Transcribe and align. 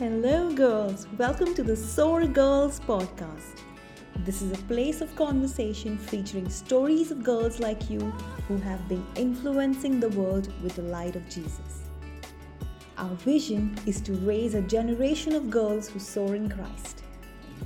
Hello, 0.00 0.50
girls. 0.50 1.06
Welcome 1.18 1.52
to 1.52 1.62
the 1.62 1.76
Soar 1.76 2.26
Girls 2.26 2.80
podcast. 2.80 3.60
This 4.24 4.40
is 4.40 4.50
a 4.50 4.62
place 4.62 5.02
of 5.02 5.14
conversation 5.14 5.98
featuring 5.98 6.48
stories 6.48 7.10
of 7.10 7.22
girls 7.22 7.60
like 7.60 7.90
you 7.90 8.00
who 8.48 8.56
have 8.56 8.88
been 8.88 9.04
influencing 9.14 10.00
the 10.00 10.08
world 10.08 10.50
with 10.62 10.76
the 10.76 10.84
light 10.84 11.16
of 11.16 11.28
Jesus. 11.28 11.82
Our 12.96 13.14
vision 13.16 13.76
is 13.84 14.00
to 14.00 14.14
raise 14.14 14.54
a 14.54 14.62
generation 14.62 15.34
of 15.34 15.50
girls 15.50 15.90
who 15.90 15.98
soar 15.98 16.34
in 16.34 16.48
Christ. 16.48 17.02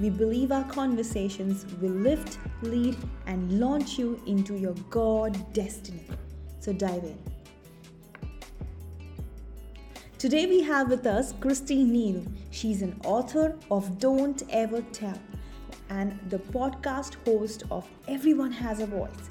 We 0.01 0.11
believe 0.11 0.51
our 0.51 0.65
conversations 0.65 1.65
will 1.81 1.91
lift, 1.93 2.41
lead, 2.63 2.97
and 3.29 3.61
launch 3.61 3.97
you 3.97 4.21
into 4.27 4.57
your 4.57 4.75
God 4.91 5.53
destiny. 5.53 6.09
So 6.59 6.73
dive 6.73 7.05
in. 7.05 7.34
Today 10.25 10.47
we 10.47 10.63
have 10.63 10.89
with 10.89 11.07
us 11.07 11.35
Christy 11.39 11.85
Neal. 11.85 12.25
She's 12.51 12.81
an 12.81 12.99
author 13.05 13.59
of 13.71 13.99
Don't 13.99 14.43
Ever 14.49 14.81
Tell 14.81 15.21
and 15.91 16.19
the 16.31 16.39
podcast 16.39 17.17
host 17.27 17.65
of 17.71 17.87
Everyone 18.09 18.51
Has 18.51 18.81
a 18.81 18.87
Voice 18.87 19.29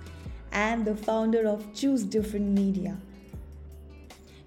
and 0.52 0.86
the 0.86 0.96
founder 0.96 1.48
of 1.48 1.74
Choose 1.74 2.04
Different 2.04 2.46
Media. 2.46 2.96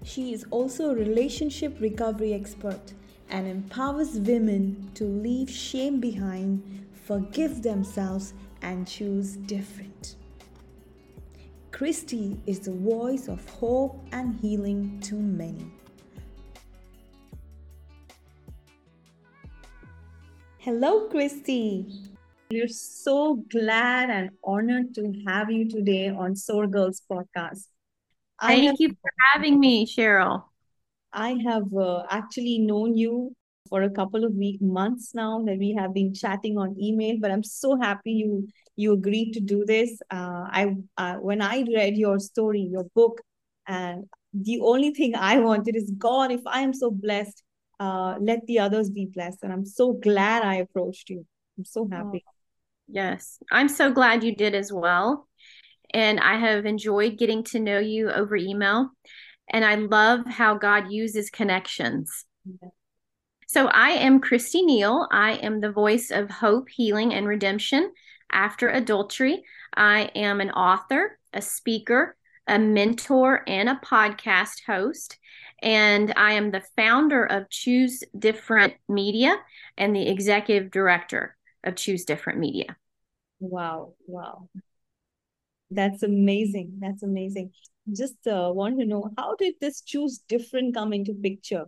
She 0.04 0.32
is 0.32 0.44
also 0.52 0.90
a 0.90 0.94
relationship 0.94 1.80
recovery 1.80 2.32
expert 2.32 2.92
and 3.28 3.48
empowers 3.48 4.20
women 4.20 4.92
to 4.94 5.02
leave 5.02 5.50
shame 5.50 5.98
behind, 5.98 6.86
forgive 7.06 7.64
themselves, 7.64 8.34
and 8.62 8.86
choose 8.86 9.32
different. 9.34 10.14
Christy 11.72 12.40
is 12.46 12.60
the 12.60 12.70
voice 12.70 13.26
of 13.26 13.44
hope 13.50 14.00
and 14.12 14.38
healing 14.38 15.00
to 15.00 15.16
many. 15.16 15.72
Hello, 20.66 21.06
Christy. 21.08 21.86
We're 22.50 22.66
so 22.66 23.36
glad 23.52 24.10
and 24.10 24.30
honored 24.42 24.96
to 24.96 25.12
have 25.24 25.48
you 25.48 25.68
today 25.68 26.08
on 26.08 26.34
Soar 26.34 26.66
Girls 26.66 27.02
podcast. 27.08 27.66
Thank 28.42 28.64
have, 28.64 28.74
you 28.80 28.88
for 28.88 29.12
having 29.32 29.60
me, 29.60 29.86
Cheryl. 29.86 30.42
I 31.12 31.38
have 31.46 31.72
uh, 31.72 32.02
actually 32.10 32.58
known 32.58 32.96
you 32.96 33.32
for 33.68 33.82
a 33.82 33.90
couple 33.90 34.24
of 34.24 34.32
week 34.34 34.60
months 34.60 35.14
now 35.14 35.40
that 35.44 35.56
we 35.56 35.72
have 35.74 35.94
been 35.94 36.12
chatting 36.12 36.58
on 36.58 36.74
email, 36.82 37.14
but 37.20 37.30
I'm 37.30 37.44
so 37.44 37.78
happy 37.78 38.10
you 38.10 38.48
you 38.74 38.92
agreed 38.92 39.34
to 39.34 39.40
do 39.40 39.64
this. 39.64 40.00
Uh, 40.10 40.48
I 40.50 40.74
uh, 40.96 41.14
when 41.18 41.42
I 41.42 41.64
read 41.76 41.96
your 41.96 42.18
story, 42.18 42.62
your 42.62 42.86
book, 42.92 43.20
and 43.68 44.06
the 44.34 44.58
only 44.62 44.90
thing 44.90 45.14
I 45.14 45.38
wanted 45.38 45.76
is 45.76 45.92
God. 45.96 46.32
If 46.32 46.44
I 46.44 46.62
am 46.62 46.74
so 46.74 46.90
blessed, 46.90 47.44
uh, 47.78 48.16
let 48.20 48.46
the 48.46 48.58
others 48.60 48.90
be 48.90 49.06
blessed. 49.06 49.42
And 49.42 49.52
I'm 49.52 49.66
so 49.66 49.92
glad 49.92 50.42
I 50.42 50.56
approached 50.56 51.10
you. 51.10 51.26
I'm 51.58 51.64
so 51.64 51.88
happy. 51.90 52.24
Oh, 52.26 52.32
yes, 52.88 53.38
I'm 53.50 53.68
so 53.68 53.92
glad 53.92 54.24
you 54.24 54.34
did 54.34 54.54
as 54.54 54.72
well. 54.72 55.28
And 55.94 56.18
I 56.20 56.38
have 56.38 56.66
enjoyed 56.66 57.18
getting 57.18 57.44
to 57.44 57.60
know 57.60 57.78
you 57.78 58.10
over 58.10 58.36
email. 58.36 58.90
And 59.48 59.64
I 59.64 59.76
love 59.76 60.26
how 60.26 60.54
God 60.58 60.90
uses 60.90 61.30
connections. 61.30 62.24
Yeah. 62.44 62.68
So 63.48 63.68
I 63.68 63.90
am 63.90 64.20
Christy 64.20 64.62
Neal. 64.62 65.06
I 65.12 65.34
am 65.34 65.60
the 65.60 65.70
voice 65.70 66.10
of 66.10 66.28
hope, 66.28 66.68
healing, 66.68 67.14
and 67.14 67.28
redemption 67.28 67.92
after 68.32 68.68
adultery. 68.68 69.44
I 69.74 70.10
am 70.16 70.40
an 70.40 70.50
author, 70.50 71.18
a 71.32 71.40
speaker, 71.40 72.16
a 72.48 72.58
mentor, 72.58 73.44
and 73.46 73.68
a 73.68 73.80
podcast 73.84 74.62
host 74.66 75.18
and 75.62 76.12
I 76.16 76.32
am 76.32 76.50
the 76.50 76.62
founder 76.76 77.24
of 77.24 77.48
Choose 77.50 78.02
Different 78.18 78.74
Media 78.88 79.36
and 79.76 79.94
the 79.94 80.08
executive 80.08 80.70
director 80.70 81.36
of 81.64 81.76
Choose 81.76 82.04
Different 82.04 82.38
Media. 82.38 82.76
Wow, 83.40 83.94
wow. 84.06 84.48
That's 85.70 86.02
amazing. 86.02 86.78
That's 86.78 87.02
amazing. 87.02 87.52
Just 87.92 88.26
uh, 88.26 88.50
want 88.54 88.78
to 88.78 88.86
know 88.86 89.10
how 89.16 89.36
did 89.36 89.54
this 89.60 89.80
Choose 89.80 90.18
Different 90.28 90.74
come 90.74 90.92
into 90.92 91.14
picture? 91.14 91.66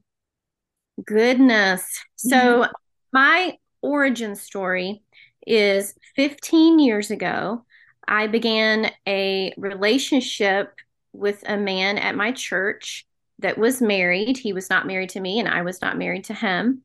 Goodness. 1.05 1.84
So, 2.16 2.66
my 3.12 3.56
origin 3.82 4.37
story 4.37 5.03
is 5.47 5.94
15 6.16 6.78
years 6.78 7.10
ago. 7.10 7.65
I 8.06 8.26
began 8.26 8.91
a 9.06 9.55
relationship 9.56 10.75
with 11.12 11.43
a 11.47 11.56
man 11.56 11.99
at 11.99 12.15
my 12.15 12.32
church 12.32 13.06
that 13.41 13.59
was 13.59 13.81
married. 13.81 14.37
He 14.37 14.53
was 14.53 14.69
not 14.69 14.87
married 14.87 15.10
to 15.10 15.21
me, 15.21 15.38
and 15.38 15.49
I 15.49 15.62
was 15.62 15.81
not 15.81 15.99
married 15.99 16.25
to 16.25 16.34
him. 16.34 16.82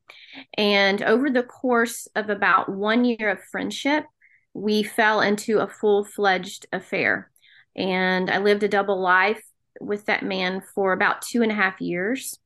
And 0.56 1.02
over 1.02 1.30
the 1.30 1.42
course 1.42 2.08
of 2.14 2.30
about 2.30 2.68
one 2.68 3.04
year 3.04 3.30
of 3.30 3.42
friendship, 3.50 4.04
we 4.52 4.82
fell 4.82 5.20
into 5.20 5.58
a 5.58 5.68
full 5.68 6.04
fledged 6.04 6.66
affair. 6.72 7.30
And 7.76 8.30
I 8.30 8.38
lived 8.38 8.62
a 8.62 8.68
double 8.68 9.00
life 9.00 9.42
with 9.80 10.06
that 10.06 10.22
man 10.22 10.62
for 10.74 10.92
about 10.92 11.22
two 11.22 11.42
and 11.42 11.50
a 11.50 11.56
half 11.56 11.80
years. 11.80 12.38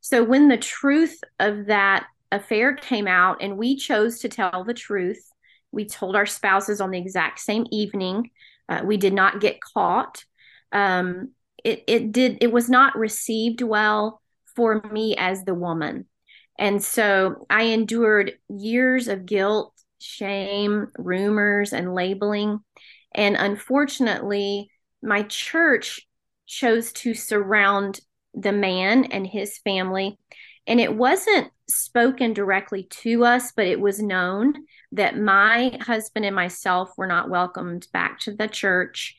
So 0.00 0.24
when 0.24 0.48
the 0.48 0.56
truth 0.56 1.20
of 1.38 1.66
that 1.66 2.06
affair 2.32 2.74
came 2.74 3.06
out 3.06 3.38
and 3.40 3.56
we 3.56 3.76
chose 3.76 4.18
to 4.20 4.28
tell 4.28 4.64
the 4.64 4.74
truth, 4.74 5.30
we 5.70 5.84
told 5.84 6.16
our 6.16 6.26
spouses 6.26 6.80
on 6.80 6.90
the 6.90 6.98
exact 6.98 7.38
same 7.38 7.66
evening. 7.70 8.30
Uh, 8.68 8.82
we 8.84 8.96
did 8.96 9.12
not 9.12 9.40
get 9.40 9.60
caught. 9.60 10.24
Um, 10.72 11.30
it 11.64 11.84
it 11.86 12.12
did 12.12 12.38
it 12.40 12.52
was 12.52 12.68
not 12.68 12.96
received 12.96 13.62
well 13.62 14.20
for 14.54 14.82
me 14.92 15.16
as 15.16 15.44
the 15.44 15.54
woman. 15.54 16.06
And 16.58 16.82
so 16.82 17.46
I 17.48 17.64
endured 17.64 18.34
years 18.48 19.08
of 19.08 19.26
guilt, 19.26 19.72
shame, 19.98 20.88
rumors, 20.96 21.72
and 21.72 21.94
labeling. 21.94 22.60
And 23.14 23.36
unfortunately, 23.36 24.70
my 25.02 25.22
church 25.24 26.06
chose 26.46 26.92
to 26.92 27.14
surround 27.14 28.00
the 28.34 28.52
man 28.52 29.04
and 29.06 29.26
his 29.26 29.58
family. 29.58 30.18
And 30.66 30.80
it 30.80 30.94
wasn't 30.94 31.50
spoken 31.68 32.32
directly 32.32 32.84
to 32.84 33.24
us, 33.24 33.52
but 33.52 33.66
it 33.66 33.80
was 33.80 34.02
known 34.02 34.54
that 34.92 35.18
my 35.18 35.78
husband 35.80 36.24
and 36.24 36.36
myself 36.36 36.92
were 36.96 37.06
not 37.06 37.30
welcomed 37.30 37.88
back 37.92 38.20
to 38.20 38.34
the 38.34 38.46
church. 38.46 39.16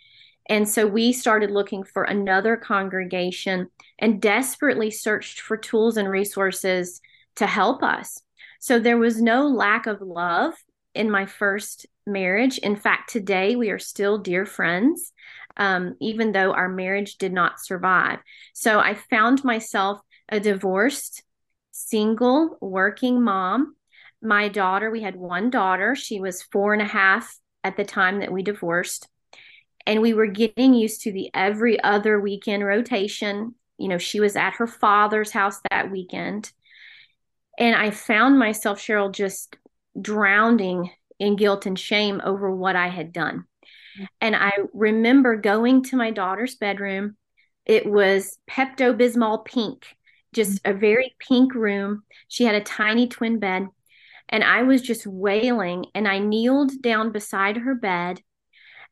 And 0.49 0.67
so 0.67 0.85
we 0.85 1.13
started 1.13 1.51
looking 1.51 1.83
for 1.83 2.03
another 2.03 2.57
congregation 2.57 3.69
and 3.97 4.21
desperately 4.21 4.91
searched 4.91 5.39
for 5.39 5.55
tools 5.55 5.97
and 5.97 6.09
resources 6.09 7.01
to 7.35 7.47
help 7.47 7.81
us. 7.81 8.21
So 8.59 8.79
there 8.79 8.97
was 8.97 9.21
no 9.21 9.47
lack 9.47 9.87
of 9.87 10.01
love 10.01 10.53
in 10.93 11.09
my 11.09 11.25
first 11.25 11.85
marriage. 12.05 12.57
In 12.57 12.75
fact, 12.75 13.09
today 13.11 13.55
we 13.55 13.69
are 13.69 13.79
still 13.79 14.17
dear 14.17 14.45
friends, 14.45 15.11
um, 15.57 15.95
even 15.99 16.31
though 16.31 16.53
our 16.53 16.69
marriage 16.69 17.17
did 17.17 17.33
not 17.33 17.59
survive. 17.59 18.19
So 18.53 18.79
I 18.79 18.95
found 18.95 19.43
myself 19.43 19.99
a 20.29 20.39
divorced, 20.39 21.23
single, 21.71 22.57
working 22.61 23.21
mom. 23.21 23.75
My 24.21 24.47
daughter, 24.47 24.89
we 24.91 25.01
had 25.01 25.15
one 25.15 25.49
daughter. 25.49 25.95
She 25.95 26.19
was 26.19 26.41
four 26.41 26.73
and 26.73 26.81
a 26.81 26.85
half 26.85 27.37
at 27.63 27.77
the 27.77 27.85
time 27.85 28.19
that 28.19 28.31
we 28.31 28.43
divorced 28.43 29.07
and 29.85 30.01
we 30.01 30.13
were 30.13 30.27
getting 30.27 30.73
used 30.73 31.01
to 31.01 31.11
the 31.11 31.29
every 31.33 31.81
other 31.83 32.19
weekend 32.19 32.65
rotation. 32.65 33.55
You 33.77 33.89
know, 33.89 33.97
she 33.97 34.19
was 34.19 34.35
at 34.35 34.55
her 34.55 34.67
father's 34.67 35.31
house 35.31 35.59
that 35.69 35.91
weekend. 35.91 36.51
And 37.59 37.75
I 37.75 37.91
found 37.91 38.39
myself, 38.39 38.79
Cheryl, 38.79 39.13
just 39.13 39.55
drowning 39.99 40.89
in 41.19 41.35
guilt 41.35 41.65
and 41.65 41.77
shame 41.77 42.21
over 42.23 42.53
what 42.53 42.75
I 42.75 42.87
had 42.87 43.13
done. 43.13 43.45
And 44.21 44.35
I 44.35 44.51
remember 44.73 45.35
going 45.35 45.83
to 45.85 45.95
my 45.95 46.11
daughter's 46.11 46.55
bedroom. 46.55 47.15
It 47.65 47.85
was 47.85 48.37
Pepto 48.49 48.97
Bismol 48.97 49.45
pink, 49.45 49.85
just 50.33 50.61
a 50.65 50.73
very 50.73 51.15
pink 51.19 51.53
room. 51.53 52.03
She 52.27 52.45
had 52.45 52.55
a 52.55 52.61
tiny 52.61 53.07
twin 53.07 53.39
bed. 53.39 53.67
And 54.29 54.43
I 54.43 54.63
was 54.63 54.81
just 54.81 55.05
wailing. 55.05 55.85
And 55.93 56.07
I 56.07 56.17
kneeled 56.19 56.81
down 56.81 57.11
beside 57.11 57.57
her 57.57 57.75
bed 57.75 58.21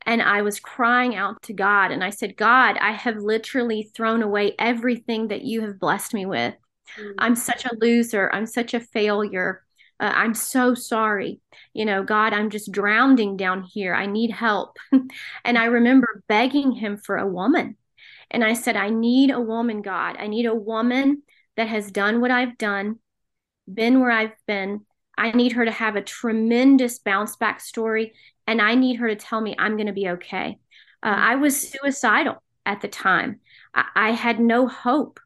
and 0.05 0.21
I 0.21 0.41
was 0.41 0.59
crying 0.59 1.15
out 1.15 1.41
to 1.43 1.53
God. 1.53 1.91
And 1.91 2.03
I 2.03 2.09
said, 2.09 2.37
God, 2.37 2.77
I 2.77 2.91
have 2.91 3.17
literally 3.17 3.91
thrown 3.95 4.23
away 4.23 4.55
everything 4.57 5.27
that 5.27 5.43
you 5.43 5.61
have 5.61 5.79
blessed 5.79 6.13
me 6.13 6.25
with. 6.25 6.55
Mm-hmm. 6.97 7.11
I'm 7.19 7.35
such 7.35 7.65
a 7.65 7.75
loser. 7.79 8.29
I'm 8.33 8.45
such 8.45 8.73
a 8.73 8.79
failure. 8.79 9.63
Uh, 9.99 10.11
I'm 10.13 10.33
so 10.33 10.73
sorry. 10.73 11.39
You 11.73 11.85
know, 11.85 12.03
God, 12.03 12.33
I'm 12.33 12.49
just 12.49 12.71
drowning 12.71 13.37
down 13.37 13.63
here. 13.63 13.93
I 13.93 14.07
need 14.07 14.31
help. 14.31 14.77
and 15.45 15.57
I 15.57 15.65
remember 15.65 16.23
begging 16.27 16.71
him 16.71 16.97
for 16.97 17.17
a 17.17 17.27
woman. 17.27 17.77
And 18.31 18.43
I 18.43 18.53
said, 18.53 18.75
I 18.75 18.89
need 18.89 19.29
a 19.29 19.41
woman, 19.41 19.81
God. 19.81 20.15
I 20.17 20.27
need 20.27 20.45
a 20.45 20.55
woman 20.55 21.21
that 21.57 21.67
has 21.67 21.91
done 21.91 22.21
what 22.21 22.31
I've 22.31 22.57
done, 22.57 22.97
been 23.71 23.99
where 23.99 24.11
I've 24.11 24.35
been. 24.47 24.85
I 25.17 25.31
need 25.31 25.51
her 25.51 25.65
to 25.65 25.71
have 25.71 25.95
a 25.95 26.01
tremendous 26.01 26.97
bounce 26.99 27.35
back 27.35 27.59
story 27.59 28.13
and 28.51 28.61
I 28.61 28.75
need 28.75 28.97
her 28.97 29.07
to 29.07 29.15
tell 29.15 29.39
me 29.39 29.55
I'm 29.57 29.77
going 29.77 29.87
to 29.87 29.93
be 29.93 30.09
okay. 30.09 30.59
Uh, 31.01 31.15
I 31.17 31.35
was 31.35 31.69
suicidal 31.69 32.43
at 32.65 32.81
the 32.81 32.89
time. 32.89 33.39
I, 33.73 33.85
I 33.95 34.11
had 34.11 34.41
no 34.41 34.67
hope. 34.67 35.21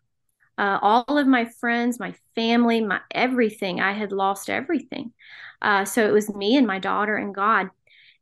Uh, 0.59 0.77
all 0.79 1.17
of 1.17 1.25
my 1.25 1.45
friends, 1.45 1.99
my 1.99 2.13
family, 2.35 2.81
my 2.81 3.01
everything, 3.09 3.81
I 3.81 3.93
had 3.93 4.11
lost 4.11 4.47
everything. 4.47 5.11
Uh, 5.59 5.85
so 5.85 6.07
it 6.07 6.11
was 6.11 6.33
me 6.35 6.55
and 6.55 6.67
my 6.67 6.77
daughter 6.77 7.15
and 7.15 7.33
God. 7.33 7.69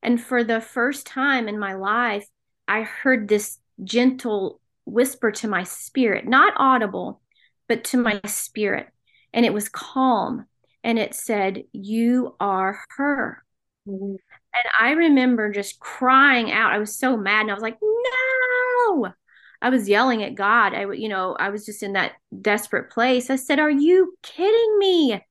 And 0.01 0.21
for 0.21 0.41
the 0.41 0.61
first 0.61 1.05
time 1.05 1.49
in 1.49 1.59
my 1.59 1.73
life, 1.73 2.25
I 2.65 2.83
heard 2.83 3.27
this 3.27 3.59
gentle 3.83 4.61
whisper 4.85 5.31
to 5.31 5.49
my 5.49 5.63
spirit, 5.63 6.25
not 6.25 6.53
audible, 6.55 7.19
but 7.67 7.83
to 7.85 7.97
my 7.97 8.21
spirit. 8.25 8.87
And 9.33 9.45
it 9.45 9.53
was 9.53 9.67
calm. 9.67 10.45
And 10.81 10.97
it 10.97 11.13
said, 11.13 11.65
You 11.73 12.37
are 12.39 12.85
her. 12.95 13.43
Mm-hmm. 13.85 14.15
And 14.55 14.69
I 14.79 14.91
remember 14.91 15.51
just 15.51 15.79
crying 15.79 16.51
out. 16.51 16.73
I 16.73 16.77
was 16.77 16.95
so 16.95 17.17
mad. 17.17 17.41
And 17.41 17.51
I 17.51 17.53
was 17.53 17.63
like, 17.63 17.77
No. 17.81 19.13
I 19.61 19.69
was 19.69 19.87
yelling 19.87 20.23
at 20.23 20.35
God. 20.35 20.73
I, 20.73 20.91
you 20.91 21.07
know, 21.07 21.35
I 21.39 21.49
was 21.49 21.65
just 21.65 21.83
in 21.83 21.93
that 21.93 22.13
desperate 22.41 22.91
place. 22.91 23.29
I 23.29 23.37
said, 23.37 23.59
Are 23.59 23.69
you 23.71 24.15
kidding 24.21 24.77
me? 24.77 25.21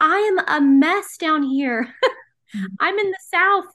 I 0.00 0.16
am 0.16 0.38
a 0.38 0.60
mess 0.60 1.16
down 1.16 1.42
here. 1.42 1.84
mm-hmm. 2.54 2.64
I'm 2.78 2.98
in 2.98 3.10
the 3.10 3.18
South. 3.32 3.72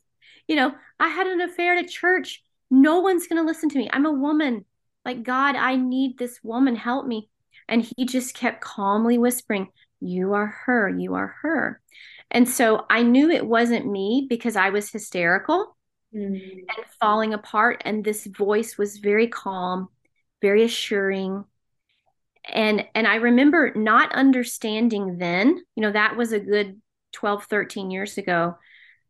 You 0.47 0.56
know, 0.56 0.75
I 1.00 1.07
had 1.07 1.27
an 1.27 1.41
affair 1.41 1.75
at 1.75 1.89
church. 1.89 2.44
No 2.69 3.00
one's 3.00 3.27
going 3.27 3.41
to 3.41 3.45
listen 3.45 3.69
to 3.69 3.77
me. 3.77 3.89
I'm 3.91 4.06
a 4.06 4.12
woman. 4.12 4.65
Like, 5.03 5.24
God, 5.24 5.56
I 5.56 5.75
need 5.75 6.18
this 6.18 6.39
woman. 6.44 6.75
Help 6.75 7.06
me. 7.06 7.30
And 7.68 7.81
he 7.81 8.06
just 8.06 8.36
kept 8.36 8.62
calmly 8.62 9.18
whispering, 9.18 9.69
You 10.00 10.33
are 10.33 10.48
her. 10.65 10.89
You 10.89 11.15
are 11.15 11.36
her. 11.41 11.81
And 12.31 12.48
so 12.50 12.86
I 12.89 13.04
knew 13.04 13.30
it 13.30 13.45
wasn't 13.45 13.88
me 13.88 14.25
because 14.30 14.56
I 14.56 14.69
was 14.69 14.89
hysterical 14.89 15.77
mm. 16.13 16.42
and 16.42 16.86
falling 17.00 17.33
apart. 17.33 17.81
And 17.86 18.04
this 18.04 18.25
voice 18.25 18.77
was 18.77 18.98
very 18.98 19.27
calm, 19.27 19.89
very 20.42 20.63
assuring. 20.63 21.45
And 22.48 22.86
and 22.94 23.07
I 23.07 23.16
remember 23.16 23.74
not 23.75 24.13
understanding 24.13 25.18
then, 25.18 25.63
you 25.75 25.81
know, 25.81 25.92
that 25.92 26.16
was 26.16 26.31
a 26.31 26.39
good 26.39 26.81
12, 27.13 27.45
13 27.45 27.92
years 27.92 28.18
ago, 28.18 28.57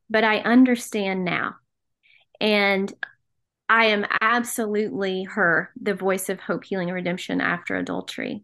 but 0.09 0.23
I 0.23 0.39
understand 0.39 1.25
now. 1.25 1.55
And 2.39 2.93
I 3.67 3.85
am 3.85 4.05
absolutely 4.21 5.23
her, 5.23 5.71
the 5.81 5.95
voice 5.95 6.29
of 6.29 6.39
hope, 6.39 6.65
healing, 6.65 6.89
and 6.89 6.95
redemption 6.95 7.41
after 7.41 7.75
adultery. 7.75 8.43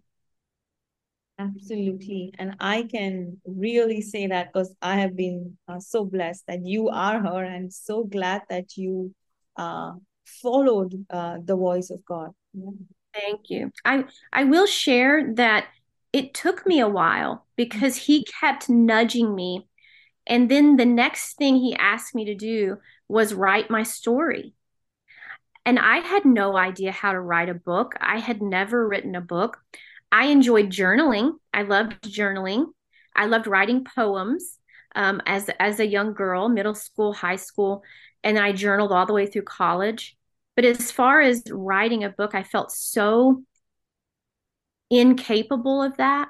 Absolutely. 1.41 2.33
And 2.37 2.55
I 2.59 2.83
can 2.83 3.39
really 3.45 4.01
say 4.01 4.27
that 4.27 4.51
because 4.51 4.75
I 4.81 4.99
have 4.99 5.15
been 5.15 5.57
uh, 5.67 5.79
so 5.79 6.05
blessed 6.05 6.45
that 6.47 6.65
you 6.65 6.89
are 6.89 7.19
her 7.19 7.43
and 7.43 7.73
so 7.73 8.03
glad 8.03 8.43
that 8.49 8.77
you 8.77 9.13
uh, 9.57 9.93
followed 10.25 11.05
uh, 11.09 11.37
the 11.43 11.55
voice 11.55 11.89
of 11.89 12.05
God. 12.05 12.31
Yeah. 12.53 12.69
Thank 13.13 13.49
you. 13.49 13.71
I, 13.83 14.05
I 14.31 14.45
will 14.45 14.65
share 14.65 15.33
that 15.35 15.65
it 16.13 16.33
took 16.33 16.65
me 16.65 16.79
a 16.79 16.87
while 16.87 17.45
because 17.55 17.97
he 17.97 18.23
kept 18.23 18.69
nudging 18.69 19.33
me. 19.33 19.67
And 20.27 20.49
then 20.49 20.77
the 20.77 20.85
next 20.85 21.37
thing 21.37 21.55
he 21.55 21.75
asked 21.75 22.13
me 22.13 22.25
to 22.25 22.35
do 22.35 22.77
was 23.07 23.33
write 23.33 23.69
my 23.69 23.83
story. 23.83 24.53
And 25.65 25.77
I 25.77 25.97
had 25.97 26.25
no 26.25 26.55
idea 26.57 26.91
how 26.91 27.11
to 27.11 27.19
write 27.19 27.49
a 27.49 27.53
book. 27.53 27.95
I 27.99 28.19
had 28.19 28.41
never 28.41 28.87
written 28.87 29.15
a 29.15 29.21
book. 29.21 29.59
I 30.11 30.25
enjoyed 30.25 30.69
journaling. 30.69 31.33
I 31.53 31.63
loved 31.63 32.01
journaling. 32.03 32.65
I 33.15 33.25
loved 33.25 33.47
writing 33.47 33.85
poems 33.85 34.57
um, 34.95 35.21
as 35.25 35.49
as 35.59 35.79
a 35.79 35.87
young 35.87 36.13
girl, 36.13 36.49
middle 36.49 36.75
school, 36.75 37.13
high 37.13 37.35
school, 37.37 37.83
and 38.23 38.37
I 38.37 38.51
journaled 38.51 38.91
all 38.91 39.05
the 39.05 39.13
way 39.13 39.25
through 39.25 39.43
college. 39.43 40.17
But 40.55 40.65
as 40.65 40.91
far 40.91 41.21
as 41.21 41.43
writing 41.49 42.03
a 42.03 42.09
book, 42.09 42.35
I 42.35 42.43
felt 42.43 42.71
so 42.71 43.43
incapable 44.89 45.81
of 45.81 45.97
that. 45.97 46.29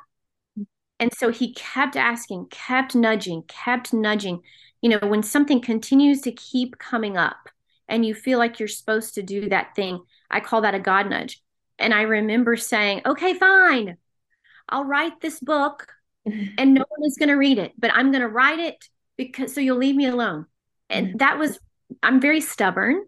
And 0.99 1.11
so 1.13 1.29
he 1.29 1.53
kept 1.53 1.95
asking, 1.95 2.47
kept 2.51 2.93
nudging, 2.93 3.43
kept 3.47 3.91
nudging. 3.91 4.41
You 4.81 4.89
know, 4.89 4.99
when 4.99 5.23
something 5.23 5.59
continues 5.59 6.21
to 6.21 6.31
keep 6.31 6.77
coming 6.77 7.17
up 7.17 7.49
and 7.87 8.05
you 8.05 8.13
feel 8.13 8.37
like 8.37 8.59
you're 8.59 8.67
supposed 8.67 9.15
to 9.15 9.23
do 9.23 9.49
that 9.49 9.75
thing, 9.75 9.99
I 10.29 10.39
call 10.39 10.61
that 10.61 10.75
a 10.75 10.79
God 10.79 11.09
nudge. 11.09 11.41
And 11.81 11.93
I 11.93 12.03
remember 12.03 12.55
saying, 12.55 13.01
okay, 13.05 13.33
fine, 13.33 13.97
I'll 14.69 14.85
write 14.85 15.19
this 15.19 15.39
book 15.39 15.87
and 16.25 16.73
no 16.73 16.85
one 16.87 17.07
is 17.07 17.17
going 17.17 17.29
to 17.29 17.35
read 17.35 17.57
it, 17.57 17.73
but 17.77 17.91
I'm 17.93 18.11
going 18.11 18.21
to 18.21 18.27
write 18.27 18.59
it 18.59 18.77
because 19.17 19.53
so 19.53 19.61
you'll 19.61 19.77
leave 19.77 19.95
me 19.95 20.05
alone. 20.05 20.45
And 20.89 21.07
mm-hmm. 21.07 21.17
that 21.17 21.39
was, 21.39 21.59
I'm 22.03 22.21
very 22.21 22.41
stubborn 22.41 23.05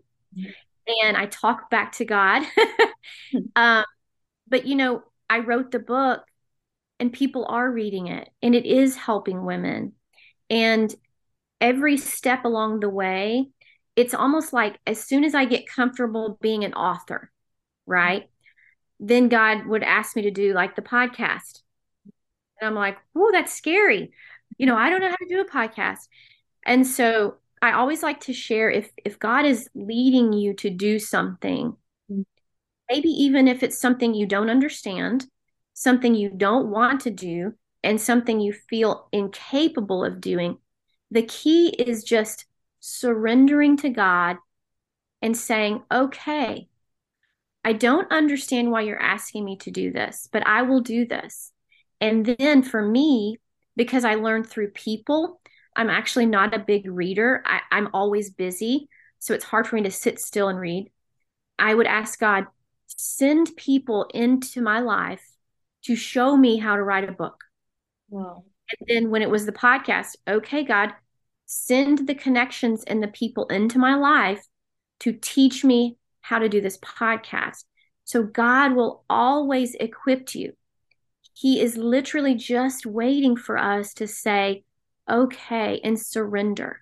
and 1.03 1.17
I 1.17 1.27
talk 1.27 1.69
back 1.69 1.93
to 1.93 2.05
God. 2.05 2.43
um, 3.55 3.85
but, 4.47 4.65
you 4.65 4.75
know, 4.75 5.03
I 5.29 5.39
wrote 5.39 5.71
the 5.71 5.79
book 5.79 6.23
and 6.99 7.13
people 7.13 7.45
are 7.47 7.69
reading 7.69 8.07
it 8.07 8.29
and 8.41 8.55
it 8.55 8.65
is 8.65 8.95
helping 8.95 9.45
women. 9.45 9.93
And 10.49 10.93
every 11.61 11.97
step 11.97 12.45
along 12.45 12.79
the 12.79 12.89
way, 12.89 13.49
it's 13.95 14.13
almost 14.13 14.53
like 14.53 14.79
as 14.87 15.03
soon 15.03 15.23
as 15.23 15.35
I 15.35 15.45
get 15.45 15.67
comfortable 15.67 16.37
being 16.41 16.63
an 16.63 16.73
author, 16.73 17.31
right? 17.85 18.27
Then 19.03 19.27
God 19.27 19.65
would 19.65 19.83
ask 19.83 20.15
me 20.15 20.21
to 20.21 20.31
do 20.31 20.53
like 20.53 20.75
the 20.75 20.81
podcast. 20.81 21.61
And 22.59 22.69
I'm 22.69 22.75
like, 22.75 22.97
oh, 23.15 23.31
that's 23.33 23.53
scary. 23.53 24.13
You 24.57 24.65
know, 24.65 24.77
I 24.77 24.89
don't 24.89 25.01
know 25.01 25.09
how 25.09 25.15
to 25.17 25.27
do 25.27 25.41
a 25.41 25.49
podcast. 25.49 26.07
And 26.65 26.87
so 26.87 27.35
I 27.61 27.73
always 27.73 28.01
like 28.01 28.21
to 28.21 28.33
share 28.33 28.69
if 28.69 28.89
if 29.03 29.19
God 29.19 29.45
is 29.45 29.69
leading 29.75 30.31
you 30.31 30.53
to 30.55 30.69
do 30.69 30.99
something, 30.99 31.75
maybe 32.89 33.09
even 33.09 33.49
if 33.49 33.61
it's 33.61 33.77
something 33.77 34.13
you 34.13 34.25
don't 34.25 34.49
understand, 34.49 35.25
something 35.73 36.15
you 36.15 36.29
don't 36.29 36.69
want 36.69 37.01
to 37.01 37.11
do, 37.11 37.55
and 37.83 37.99
something 37.99 38.39
you 38.39 38.53
feel 38.53 39.09
incapable 39.11 40.05
of 40.05 40.21
doing, 40.21 40.57
the 41.11 41.23
key 41.23 41.69
is 41.69 42.05
just 42.05 42.45
surrendering 42.79 43.75
to 43.77 43.89
God 43.89 44.37
and 45.21 45.35
saying, 45.35 45.83
okay, 45.91 46.69
I 47.63 47.73
don't 47.73 48.11
understand 48.11 48.71
why 48.71 48.81
you're 48.81 49.01
asking 49.01 49.45
me 49.45 49.57
to 49.57 49.71
do 49.71 49.91
this, 49.91 50.27
but 50.31 50.45
I 50.45 50.63
will 50.63 50.81
do 50.81 51.05
this. 51.05 51.51
And 52.01 52.25
then 52.25 52.61
for 52.61 52.81
me, 52.81 53.37
because 53.75 54.03
I 54.03 54.15
learned 54.15 54.47
through 54.47 54.71
people, 54.71 55.39
I'm 55.75 55.89
actually 55.89 56.25
not 56.25 56.53
a 56.53 56.59
big 56.59 56.85
reader. 56.89 57.41
I, 57.45 57.61
I'm 57.71 57.89
always 57.93 58.29
busy. 58.29 58.89
So 59.19 59.33
it's 59.33 59.45
hard 59.45 59.67
for 59.67 59.75
me 59.75 59.83
to 59.83 59.91
sit 59.91 60.19
still 60.19 60.49
and 60.49 60.59
read. 60.59 60.91
I 61.57 61.73
would 61.73 61.87
ask 61.87 62.19
God, 62.19 62.45
send 62.87 63.55
people 63.55 64.09
into 64.13 64.61
my 64.61 64.79
life 64.79 65.25
to 65.85 65.95
show 65.95 66.35
me 66.35 66.57
how 66.57 66.75
to 66.75 66.83
write 66.83 67.07
a 67.07 67.13
book. 67.13 67.43
Wow. 68.09 68.43
And 68.69 68.87
then 68.87 69.09
when 69.09 69.21
it 69.21 69.29
was 69.29 69.45
the 69.45 69.51
podcast, 69.51 70.15
okay, 70.27 70.63
God, 70.63 70.91
send 71.45 72.07
the 72.07 72.15
connections 72.15 72.83
and 72.83 73.01
the 73.01 73.07
people 73.07 73.47
into 73.47 73.79
my 73.79 73.95
life 73.95 74.45
to 75.01 75.13
teach 75.13 75.63
me 75.63 75.97
how 76.23 76.39
to 76.39 76.49
do 76.49 76.61
this 76.61 76.77
podcast. 76.79 77.65
So 78.05 78.23
God 78.23 78.73
will 78.73 79.03
always 79.09 79.75
equip 79.75 80.33
you. 80.33 80.53
He 81.33 81.61
is 81.61 81.77
literally 81.77 82.35
just 82.35 82.85
waiting 82.85 83.35
for 83.35 83.57
us 83.57 83.93
to 83.95 84.07
say, 84.07 84.63
okay, 85.09 85.79
and 85.83 85.99
surrender. 85.99 86.79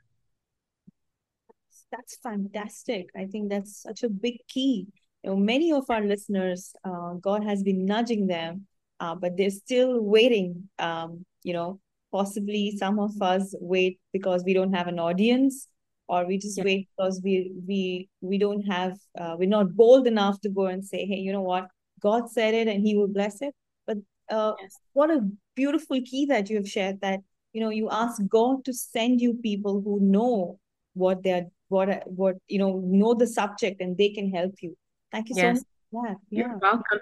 That's 1.92 2.18
fantastic. 2.18 3.10
I 3.18 3.26
think 3.26 3.50
that's 3.50 3.82
such 3.82 4.04
a 4.04 4.10
big 4.10 4.38
key. 4.48 4.88
You 5.24 5.32
know, 5.32 5.36
many 5.36 5.74
of 5.74 5.86
our 5.90 6.02
listeners, 6.02 6.74
uh, 6.84 7.14
God 7.16 7.44
has 7.44 7.64
been 7.64 7.86
nudging 7.86 8.28
them, 8.28 8.68
uh, 9.00 9.16
but 9.16 9.38
they're 9.38 9.50
still 9.50 10.00
waiting. 10.02 10.70
Um, 10.80 11.26
you 11.44 11.54
know, 11.54 11.80
possibly 12.12 12.78
some 12.78 13.00
of 13.00 13.20
us 13.22 13.56
wait 13.60 14.00
because 14.14 14.44
we 14.46 14.54
don't 14.54 14.74
have 14.74 14.88
an 14.88 15.00
audience 15.00 15.68
or 16.12 16.26
we 16.28 16.38
just 16.38 16.58
yeah. 16.58 16.66
wait 16.66 16.90
because 16.92 17.22
we 17.24 17.52
we 17.68 18.10
we 18.20 18.38
don't 18.38 18.64
have 18.64 18.98
uh, 19.20 19.36
we're 19.40 19.56
not 19.58 19.76
bold 19.76 20.08
enough 20.08 20.40
to 20.42 20.50
go 20.50 20.66
and 20.66 20.86
say 20.86 21.06
hey 21.06 21.20
you 21.26 21.32
know 21.32 21.48
what 21.54 21.68
god 22.02 22.30
said 22.30 22.54
it 22.54 22.68
and 22.68 22.86
he 22.86 22.96
will 22.98 23.08
bless 23.08 23.42
it 23.42 23.56
but 23.88 23.98
uh, 24.30 24.54
yes. 24.62 24.78
what 24.94 25.10
a 25.10 25.22
beautiful 25.56 26.00
key 26.12 26.26
that 26.26 26.50
you 26.50 26.58
have 26.58 26.68
shared 26.68 27.00
that 27.02 27.22
you 27.54 27.62
know 27.62 27.70
you 27.70 27.90
ask 27.90 28.22
god 28.28 28.64
to 28.66 28.74
send 28.74 29.22
you 29.22 29.34
people 29.50 29.82
who 29.82 30.00
know 30.02 30.60
what 30.94 31.24
they're 31.24 31.48
what 31.70 32.04
what 32.06 32.36
you 32.48 32.60
know 32.60 32.82
know 32.84 33.14
the 33.14 33.28
subject 33.28 33.82
and 33.82 33.98
they 33.98 34.10
can 34.10 34.30
help 34.32 34.54
you 34.62 34.76
thank 35.12 35.30
you 35.30 35.36
yes. 35.38 35.58
so 35.58 35.62
much 35.62 35.68
yeah, 35.94 36.14
yeah. 36.30 36.40
You're 36.40 36.58
welcome. 36.58 37.00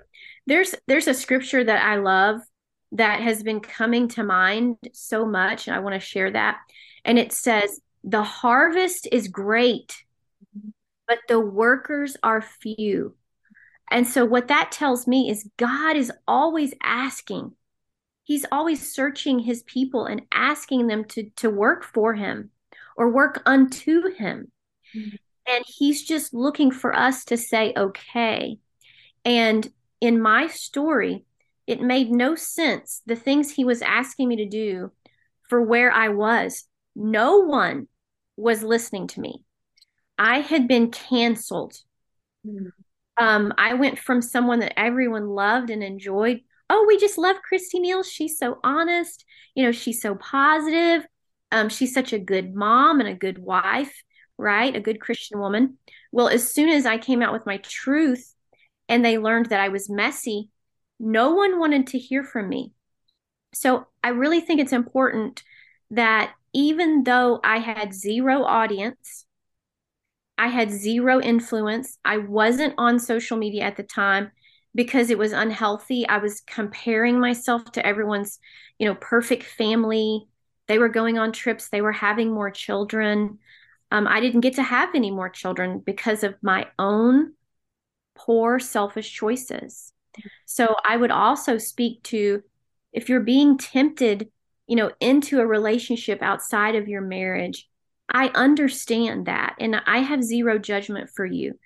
There's 0.47 0.73
there's 0.87 1.07
a 1.07 1.13
scripture 1.13 1.63
that 1.63 1.85
I 1.85 1.97
love 1.97 2.41
that 2.91 3.21
has 3.21 3.43
been 3.43 3.59
coming 3.59 4.07
to 4.09 4.23
mind 4.23 4.77
so 4.93 5.25
much, 5.25 5.67
and 5.67 5.75
I 5.75 5.79
want 5.79 5.93
to 5.93 5.99
share 5.99 6.31
that. 6.31 6.57
And 7.05 7.19
it 7.19 7.31
says, 7.31 7.79
the 8.03 8.23
harvest 8.23 9.07
is 9.11 9.27
great, 9.27 10.03
but 11.07 11.19
the 11.27 11.39
workers 11.39 12.15
are 12.23 12.41
few. 12.41 13.15
And 13.91 14.07
so, 14.07 14.25
what 14.25 14.47
that 14.49 14.71
tells 14.71 15.07
me 15.07 15.29
is 15.29 15.49
God 15.57 15.95
is 15.95 16.11
always 16.27 16.73
asking, 16.83 17.53
He's 18.23 18.45
always 18.51 18.93
searching 18.93 19.39
His 19.39 19.63
people 19.63 20.05
and 20.05 20.21
asking 20.31 20.87
them 20.87 21.05
to, 21.05 21.29
to 21.37 21.49
work 21.49 21.83
for 21.83 22.13
Him 22.13 22.51
or 22.95 23.11
work 23.11 23.41
unto 23.45 24.13
Him. 24.13 24.51
Mm-hmm. 24.95 25.15
And 25.47 25.65
He's 25.67 26.03
just 26.03 26.33
looking 26.33 26.71
for 26.71 26.95
us 26.95 27.25
to 27.25 27.37
say, 27.37 27.73
okay. 27.75 28.59
And 29.25 29.67
in 29.99 30.21
my 30.21 30.47
story, 30.47 31.25
it 31.67 31.81
made 31.81 32.09
no 32.09 32.35
sense. 32.35 33.01
The 33.05 33.15
things 33.15 33.51
he 33.51 33.65
was 33.65 33.81
asking 33.81 34.27
me 34.27 34.37
to 34.37 34.45
do 34.47 34.91
for 35.47 35.61
where 35.61 35.91
I 35.91 36.09
was, 36.09 36.63
no 36.99 37.37
one 37.37 37.87
was 38.35 38.61
listening 38.61 39.07
to 39.07 39.21
me. 39.21 39.43
I 40.17 40.41
had 40.41 40.67
been 40.67 40.91
canceled. 40.91 41.73
Mm-hmm. 42.45 42.67
Um, 43.17 43.53
I 43.57 43.73
went 43.73 43.97
from 43.97 44.21
someone 44.21 44.59
that 44.59 44.77
everyone 44.77 45.27
loved 45.27 45.69
and 45.69 45.81
enjoyed. 45.81 46.41
Oh, 46.69 46.85
we 46.87 46.97
just 46.97 47.17
love 47.17 47.37
Christy 47.41 47.79
Neal. 47.79 48.03
She's 48.03 48.37
so 48.37 48.59
honest. 48.63 49.25
You 49.55 49.63
know, 49.63 49.71
she's 49.71 50.01
so 50.01 50.15
positive. 50.15 51.05
Um, 51.51 51.69
she's 51.69 51.93
such 51.93 52.13
a 52.13 52.19
good 52.19 52.53
mom 52.53 52.99
and 52.99 53.09
a 53.09 53.15
good 53.15 53.39
wife, 53.39 54.03
right? 54.37 54.75
A 54.75 54.81
good 54.81 55.01
Christian 55.01 55.39
woman. 55.39 55.77
Well, 56.11 56.27
as 56.27 56.51
soon 56.51 56.69
as 56.69 56.85
I 56.85 56.97
came 56.97 57.21
out 57.21 57.33
with 57.33 57.45
my 57.45 57.57
truth 57.57 58.35
and 58.87 59.03
they 59.03 59.17
learned 59.17 59.47
that 59.47 59.59
I 59.59 59.69
was 59.69 59.89
messy, 59.89 60.49
no 60.99 61.33
one 61.33 61.59
wanted 61.59 61.87
to 61.87 61.97
hear 61.97 62.23
from 62.23 62.49
me. 62.49 62.73
So 63.53 63.87
I 64.03 64.09
really 64.09 64.41
think 64.41 64.59
it's 64.59 64.73
important 64.73 65.43
that 65.91 66.33
even 66.53 67.03
though 67.03 67.39
I 67.43 67.57
had 67.59 67.93
zero 67.93 68.43
audience, 68.43 69.25
I 70.37 70.47
had 70.47 70.71
zero 70.71 71.19
influence. 71.21 71.97
I 72.05 72.17
wasn't 72.17 72.73
on 72.77 72.99
social 72.99 73.37
media 73.37 73.63
at 73.63 73.75
the 73.75 73.83
time 73.83 74.31
because 74.73 75.09
it 75.09 75.17
was 75.17 75.33
unhealthy. 75.33 76.07
I 76.07 76.17
was 76.19 76.41
comparing 76.41 77.19
myself 77.19 77.71
to 77.73 77.85
everyone's, 77.85 78.39
you 78.77 78.87
know, 78.87 78.95
perfect 78.95 79.43
family. 79.43 80.27
They 80.67 80.79
were 80.79 80.89
going 80.89 81.17
on 81.17 81.31
trips, 81.31 81.69
they 81.69 81.81
were 81.81 81.91
having 81.91 82.31
more 82.31 82.51
children. 82.51 83.39
Um, 83.91 84.07
I 84.07 84.19
didn't 84.19 84.41
get 84.41 84.55
to 84.55 84.63
have 84.63 84.93
any 84.93 85.09
more 85.09 85.29
children 85.29 85.79
because 85.83 86.23
of 86.23 86.35
my 86.41 86.67
own 86.77 87.33
poor, 88.15 88.59
selfish 88.59 89.11
choices. 89.11 89.93
So 90.45 90.75
I 90.85 90.95
would 90.95 91.11
also 91.11 91.57
speak 91.57 92.03
to 92.03 92.43
if 92.93 93.09
you're 93.09 93.19
being 93.19 93.57
tempted, 93.57 94.29
you 94.69 94.75
know, 94.75 94.91
into 94.99 95.39
a 95.39 95.47
relationship 95.47 96.21
outside 96.21 96.75
of 96.75 96.87
your 96.87 97.01
marriage, 97.01 97.67
I 98.07 98.27
understand 98.35 99.25
that 99.25 99.55
and 99.59 99.75
I 99.87 99.97
have 99.97 100.23
zero 100.23 100.59
judgment 100.59 101.09
for 101.09 101.25
you. 101.25 101.57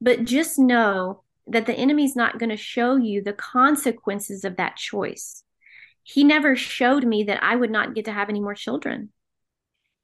But 0.00 0.24
just 0.24 0.58
know 0.58 1.22
that 1.46 1.66
the 1.66 1.72
enemy's 1.72 2.16
not 2.16 2.40
going 2.40 2.50
to 2.50 2.56
show 2.56 2.96
you 2.96 3.22
the 3.22 3.32
consequences 3.32 4.44
of 4.44 4.56
that 4.56 4.74
choice. 4.74 5.44
He 6.02 6.24
never 6.24 6.56
showed 6.56 7.06
me 7.06 7.22
that 7.24 7.42
I 7.44 7.54
would 7.54 7.70
not 7.70 7.94
get 7.94 8.06
to 8.06 8.12
have 8.12 8.28
any 8.28 8.40
more 8.40 8.54
children. 8.54 9.10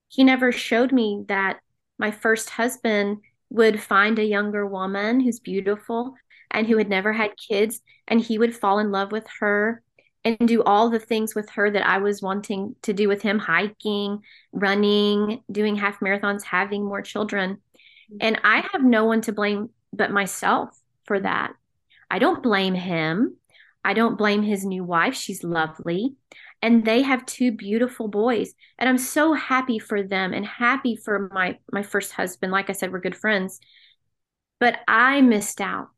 He 0.07 0.23
never 0.23 0.53
showed 0.53 0.93
me 0.93 1.25
that 1.27 1.59
my 1.99 2.13
first 2.13 2.51
husband 2.51 3.19
would 3.51 3.83
find 3.83 4.17
a 4.21 4.25
younger 4.25 4.65
woman 4.65 5.19
who's 5.19 5.41
beautiful 5.41 6.15
and 6.53 6.69
who 6.69 6.79
had 6.79 6.89
never 6.89 7.13
had 7.13 7.33
kids 7.37 7.81
and 8.07 8.21
he 8.21 8.39
would 8.39 8.55
fall 8.55 8.79
in 8.79 8.93
love 8.93 9.11
with 9.11 9.27
her 9.41 9.83
and 10.25 10.49
do 10.49 10.63
all 10.63 10.91
the 10.91 10.99
things 10.99 11.35
with 11.35 11.51
her 11.51 11.71
that 11.71 11.87
I 11.87 11.99
was 11.99 12.23
wanting 12.23 12.77
to 12.83 12.93
do 12.93 13.09
with 13.09 13.21
him 13.21 13.39
hiking, 13.39 14.21
running, 14.53 15.43
doing 15.51 15.77
half 15.77 16.01
marathons, 16.01 16.43
having 16.43 16.85
more 16.85 17.03
children. 17.03 17.59
Mm-hmm. 18.11 18.17
And 18.21 18.41
I 18.43 18.67
have 18.73 18.83
no 18.83 19.05
one 19.05 19.21
to 19.23 19.33
blame 19.33 19.71
but 19.93 20.11
myself 20.11 20.71
for 21.05 21.21
that. 21.21 21.53
I 22.11 22.19
don't 22.19 22.43
blame 22.43 22.75
him. 22.75 23.37
I 23.85 23.93
don't 23.93 24.17
blame 24.17 24.43
his 24.43 24.65
new 24.65 24.83
wife. 24.83 25.15
She's 25.15 25.45
lovely. 25.45 26.15
And 26.63 26.87
they 26.87 27.03
have 27.03 27.27
two 27.27 27.53
beautiful 27.53 28.09
boys. 28.09 28.55
And 28.79 28.89
I'm 28.89 28.99
so 28.99 29.35
happy 29.35 29.79
for 29.79 30.03
them 30.03 30.33
and 30.33 30.47
happy 30.47 30.97
for 30.97 31.29
my 31.33 31.59
my 31.71 31.83
first 31.83 32.13
husband. 32.13 32.51
Like 32.51 32.71
I 32.71 32.73
said, 32.73 32.93
we're 32.93 33.01
good 33.01 33.17
friends. 33.17 33.61
But 34.59 34.79
I 34.89 35.21
missed 35.21 35.61
out. 35.61 35.89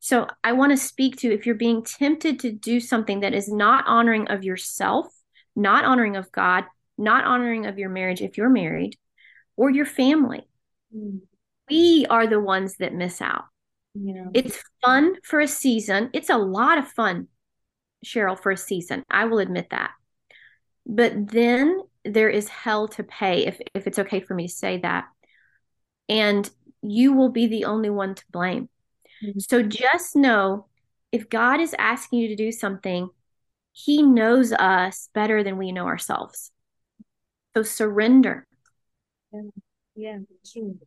So 0.00 0.26
I 0.44 0.52
want 0.52 0.72
to 0.72 0.76
speak 0.76 1.16
to 1.18 1.32
if 1.32 1.44
you're 1.44 1.54
being 1.54 1.82
tempted 1.82 2.40
to 2.40 2.52
do 2.52 2.80
something 2.80 3.20
that 3.20 3.34
is 3.34 3.48
not 3.48 3.84
honoring 3.86 4.28
of 4.28 4.44
yourself, 4.44 5.06
not 5.56 5.84
honoring 5.84 6.16
of 6.16 6.30
God, 6.30 6.64
not 6.96 7.24
honoring 7.24 7.66
of 7.66 7.78
your 7.78 7.90
marriage 7.90 8.22
if 8.22 8.38
you're 8.38 8.48
married, 8.48 8.96
or 9.56 9.70
your 9.70 9.86
family. 9.86 10.48
Mm. 10.94 11.20
We 11.68 12.06
are 12.08 12.26
the 12.26 12.40
ones 12.40 12.76
that 12.78 12.94
miss 12.94 13.20
out. 13.20 13.44
Yeah. 13.94 14.26
It's 14.34 14.62
fun 14.82 15.16
for 15.22 15.40
a 15.40 15.48
season. 15.48 16.10
It's 16.12 16.30
a 16.30 16.38
lot 16.38 16.78
of 16.78 16.88
fun, 16.88 17.28
Cheryl, 18.04 18.38
for 18.38 18.52
a 18.52 18.56
season. 18.56 19.04
I 19.10 19.24
will 19.24 19.38
admit 19.38 19.68
that. 19.70 19.90
But 20.86 21.30
then 21.30 21.82
there 22.04 22.30
is 22.30 22.48
hell 22.48 22.88
to 22.88 23.02
pay, 23.02 23.46
if, 23.46 23.60
if 23.74 23.86
it's 23.86 23.98
okay 23.98 24.20
for 24.20 24.34
me 24.34 24.46
to 24.46 24.52
say 24.52 24.78
that. 24.78 25.06
And 26.08 26.48
you 26.80 27.12
will 27.12 27.30
be 27.30 27.48
the 27.48 27.66
only 27.66 27.90
one 27.90 28.14
to 28.14 28.24
blame. 28.30 28.68
Mm-hmm. 29.24 29.38
So 29.38 29.62
just 29.62 30.16
know 30.16 30.66
if 31.12 31.28
God 31.28 31.60
is 31.60 31.74
asking 31.78 32.20
you 32.20 32.28
to 32.28 32.36
do 32.36 32.52
something, 32.52 33.08
He 33.72 34.02
knows 34.02 34.52
us 34.52 35.08
better 35.14 35.42
than 35.42 35.58
we 35.58 35.72
know 35.72 35.86
ourselves. 35.86 36.50
So 37.56 37.62
surrender. 37.62 38.46
Yeah, 39.32 39.40
yeah 39.96 40.18
true. 40.50 40.78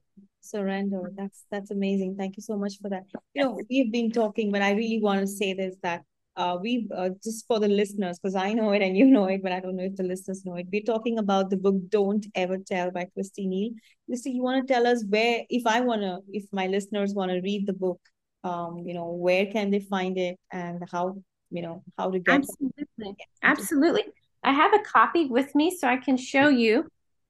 Surrender. 0.41 1.11
That's 1.15 1.45
that's 1.51 1.71
amazing. 1.71 2.15
Thank 2.17 2.37
you 2.37 2.43
so 2.43 2.57
much 2.57 2.79
for 2.81 2.89
that. 2.89 3.03
You 3.33 3.43
know, 3.43 3.59
we've 3.69 3.91
been 3.91 4.11
talking, 4.11 4.51
but 4.51 4.61
I 4.61 4.71
really 4.71 4.99
want 5.01 5.21
to 5.21 5.27
say 5.27 5.53
this 5.53 5.75
that 5.83 6.03
uh, 6.35 6.57
we 6.61 6.87
uh, 6.95 7.09
just 7.23 7.45
for 7.47 7.59
the 7.59 7.67
listeners 7.67 8.17
because 8.19 8.35
I 8.35 8.53
know 8.53 8.71
it 8.71 8.81
and 8.81 8.95
you 8.97 9.05
know 9.05 9.25
it, 9.25 9.43
but 9.43 9.51
I 9.51 9.59
don't 9.59 9.75
know 9.75 9.83
if 9.83 9.95
the 9.95 10.03
listeners 10.03 10.45
know 10.45 10.55
it. 10.55 10.67
We're 10.71 10.81
talking 10.81 11.19
about 11.19 11.49
the 11.49 11.57
book 11.57 11.75
"Don't 11.89 12.25
Ever 12.35 12.57
Tell" 12.57 12.91
by 12.91 13.05
Christy 13.13 13.47
Neal. 13.47 13.71
Christy, 14.07 14.31
you 14.31 14.43
want 14.43 14.65
to 14.65 14.73
tell 14.73 14.87
us 14.87 15.03
where, 15.07 15.41
if 15.49 15.67
I 15.67 15.81
wanna, 15.81 16.19
if 16.29 16.45
my 16.51 16.67
listeners 16.67 17.13
want 17.13 17.31
to 17.31 17.41
read 17.41 17.67
the 17.67 17.73
book, 17.73 17.99
um, 18.43 18.79
you 18.85 18.93
know, 18.93 19.11
where 19.11 19.45
can 19.47 19.71
they 19.71 19.79
find 19.79 20.17
it 20.17 20.39
and 20.51 20.83
how, 20.91 21.21
you 21.49 21.61
know, 21.61 21.83
how 21.97 22.09
to 22.09 22.19
get 22.19 22.35
Absolutely. 22.35 22.85
It? 22.97 23.17
Absolutely. 23.43 24.03
I 24.43 24.53
have 24.53 24.73
a 24.73 24.79
copy 24.79 25.27
with 25.27 25.53
me 25.53 25.75
so 25.75 25.87
I 25.87 25.97
can 25.97 26.17
show 26.17 26.47
you. 26.47 26.83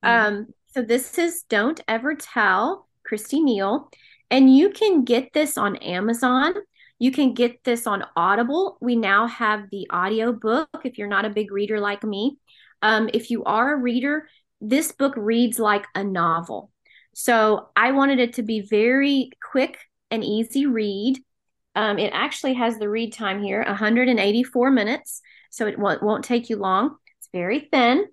Mm-hmm. 0.03 0.07
Um, 0.07 0.47
so 0.73 0.81
this 0.81 1.17
is 1.17 1.43
Don't 1.49 1.79
Ever 1.87 2.15
Tell, 2.15 2.87
Christy 3.03 3.41
Neal. 3.41 3.89
And 4.29 4.55
you 4.55 4.69
can 4.69 5.03
get 5.03 5.33
this 5.33 5.57
on 5.57 5.75
Amazon. 5.77 6.53
You 6.99 7.11
can 7.11 7.33
get 7.33 7.63
this 7.63 7.87
on 7.87 8.05
Audible. 8.15 8.77
We 8.79 8.95
now 8.95 9.27
have 9.27 9.69
the 9.71 9.87
audio 9.89 10.31
book 10.31 10.69
if 10.85 10.97
you're 10.97 11.07
not 11.07 11.25
a 11.25 11.29
big 11.29 11.51
reader 11.51 11.79
like 11.79 12.03
me. 12.03 12.37
Um, 12.81 13.09
if 13.13 13.29
you 13.29 13.43
are 13.43 13.73
a 13.73 13.77
reader, 13.77 14.29
this 14.61 14.91
book 14.91 15.13
reads 15.17 15.59
like 15.59 15.85
a 15.95 16.03
novel. 16.03 16.71
So 17.13 17.69
I 17.75 17.91
wanted 17.91 18.19
it 18.19 18.33
to 18.33 18.43
be 18.43 18.61
very 18.61 19.31
quick 19.51 19.77
an 20.11 20.23
easy 20.23 20.65
read. 20.65 21.19
Um, 21.73 21.97
it 21.97 22.11
actually 22.13 22.55
has 22.55 22.77
the 22.77 22.89
read 22.89 23.13
time 23.13 23.41
here 23.41 23.63
184 23.65 24.71
minutes, 24.71 25.21
so 25.49 25.67
it 25.67 25.79
won't, 25.79 26.03
won't 26.03 26.25
take 26.25 26.49
you 26.49 26.57
long. 26.57 26.97
It's 27.17 27.29
very 27.31 27.69
thin 27.71 28.07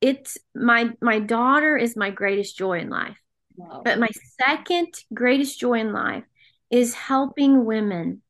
it's 0.00 0.36
my 0.54 0.90
my 1.00 1.20
daughter 1.20 1.76
is 1.76 1.96
my 1.96 2.10
greatest 2.10 2.56
joy 2.58 2.80
in 2.80 2.90
life. 2.90 3.16
Wow. 3.56 3.82
But 3.84 3.98
my 3.98 4.08
second 4.40 4.88
greatest 5.14 5.60
joy 5.60 5.80
in 5.80 5.92
life 5.92 6.24
is 6.70 6.94
helping 6.94 7.64
women, 7.64 8.22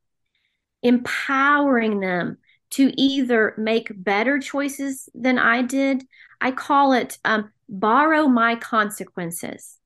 empowering 0.83 2.01
them 2.01 2.39
to 2.71 2.93
either 3.01 3.55
make 3.57 3.93
better 3.95 4.39
choices 4.39 5.09
than 5.15 5.39
I 5.39 5.63
did. 5.63 6.05
I 6.41 6.51
call 6.51 6.93
it 6.93 7.19
um, 7.25 7.51
borrow 7.69 8.27
my 8.27 8.57
consequences. 8.57 9.79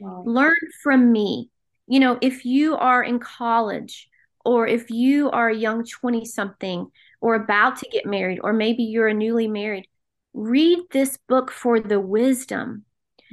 Wow. 0.00 0.24
Learn 0.26 0.56
from 0.82 1.12
me. 1.12 1.50
You 1.86 2.00
know, 2.00 2.18
if 2.20 2.44
you 2.44 2.76
are 2.76 3.02
in 3.02 3.18
college 3.18 4.08
or 4.44 4.66
if 4.66 4.90
you 4.90 5.30
are 5.30 5.48
a 5.48 5.56
young 5.56 5.84
20 5.84 6.24
something 6.24 6.90
or 7.20 7.34
about 7.34 7.76
to 7.76 7.88
get 7.88 8.06
married, 8.06 8.40
or 8.42 8.52
maybe 8.52 8.82
you're 8.82 9.08
a 9.08 9.14
newly 9.14 9.48
married, 9.48 9.86
read 10.34 10.78
this 10.90 11.18
book 11.28 11.50
for 11.50 11.80
the 11.80 12.00
wisdom. 12.00 12.84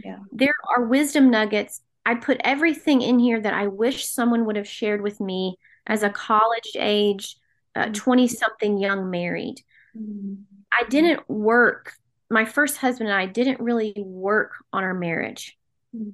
Yeah. 0.04 0.20
There 0.32 0.54
are 0.76 0.86
wisdom 0.86 1.32
nuggets. 1.32 1.82
I 2.06 2.16
put 2.16 2.42
everything 2.44 3.02
in 3.02 3.20
here 3.20 3.42
that 3.42 3.54
I 3.54 3.68
wish 3.68 4.06
someone 4.06 4.46
would 4.46 4.56
have 4.56 4.68
shared 4.68 5.02
with 5.02 5.20
me 5.20 5.58
as 5.88 6.04
a 6.04 6.10
college 6.10 6.72
age, 6.76 7.36
20 7.94 8.24
uh, 8.24 8.28
something 8.28 8.78
young 8.78 9.10
married. 9.10 9.62
Mm-hmm. 9.98 10.36
I 10.72 10.88
didn't 10.90 11.28
work. 11.30 11.94
My 12.30 12.46
first 12.46 12.78
husband 12.78 13.10
and 13.10 13.18
I 13.18 13.26
didn't 13.26 13.60
really 13.60 13.94
work 13.98 14.54
on 14.72 14.84
our 14.84 14.94
marriage. 14.94 15.58
Mm-hmm. 15.96 16.10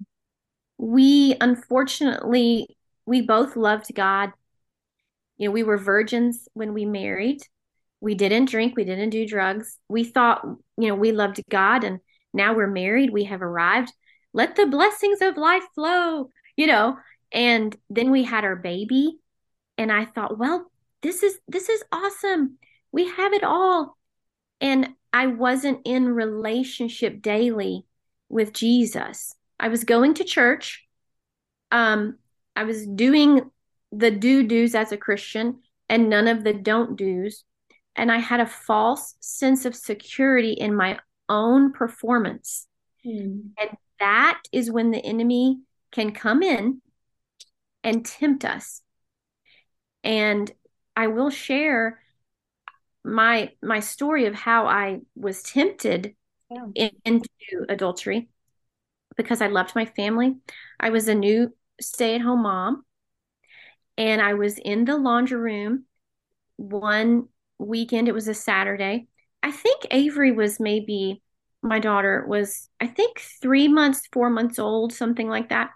We 0.78 1.36
unfortunately, 1.40 2.78
we 3.06 3.22
both 3.22 3.56
loved 3.56 3.94
God. 3.94 4.32
You 5.38 5.48
know, 5.50 5.51
we 5.51 5.63
were 5.63 5.77
virgins 5.77 6.48
when 6.54 6.74
we 6.74 6.86
married. 6.86 7.42
We 8.01 8.15
didn't 8.15 8.50
drink, 8.50 8.75
we 8.75 8.84
didn't 8.84 9.10
do 9.10 9.27
drugs. 9.27 9.80
We 9.89 10.04
thought, 10.04 10.46
you 10.77 10.88
know, 10.88 10.96
we 10.96 11.12
loved 11.12 11.42
God 11.50 11.84
and 11.84 12.00
now 12.34 12.54
we're 12.54 12.68
married, 12.68 13.10
we 13.12 13.24
have 13.25 13.42
arrived. 13.42 13.92
Let 14.34 14.56
the 14.56 14.68
blessings 14.68 15.22
of 15.22 15.38
life 15.38 15.63
flow, 15.74 16.30
you 16.56 16.68
know. 16.68 16.98
And 17.32 17.75
then 17.89 18.12
we 18.12 18.24
had 18.24 18.44
our 18.44 18.56
baby 18.56 19.18
and 19.77 19.92
I 19.92 20.06
thought, 20.06 20.38
well, 20.38 20.72
this 21.01 21.24
is 21.24 21.38
this 21.48 21.70
is 21.70 21.84
awesome. 21.92 22.58
We 22.92 23.08
have 23.08 23.34
it 23.34 23.44
all. 23.44 23.98
And 24.62 24.89
I 25.12 25.27
wasn't 25.27 25.82
in 25.86 26.10
relationship 26.10 27.22
daily 27.22 27.86
with 28.30 28.54
Jesus. 28.54 29.36
I 29.60 29.70
was 29.70 29.84
going 29.84 30.15
to 30.15 30.24
church. 30.24 30.86
Um, 31.72 32.18
I 32.56 32.63
was 32.63 32.86
doing 32.86 33.50
the 33.98 34.12
do 34.12 34.44
do's 34.44 34.75
as 34.75 34.92
a 34.92 34.98
Christian 34.98 35.60
and 35.90 36.10
none 36.10 36.28
of 36.28 36.44
the 36.44 36.54
don't 36.54 36.98
do's. 36.98 37.44
And 37.96 38.12
I 38.12 38.18
had 38.18 38.40
a 38.40 38.46
false 38.46 39.16
sense 39.20 39.66
of 39.66 39.75
security 39.75 40.54
in 40.54 40.75
my 40.75 41.00
own 41.30 41.72
performance. 41.72 42.68
Mm. 43.06 43.52
And 43.60 43.70
that 44.00 44.42
is 44.52 44.70
when 44.70 44.92
the 44.92 45.04
enemy 45.04 45.60
can 45.92 46.12
come 46.12 46.44
in 46.44 46.82
and 47.84 48.06
tempt 48.06 48.44
us. 48.44 48.82
And 50.04 50.52
I 50.96 51.08
will 51.08 51.30
share 51.30 52.02
my 53.04 53.52
my 53.62 53.80
story 53.80 54.25
of 54.25 54.34
how 54.34 54.66
I 54.66 55.02
was 55.16 55.44
tempted 55.44 56.16
yeah. 56.50 56.66
in, 56.74 56.90
into 57.06 57.30
adultery 57.70 58.30
because 59.16 59.42
I 59.42 59.48
loved 59.48 59.75
my 59.75 59.86
family. 59.86 60.36
I 60.80 60.90
was 60.90 61.08
a 61.08 61.16
new 61.16 61.54
stay-at-home 61.80 62.44
mom 62.44 62.84
and 63.98 64.22
I 64.22 64.34
was 64.34 64.58
in 64.58 64.86
the 64.86 64.98
laundry 64.98 65.40
room 65.40 65.86
one 66.58 67.28
weekend. 67.58 68.08
It 68.08 68.14
was 68.14 68.28
a 68.28 68.34
Saturday. 68.34 69.08
I 69.42 69.52
think 69.52 69.88
Avery 69.92 70.32
was 70.32 70.60
maybe 70.60 71.22
my 71.62 71.80
daughter 71.80 72.25
was 72.28 72.70
I 72.80 72.88
think 72.88 73.20
3 73.42 73.68
months, 73.68 74.08
4 74.12 74.30
months 74.30 74.60
old, 74.60 74.94
something 74.94 75.28
like 75.28 75.50
that. 75.50 75.72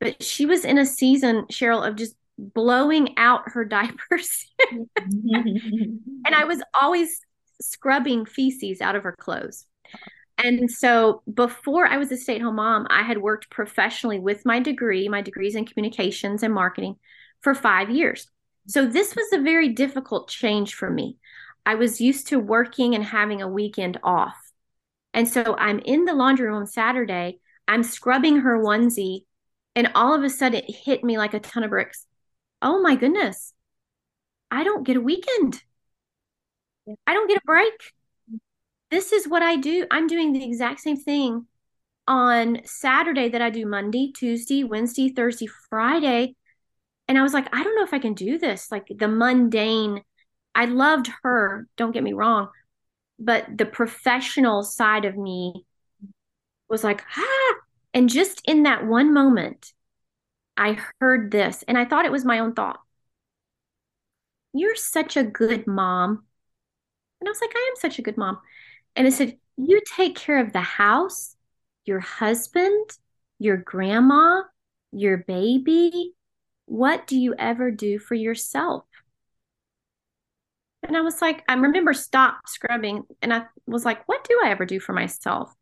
But 0.00 0.22
she 0.22 0.46
was 0.46 0.64
in 0.64 0.78
a 0.78 0.86
season, 0.86 1.46
Cheryl, 1.50 1.86
of 1.86 1.96
just 1.96 2.14
blowing 2.38 3.16
out 3.16 3.42
her 3.46 3.64
diapers. 3.66 4.46
and 4.58 6.34
I 6.34 6.44
was 6.44 6.62
always 6.78 7.20
scrubbing 7.60 8.26
feces 8.26 8.80
out 8.80 8.96
of 8.96 9.02
her 9.04 9.16
clothes. 9.18 9.66
And 10.38 10.70
so 10.70 11.22
before 11.32 11.86
I 11.86 11.96
was 11.96 12.12
a 12.12 12.16
stay 12.16 12.36
at 12.36 12.42
home 12.42 12.56
mom, 12.56 12.86
I 12.90 13.02
had 13.02 13.18
worked 13.18 13.48
professionally 13.48 14.18
with 14.18 14.44
my 14.44 14.60
degree, 14.60 15.08
my 15.08 15.22
degrees 15.22 15.54
in 15.54 15.64
communications 15.64 16.42
and 16.42 16.52
marketing 16.52 16.96
for 17.40 17.54
five 17.54 17.90
years. 17.90 18.28
So 18.66 18.86
this 18.86 19.14
was 19.14 19.32
a 19.32 19.42
very 19.42 19.70
difficult 19.70 20.28
change 20.28 20.74
for 20.74 20.90
me. 20.90 21.18
I 21.64 21.76
was 21.76 22.00
used 22.00 22.28
to 22.28 22.38
working 22.38 22.94
and 22.94 23.04
having 23.04 23.42
a 23.42 23.48
weekend 23.48 23.98
off. 24.02 24.36
And 25.14 25.28
so 25.28 25.56
I'm 25.56 25.78
in 25.80 26.04
the 26.04 26.14
laundry 26.14 26.46
room 26.46 26.56
on 26.56 26.66
Saturday, 26.66 27.38
I'm 27.68 27.82
scrubbing 27.82 28.40
her 28.40 28.58
onesie, 28.58 29.24
and 29.74 29.90
all 29.94 30.14
of 30.14 30.22
a 30.22 30.30
sudden 30.30 30.60
it 30.60 30.74
hit 30.74 31.02
me 31.02 31.18
like 31.18 31.34
a 31.34 31.40
ton 31.40 31.64
of 31.64 31.70
bricks 31.70 32.06
oh 32.62 32.80
my 32.80 32.96
goodness, 32.96 33.52
I 34.50 34.64
don't 34.64 34.84
get 34.84 34.96
a 34.96 35.00
weekend. 35.00 35.62
I 37.06 37.14
don't 37.14 37.28
get 37.28 37.38
a 37.38 37.46
break. 37.46 37.72
This 38.90 39.12
is 39.12 39.26
what 39.26 39.42
I 39.42 39.56
do. 39.56 39.86
I'm 39.90 40.06
doing 40.06 40.32
the 40.32 40.44
exact 40.44 40.80
same 40.80 40.96
thing 40.96 41.46
on 42.06 42.60
Saturday 42.64 43.28
that 43.28 43.42
I 43.42 43.50
do 43.50 43.66
Monday, 43.66 44.12
Tuesday, 44.16 44.62
Wednesday, 44.62 45.08
Thursday, 45.08 45.48
Friday. 45.68 46.36
And 47.08 47.18
I 47.18 47.22
was 47.22 47.32
like, 47.32 47.48
I 47.54 47.62
don't 47.62 47.76
know 47.76 47.84
if 47.84 47.94
I 47.94 47.98
can 47.98 48.14
do 48.14 48.38
this. 48.38 48.70
Like 48.70 48.88
the 48.88 49.08
mundane, 49.08 50.02
I 50.54 50.64
loved 50.64 51.10
her, 51.22 51.66
don't 51.76 51.92
get 51.92 52.02
me 52.02 52.12
wrong, 52.12 52.48
but 53.18 53.46
the 53.56 53.66
professional 53.66 54.62
side 54.62 55.04
of 55.04 55.16
me 55.16 55.64
was 56.68 56.82
like, 56.82 57.02
ah. 57.16 57.54
And 57.94 58.10
just 58.10 58.42
in 58.46 58.64
that 58.64 58.86
one 58.86 59.14
moment, 59.14 59.72
I 60.56 60.78
heard 61.00 61.30
this 61.30 61.64
and 61.66 61.78
I 61.78 61.84
thought 61.84 62.04
it 62.04 62.12
was 62.12 62.24
my 62.24 62.40
own 62.40 62.54
thought. 62.54 62.80
You're 64.52 64.76
such 64.76 65.16
a 65.16 65.22
good 65.22 65.66
mom. 65.66 66.24
And 67.20 67.28
I 67.28 67.30
was 67.30 67.40
like, 67.40 67.52
I 67.54 67.70
am 67.70 67.80
such 67.80 67.98
a 67.98 68.02
good 68.02 68.16
mom. 68.16 68.38
And 68.94 69.06
it 69.06 69.12
said, 69.12 69.38
You 69.56 69.80
take 69.96 70.16
care 70.16 70.40
of 70.40 70.52
the 70.52 70.60
house, 70.60 71.36
your 71.84 72.00
husband, 72.00 72.90
your 73.38 73.58
grandma, 73.58 74.42
your 74.92 75.18
baby. 75.18 76.14
What 76.66 77.06
do 77.06 77.18
you 77.18 77.34
ever 77.38 77.70
do 77.70 77.98
for 77.98 78.14
yourself? 78.14 78.84
And 80.82 80.96
I 80.96 81.00
was 81.00 81.20
like, 81.20 81.42
I 81.48 81.54
remember 81.54 81.94
stop 81.94 82.42
scrubbing 82.46 83.04
and 83.22 83.32
I 83.32 83.46
was 83.66 83.84
like, 83.84 84.06
what 84.06 84.24
do 84.28 84.40
I 84.44 84.50
ever 84.50 84.64
do 84.64 84.78
for 84.78 84.92
myself? 84.92 85.52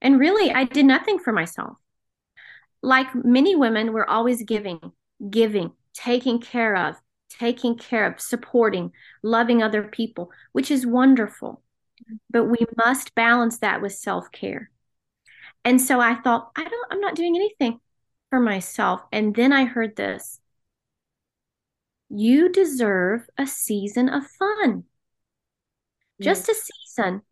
And 0.00 0.20
really, 0.20 0.52
I 0.52 0.64
did 0.64 0.86
nothing 0.86 1.18
for 1.18 1.32
myself 1.32 1.76
like 2.82 3.14
many 3.14 3.56
women, 3.56 3.92
we're 3.92 4.06
always 4.06 4.42
giving, 4.42 4.92
giving, 5.30 5.72
taking 5.94 6.40
care 6.40 6.76
of, 6.76 6.96
taking 7.28 7.76
care 7.76 8.06
of, 8.06 8.20
supporting, 8.20 8.92
loving 9.22 9.62
other 9.62 9.82
people, 9.82 10.30
which 10.52 10.70
is 10.70 10.86
wonderful. 10.86 11.62
But 12.30 12.44
we 12.44 12.58
must 12.76 13.14
balance 13.14 13.58
that 13.58 13.82
with 13.82 13.92
self 13.92 14.30
care. 14.30 14.70
And 15.64 15.80
so 15.80 16.00
I 16.00 16.14
thought, 16.14 16.50
I 16.56 16.64
don't, 16.64 16.92
I'm 16.92 17.00
not 17.00 17.16
doing 17.16 17.34
anything 17.36 17.80
for 18.30 18.38
myself. 18.38 19.02
And 19.12 19.34
then 19.34 19.52
I 19.52 19.64
heard 19.64 19.96
this 19.96 20.40
you 22.08 22.50
deserve 22.50 23.26
a 23.36 23.46
season 23.46 24.08
of 24.08 24.26
fun. 24.26 24.84
Just 26.20 26.48
a 26.48 26.54
season, 26.54 27.22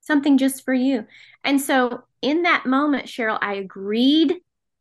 something 0.00 0.36
just 0.36 0.64
for 0.64 0.74
you. 0.74 1.06
And 1.44 1.60
so 1.60 2.02
in 2.20 2.42
that 2.42 2.66
moment, 2.66 3.06
Cheryl, 3.06 3.38
I 3.40 3.54
agreed 3.54 4.36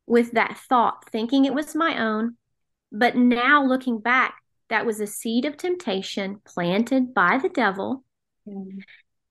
with 0.08 0.32
that 0.32 0.58
thought, 0.58 1.10
thinking 1.12 1.46
it 1.46 1.54
was 1.54 1.76
my 1.76 2.02
own. 2.02 2.38
But 2.92 3.16
now 3.16 3.64
looking 3.64 4.00
back, 4.00 4.36
that 4.70 4.86
was 4.86 5.00
a 5.00 5.08
seed 5.08 5.46
of 5.46 5.58
temptation 5.58 6.42
planted 6.44 7.14
by 7.14 7.38
the 7.38 7.50
devil. 7.50 8.04
Mm. 8.48 8.82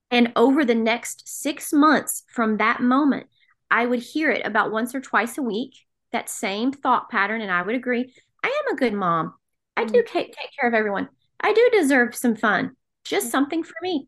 And 0.09 0.31
over 0.35 0.63
the 0.63 0.75
next 0.75 1.27
six 1.27 1.73
months 1.73 2.23
from 2.33 2.57
that 2.57 2.81
moment, 2.81 3.27
I 3.69 3.85
would 3.85 3.99
hear 3.99 4.31
it 4.31 4.45
about 4.45 4.71
once 4.71 4.93
or 4.93 5.01
twice 5.01 5.37
a 5.37 5.41
week, 5.41 5.75
that 6.11 6.29
same 6.29 6.71
thought 6.71 7.09
pattern. 7.09 7.41
And 7.41 7.51
I 7.51 7.61
would 7.61 7.75
agree, 7.75 8.13
I 8.43 8.47
am 8.47 8.73
a 8.73 8.79
good 8.79 8.93
mom. 8.93 9.33
I 9.77 9.85
do 9.85 10.03
mm. 10.03 10.07
take, 10.07 10.33
take 10.33 10.49
care 10.59 10.67
of 10.67 10.73
everyone. 10.73 11.09
I 11.39 11.53
do 11.53 11.69
deserve 11.71 12.15
some 12.15 12.35
fun, 12.35 12.75
just 13.03 13.27
mm. 13.27 13.31
something 13.31 13.63
for 13.63 13.75
me. 13.81 14.07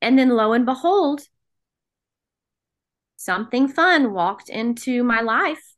And 0.00 0.18
then 0.18 0.30
lo 0.30 0.52
and 0.52 0.66
behold, 0.66 1.22
something 3.18 3.68
fun 3.68 4.12
walked 4.12 4.48
into 4.48 5.02
my 5.02 5.20
life 5.20 5.74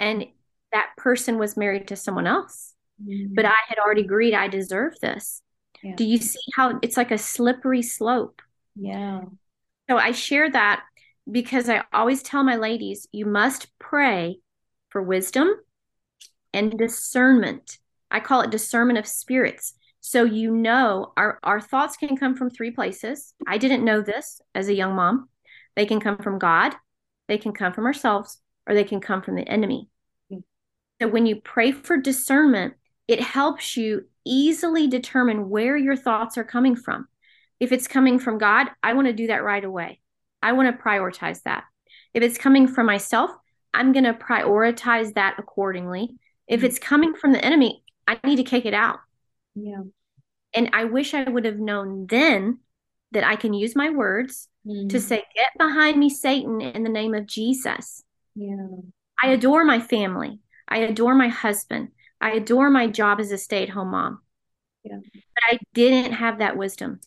and 0.00 0.26
that 0.72 0.90
person 0.96 1.38
was 1.38 1.56
married 1.56 1.88
to 1.88 1.96
someone 1.96 2.26
else 2.26 2.74
mm-hmm. 3.02 3.34
but 3.34 3.44
i 3.44 3.54
had 3.68 3.78
already 3.78 4.02
agreed 4.02 4.34
i 4.34 4.48
deserve 4.48 4.92
this 5.00 5.42
yeah. 5.82 5.94
do 5.94 6.04
you 6.04 6.18
see 6.18 6.40
how 6.54 6.78
it's 6.82 6.96
like 6.96 7.12
a 7.12 7.18
slippery 7.18 7.82
slope 7.82 8.42
yeah 8.74 9.20
so 9.88 9.96
i 9.96 10.10
share 10.10 10.50
that 10.50 10.82
because 11.30 11.68
i 11.68 11.84
always 11.92 12.20
tell 12.20 12.42
my 12.42 12.56
ladies 12.56 13.06
you 13.12 13.24
must 13.24 13.68
pray 13.78 14.40
for 14.88 15.00
wisdom 15.00 15.48
and 16.52 16.76
discernment 16.76 17.78
i 18.10 18.20
call 18.20 18.40
it 18.40 18.50
discernment 18.50 18.98
of 18.98 19.06
spirits 19.06 19.74
so 20.00 20.24
you 20.24 20.50
know 20.50 21.12
our, 21.16 21.38
our 21.42 21.60
thoughts 21.60 21.96
can 21.96 22.16
come 22.16 22.34
from 22.34 22.50
three 22.50 22.70
places 22.70 23.34
i 23.46 23.58
didn't 23.58 23.84
know 23.84 24.00
this 24.00 24.40
as 24.54 24.68
a 24.68 24.74
young 24.74 24.94
mom 24.94 25.28
they 25.76 25.86
can 25.86 26.00
come 26.00 26.16
from 26.18 26.38
god 26.38 26.74
they 27.28 27.38
can 27.38 27.52
come 27.52 27.72
from 27.72 27.86
ourselves 27.86 28.40
or 28.66 28.74
they 28.74 28.84
can 28.84 29.00
come 29.00 29.22
from 29.22 29.36
the 29.36 29.48
enemy. 29.48 29.88
So 31.00 31.08
when 31.08 31.26
you 31.26 31.40
pray 31.40 31.72
for 31.72 31.96
discernment, 31.96 32.74
it 33.08 33.20
helps 33.20 33.76
you 33.76 34.06
easily 34.24 34.86
determine 34.86 35.48
where 35.48 35.76
your 35.76 35.96
thoughts 35.96 36.36
are 36.36 36.44
coming 36.44 36.76
from. 36.76 37.08
If 37.58 37.72
it's 37.72 37.88
coming 37.88 38.18
from 38.18 38.38
God, 38.38 38.68
I 38.82 38.92
want 38.92 39.06
to 39.06 39.12
do 39.12 39.28
that 39.28 39.44
right 39.44 39.64
away. 39.64 40.00
I 40.42 40.52
want 40.52 40.76
to 40.76 40.82
prioritize 40.82 41.42
that. 41.42 41.64
If 42.12 42.22
it's 42.22 42.38
coming 42.38 42.68
from 42.68 42.86
myself, 42.86 43.30
I'm 43.72 43.92
going 43.92 44.04
to 44.04 44.14
prioritize 44.14 45.14
that 45.14 45.36
accordingly. 45.38 46.10
If 46.48 46.64
it's 46.64 46.78
coming 46.78 47.14
from 47.14 47.32
the 47.32 47.44
enemy, 47.44 47.82
I 48.06 48.18
need 48.24 48.36
to 48.36 48.44
kick 48.44 48.66
it 48.66 48.74
out. 48.74 49.00
Yeah. 49.54 49.82
And 50.52 50.70
I 50.72 50.84
wish 50.84 51.14
I 51.14 51.24
would 51.24 51.44
have 51.44 51.58
known 51.58 52.06
then 52.08 52.58
that 53.12 53.24
I 53.24 53.36
can 53.36 53.52
use 53.52 53.76
my 53.76 53.90
words 53.90 54.48
mm-hmm. 54.66 54.88
to 54.88 55.00
say, 55.00 55.24
Get 55.34 55.50
behind 55.58 55.98
me, 55.98 56.10
Satan, 56.10 56.60
in 56.60 56.82
the 56.82 56.90
name 56.90 57.14
of 57.14 57.26
Jesus. 57.26 58.02
Yeah. 58.34 58.66
I 59.22 59.28
adore 59.28 59.64
my 59.64 59.80
family. 59.80 60.40
I 60.68 60.78
adore 60.78 61.14
my 61.14 61.28
husband. 61.28 61.88
I 62.20 62.32
adore 62.32 62.70
my 62.70 62.86
job 62.86 63.20
as 63.20 63.32
a 63.32 63.38
stay 63.38 63.62
at 63.62 63.70
home 63.70 63.90
mom. 63.90 64.20
Yeah. 64.84 64.98
But 65.12 65.42
I 65.44 65.58
didn't 65.74 66.12
have 66.12 66.38
that 66.38 66.56
wisdom. 66.56 67.00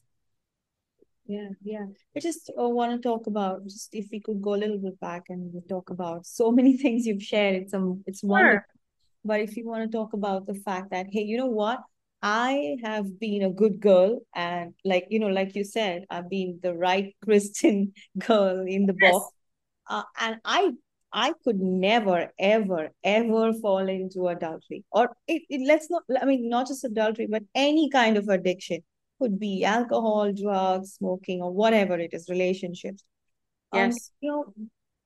Yeah, 1.25 1.49
yeah. 1.63 1.85
I 2.15 2.19
just 2.19 2.49
uh, 2.49 2.67
want 2.67 2.91
to 2.91 3.07
talk 3.07 3.27
about 3.27 3.63
just 3.63 3.95
if 3.95 4.07
we 4.11 4.19
could 4.19 4.41
go 4.41 4.55
a 4.55 4.57
little 4.57 4.77
bit 4.77 4.99
back 4.99 5.23
and 5.29 5.53
we 5.53 5.61
talk 5.61 5.89
about 5.89 6.25
so 6.25 6.51
many 6.51 6.77
things 6.83 7.05
you've 7.05 7.23
shared. 7.23 7.55
It's 7.55 7.73
um, 7.73 8.03
it's 8.05 8.23
wonderful. 8.23 8.59
Sure. 8.59 8.72
But 9.25 9.41
if 9.41 9.55
you 9.57 9.65
want 9.67 9.89
to 9.89 9.97
talk 9.97 10.13
about 10.13 10.45
the 10.47 10.55
fact 10.55 10.91
that, 10.91 11.07
hey, 11.11 11.21
you 11.23 11.37
know 11.37 11.47
what? 11.47 11.79
I 12.21 12.77
have 12.83 13.19
been 13.19 13.43
a 13.43 13.49
good 13.51 13.81
girl, 13.81 14.21
and 14.33 14.73
like 14.85 15.07
you 15.09 15.19
know, 15.19 15.27
like 15.27 15.55
you 15.55 15.63
said, 15.65 16.05
I've 16.09 16.29
been 16.29 16.59
the 16.63 16.73
right 16.73 17.15
Christian 17.23 17.93
girl 18.17 18.65
in 18.67 18.85
the 18.85 18.93
Yes. 18.99 19.15
box, 19.19 19.33
uh, 19.89 20.03
and 20.19 20.37
I 20.45 20.71
I 21.11 21.33
could 21.43 21.59
never, 21.59 22.31
ever, 22.39 22.89
ever 23.03 23.53
fall 23.61 23.87
into 23.87 24.27
adultery. 24.27 24.83
Or 24.91 25.15
it, 25.27 25.43
it 25.49 25.61
let's 25.67 25.89
not, 25.89 26.03
I 26.21 26.25
mean, 26.25 26.49
not 26.49 26.67
just 26.67 26.83
adultery, 26.83 27.27
but 27.29 27.43
any 27.55 27.89
kind 27.89 28.17
of 28.17 28.29
addiction. 28.29 28.83
Could 29.21 29.39
be 29.39 29.63
alcohol, 29.63 30.33
drugs, 30.33 30.93
smoking, 30.95 31.41
or 31.41 31.51
whatever 31.51 31.99
it 31.99 32.13
is, 32.13 32.29
relationships. 32.29 33.03
Um, 33.71 33.93
Yes. 33.93 34.11
you 34.21 34.31
know, 34.31 34.53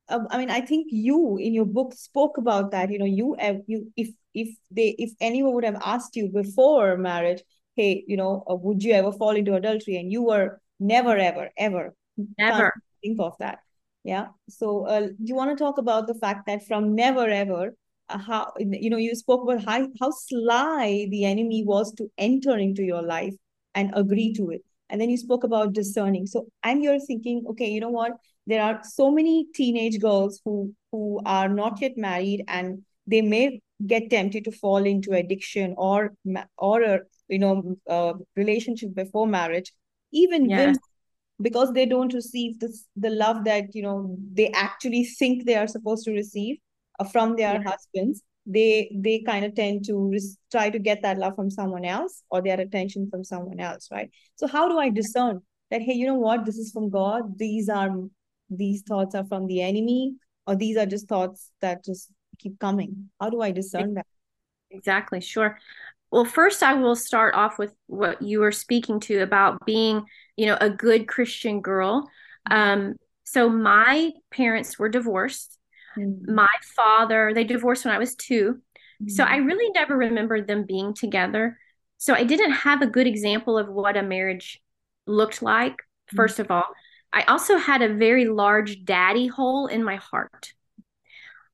um, 0.09 0.27
I 0.29 0.37
mean, 0.37 0.49
I 0.49 0.61
think 0.61 0.87
you 0.89 1.37
in 1.37 1.53
your 1.53 1.65
book 1.65 1.93
spoke 1.93 2.37
about 2.37 2.71
that. 2.71 2.91
You 2.91 2.99
know, 2.99 3.05
you 3.05 3.35
have 3.39 3.61
you 3.67 3.91
if 3.95 4.09
if 4.33 4.49
they 4.71 4.95
if 4.97 5.11
anyone 5.19 5.53
would 5.53 5.65
have 5.65 5.81
asked 5.83 6.15
you 6.15 6.29
before 6.29 6.97
marriage, 6.97 7.41
hey, 7.75 8.03
you 8.07 8.17
know, 8.17 8.43
uh, 8.49 8.55
would 8.55 8.83
you 8.83 8.93
ever 8.93 9.11
fall 9.11 9.35
into 9.35 9.55
adultery? 9.55 9.97
And 9.97 10.11
you 10.11 10.23
were 10.23 10.61
never, 10.79 11.17
ever, 11.17 11.49
ever 11.57 11.95
Never. 12.37 12.73
think 13.01 13.19
of 13.19 13.35
that. 13.39 13.59
Yeah. 14.03 14.27
So, 14.49 14.85
uh, 14.87 15.07
you 15.21 15.35
want 15.35 15.55
to 15.55 15.61
talk 15.63 15.77
about 15.77 16.07
the 16.07 16.15
fact 16.15 16.45
that 16.47 16.65
from 16.65 16.95
never 16.95 17.27
ever, 17.27 17.75
uh, 18.09 18.17
how 18.17 18.53
you 18.57 18.89
know 18.89 18.97
you 18.97 19.15
spoke 19.15 19.43
about 19.43 19.65
how 19.65 19.87
how 19.99 20.11
sly 20.11 21.07
the 21.09 21.25
enemy 21.25 21.63
was 21.65 21.93
to 21.95 22.09
enter 22.17 22.57
into 22.57 22.83
your 22.83 23.01
life 23.01 23.35
and 23.75 23.91
agree 23.93 24.33
to 24.33 24.49
it, 24.51 24.61
and 24.89 25.01
then 25.01 25.09
you 25.09 25.17
spoke 25.17 25.43
about 25.43 25.73
discerning. 25.73 26.25
So, 26.25 26.47
and 26.63 26.81
you're 26.83 26.99
thinking, 26.99 27.43
okay, 27.49 27.69
you 27.69 27.81
know 27.81 27.89
what? 27.89 28.13
There 28.47 28.63
are 28.63 28.81
so 28.83 29.11
many 29.11 29.45
teenage 29.53 29.99
girls 29.99 30.41
who 30.45 30.73
who 30.91 31.21
are 31.25 31.49
not 31.49 31.81
yet 31.81 31.97
married, 31.97 32.45
and 32.47 32.83
they 33.05 33.21
may 33.21 33.61
get 33.85 34.09
tempted 34.09 34.45
to 34.45 34.51
fall 34.51 34.85
into 34.85 35.13
addiction 35.13 35.75
or 35.77 36.13
or 36.57 36.81
a 36.81 36.99
you 37.27 37.39
know 37.39 37.77
uh, 37.89 38.13
relationship 38.35 38.95
before 38.95 39.27
marriage. 39.27 39.71
Even 40.11 40.47
women 40.47 40.75
because 41.41 41.71
they 41.73 41.85
don't 41.85 42.13
receive 42.13 42.59
this 42.59 42.85
the 42.95 43.09
love 43.09 43.43
that 43.45 43.75
you 43.75 43.83
know 43.83 44.17
they 44.33 44.49
actually 44.51 45.03
think 45.03 45.45
they 45.45 45.55
are 45.55 45.67
supposed 45.67 46.05
to 46.05 46.11
receive 46.11 46.57
uh, 46.99 47.03
from 47.03 47.35
their 47.35 47.53
Yeah. 47.53 47.69
husbands 47.71 48.23
they 48.45 48.89
they 48.95 49.19
kind 49.21 49.45
of 49.45 49.53
tend 49.55 49.85
to 49.85 50.09
res- 50.11 50.37
try 50.51 50.69
to 50.69 50.79
get 50.79 51.01
that 51.01 51.17
love 51.17 51.35
from 51.35 51.49
someone 51.49 51.85
else 51.85 52.23
or 52.31 52.41
their 52.41 52.59
attention 52.59 53.09
from 53.09 53.23
someone 53.23 53.59
else 53.59 53.89
right 53.91 54.09
so 54.35 54.47
how 54.47 54.67
do 54.69 54.79
i 54.79 54.89
discern 54.89 55.41
that 55.69 55.81
hey 55.81 55.93
you 55.93 56.07
know 56.07 56.15
what 56.15 56.45
this 56.45 56.57
is 56.57 56.71
from 56.71 56.89
god 56.89 57.37
these 57.37 57.69
are 57.69 57.91
these 58.49 58.81
thoughts 58.81 59.15
are 59.15 59.25
from 59.25 59.47
the 59.47 59.61
enemy 59.61 60.15
or 60.45 60.55
these 60.55 60.77
are 60.77 60.85
just 60.85 61.07
thoughts 61.07 61.51
that 61.61 61.83
just 61.83 62.11
keep 62.39 62.59
coming 62.59 63.09
how 63.19 63.29
do 63.29 63.41
i 63.41 63.51
discern 63.51 63.93
that 63.93 64.05
Exactly. 64.71 65.21
Sure. 65.21 65.57
Well, 66.11 66.25
first, 66.25 66.63
I 66.63 66.73
will 66.73 66.95
start 66.95 67.35
off 67.35 67.59
with 67.59 67.73
what 67.87 68.21
you 68.21 68.39
were 68.39 68.51
speaking 68.51 68.99
to 69.01 69.19
about 69.21 69.65
being, 69.65 70.05
you 70.35 70.45
know, 70.45 70.57
a 70.59 70.69
good 70.69 71.07
Christian 71.07 71.61
girl. 71.61 72.09
Um, 72.49 72.95
so 73.25 73.49
my 73.49 74.11
parents 74.31 74.79
were 74.79 74.89
divorced. 74.89 75.57
Mm, 75.97 76.27
My 76.29 76.47
father, 76.75 77.33
they 77.33 77.43
divorced 77.43 77.83
when 77.83 77.93
I 77.93 77.97
was 77.97 78.15
two. 78.15 78.61
So 79.07 79.23
I 79.23 79.35
really 79.37 79.69
never 79.75 79.95
remembered 79.95 80.47
them 80.47 80.65
being 80.65 80.95
together. 80.95 81.59
So 81.99 82.15
I 82.15 82.23
didn't 82.23 82.51
have 82.51 82.81
a 82.81 82.87
good 82.87 83.05
example 83.05 83.57
of 83.57 83.67
what 83.67 83.95
a 83.95 84.01
marriage 84.01 84.59
looked 85.05 85.43
like, 85.43 85.73
mm, 85.73 86.15
first 86.15 86.39
of 86.39 86.49
all. 86.49 86.65
I 87.17 87.23
also 87.23 87.57
had 87.57 87.81
a 87.81 87.95
very 87.95 88.25
large 88.25 88.85
daddy 88.85 89.25
hole 89.25 89.65
in 89.65 89.83
my 89.83 89.95
heart. 89.95 90.53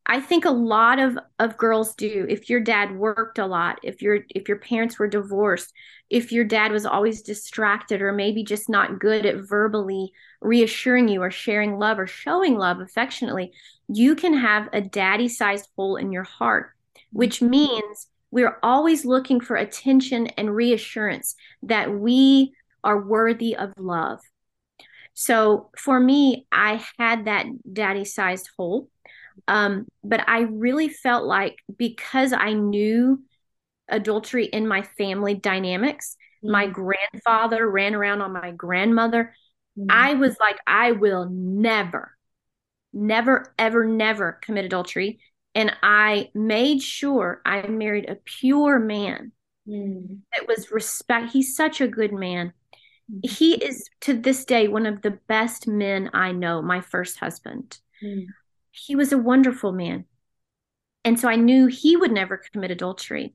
I 0.06 0.20
think 0.20 0.44
a 0.44 0.52
lot 0.52 1.00
of 1.00 1.18
of 1.40 1.56
girls 1.56 1.96
do. 1.96 2.26
If 2.28 2.50
your 2.50 2.60
dad 2.60 2.98
worked 2.98 3.40
a 3.40 3.46
lot, 3.46 3.80
if 3.82 4.02
your 4.02 4.20
if 4.36 4.50
your 4.50 4.58
parents 4.58 5.00
were 5.00 5.08
divorced, 5.08 5.72
if 6.10 6.34
your 6.34 6.44
dad 6.44 6.74
was 6.74 6.86
always 6.86 7.22
distracted 7.22 8.02
or 8.02 8.12
maybe 8.12 8.44
just 8.44 8.68
not 8.68 9.00
good 9.00 9.26
at 9.26 9.48
verbally 9.48 10.12
reassuring 10.42 11.08
you 11.08 11.22
or 11.22 11.32
sharing 11.32 11.80
love 11.80 11.98
or 11.98 12.08
showing 12.08 12.58
love 12.58 12.82
affectionately, 12.82 13.54
you 13.88 14.16
can 14.16 14.34
have 14.34 14.68
a 14.74 14.82
daddy-sized 14.82 15.70
hole 15.78 15.96
in 15.96 16.12
your 16.12 16.24
heart, 16.24 16.74
which 17.14 17.42
means 17.42 18.08
we're 18.32 18.60
always 18.62 19.06
looking 19.06 19.40
for 19.40 19.56
attention 19.56 20.28
and 20.28 20.54
reassurance 20.54 21.36
that 21.62 21.90
we 21.90 22.52
are 22.84 23.02
worthy 23.02 23.56
of 23.56 23.72
love. 23.78 24.20
So 25.14 25.70
for 25.78 26.00
me, 26.00 26.48
I 26.52 26.84
had 26.98 27.26
that 27.26 27.46
daddy-sized 27.72 28.50
hole. 28.58 28.90
Um, 29.48 29.88
but 30.04 30.28
I 30.28 30.42
really 30.42 30.90
felt 30.90 31.26
like 31.26 31.58
because 31.78 32.34
I 32.34 32.54
knew 32.54 33.24
adultery 33.90 34.46
in 34.46 34.68
my 34.68 34.84
family 34.84 35.36
dynamics, 35.36 36.16
my 36.46 36.68
mm, 36.68 36.74
grandfather 36.74 37.70
ran 37.70 37.96
around 37.96 38.22
on 38.22 38.34
my 38.34 38.52
grandmother. 38.52 39.36
mm, 39.78 39.90
I 39.90 40.14
was 40.16 40.38
like, 40.40 40.58
I 40.68 40.92
will 40.94 41.30
never, 41.30 42.16
never, 42.94 43.54
ever, 43.58 43.86
never 43.86 44.34
commit 44.34 44.66
adultery. 44.66 45.20
And 45.56 45.76
I 45.84 46.30
made 46.34 46.82
sure 46.82 47.42
I 47.46 47.68
married 47.68 48.10
a 48.10 48.16
pure 48.16 48.80
man 48.80 49.32
mm, 49.68 50.24
that 50.34 50.48
was 50.48 50.72
respect. 50.72 51.32
He's 51.32 51.56
such 51.56 51.82
a 51.82 51.88
good 51.88 52.12
man. 52.14 52.54
Mm, 53.10 53.22
He 53.22 53.56
is 53.56 53.90
to 54.02 54.14
this 54.14 54.46
day 54.46 54.68
one 54.68 54.86
of 54.86 55.02
the 55.02 55.20
best 55.28 55.68
men 55.68 56.10
I 56.14 56.32
know, 56.32 56.62
my 56.62 56.82
first 56.82 57.18
husband. 57.20 57.80
mm, 58.02 58.34
He 58.72 58.96
was 58.96 59.14
a 59.14 59.18
wonderful 59.18 59.72
man. 59.72 60.06
And 61.06 61.20
so 61.20 61.28
I 61.28 61.36
knew 61.36 61.68
he 61.68 61.96
would 61.98 62.12
never 62.12 62.38
commit 62.38 62.72
adultery. 62.72 63.34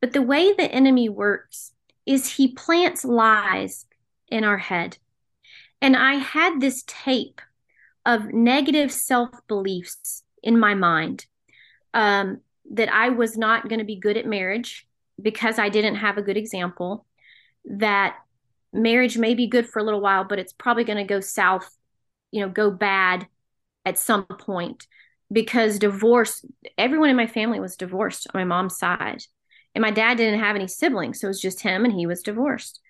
But 0.00 0.12
the 0.12 0.22
way 0.22 0.52
the 0.52 0.70
enemy 0.70 1.08
works 1.08 1.72
is 2.04 2.34
he 2.34 2.48
plants 2.52 3.04
lies 3.04 3.86
in 4.28 4.44
our 4.44 4.58
head. 4.58 4.98
And 5.80 5.96
I 5.96 6.14
had 6.14 6.60
this 6.60 6.84
tape 6.86 7.40
of 8.06 8.32
negative 8.32 8.92
self 8.92 9.30
beliefs 9.48 10.22
in 10.42 10.58
my 10.58 10.74
mind 10.74 11.26
um, 11.94 12.40
that 12.72 12.92
I 12.92 13.10
was 13.10 13.36
not 13.36 13.68
going 13.68 13.78
to 13.80 13.84
be 13.84 13.96
good 13.96 14.16
at 14.16 14.26
marriage 14.26 14.86
because 15.20 15.58
I 15.58 15.68
didn't 15.68 15.96
have 15.96 16.18
a 16.18 16.22
good 16.22 16.36
example, 16.36 17.06
that 17.66 18.16
marriage 18.76 19.18
may 19.18 19.34
be 19.34 19.46
good 19.46 19.68
for 19.68 19.78
a 19.80 19.84
little 19.84 20.00
while, 20.00 20.24
but 20.24 20.38
it's 20.38 20.52
probably 20.52 20.84
going 20.84 20.98
to 20.98 21.04
go 21.04 21.20
south, 21.20 21.68
you 22.30 22.40
know, 22.40 22.48
go 22.48 22.70
bad 22.70 23.26
at 23.84 23.98
some 23.98 24.24
point 24.24 24.86
because 25.32 25.78
divorce, 25.78 26.44
everyone 26.78 27.10
in 27.10 27.16
my 27.16 27.26
family 27.26 27.60
was 27.60 27.76
divorced 27.76 28.26
on 28.32 28.40
my 28.40 28.44
mom's 28.44 28.78
side. 28.78 29.22
And 29.74 29.82
my 29.82 29.90
dad 29.90 30.16
didn't 30.16 30.40
have 30.40 30.56
any 30.56 30.68
siblings, 30.68 31.20
so 31.20 31.26
it 31.26 31.28
was 31.28 31.40
just 31.40 31.60
him 31.60 31.84
and 31.84 31.92
he 31.92 32.06
was 32.06 32.22
divorced. 32.22 32.80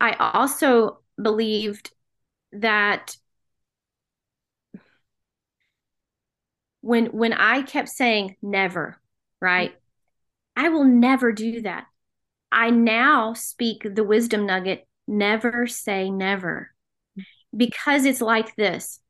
I 0.00 0.12
also 0.12 1.00
believed 1.20 1.90
that 2.52 3.16
when 6.80 7.06
when 7.06 7.32
I 7.32 7.62
kept 7.62 7.88
saying 7.88 8.36
never, 8.42 9.00
right? 9.40 9.74
I 10.56 10.70
will 10.70 10.84
never 10.84 11.32
do 11.32 11.62
that. 11.62 11.86
I 12.50 12.70
now 12.70 13.34
speak 13.34 13.82
the 13.84 14.04
wisdom 14.04 14.46
nugget 14.46 14.87
never 15.08 15.66
say 15.66 16.10
never 16.10 16.70
because 17.56 18.04
it's 18.04 18.20
like 18.20 18.54
this. 18.56 19.00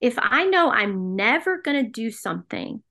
If 0.00 0.18
I 0.18 0.44
know 0.44 0.70
I'm 0.70 1.16
never 1.16 1.60
going 1.62 1.82
to 1.82 1.90
do 1.90 2.10
something, 2.10 2.82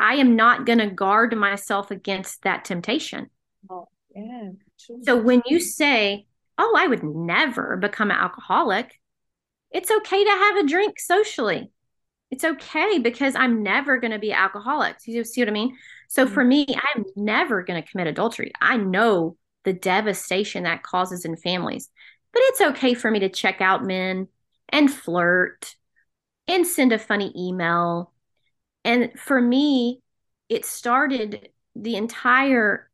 I 0.00 0.14
am 0.14 0.34
not 0.34 0.66
going 0.66 0.78
to 0.78 0.88
guard 0.88 1.36
myself 1.36 1.90
against 1.90 2.42
that 2.42 2.64
temptation. 2.64 3.30
Oh, 3.70 3.88
yeah, 4.14 4.50
true. 4.80 5.00
So 5.04 5.16
when 5.16 5.42
you 5.46 5.60
say, 5.60 6.26
Oh, 6.58 6.74
I 6.76 6.86
would 6.86 7.02
never 7.02 7.76
become 7.76 8.10
an 8.10 8.18
alcoholic, 8.18 9.00
it's 9.70 9.90
okay 9.90 10.22
to 10.24 10.30
have 10.30 10.56
a 10.56 10.66
drink 10.66 11.00
socially. 11.00 11.70
It's 12.30 12.44
okay 12.44 12.98
because 12.98 13.34
I'm 13.34 13.62
never 13.62 13.98
going 13.98 14.12
to 14.12 14.18
be 14.18 14.32
an 14.32 14.38
alcoholic. 14.38 14.96
You 15.06 15.24
see 15.24 15.40
what 15.40 15.48
I 15.48 15.52
mean? 15.52 15.76
So 16.08 16.24
mm-hmm. 16.24 16.34
for 16.34 16.44
me, 16.44 16.66
I'm 16.94 17.04
never 17.16 17.62
going 17.62 17.82
to 17.82 17.88
commit 17.88 18.06
adultery. 18.06 18.52
I 18.60 18.76
know 18.76 19.36
the 19.64 19.72
devastation 19.72 20.64
that 20.64 20.82
causes 20.82 21.24
in 21.24 21.36
families, 21.36 21.88
but 22.32 22.42
it's 22.46 22.60
okay 22.60 22.94
for 22.94 23.10
me 23.10 23.20
to 23.20 23.28
check 23.28 23.60
out 23.60 23.84
men 23.84 24.28
and 24.68 24.92
flirt 24.92 25.76
and 26.48 26.66
send 26.66 26.92
a 26.92 26.98
funny 26.98 27.32
email. 27.36 28.12
And 28.84 29.12
for 29.18 29.40
me, 29.40 30.00
it 30.48 30.64
started 30.64 31.48
the 31.74 31.96
entire 31.96 32.90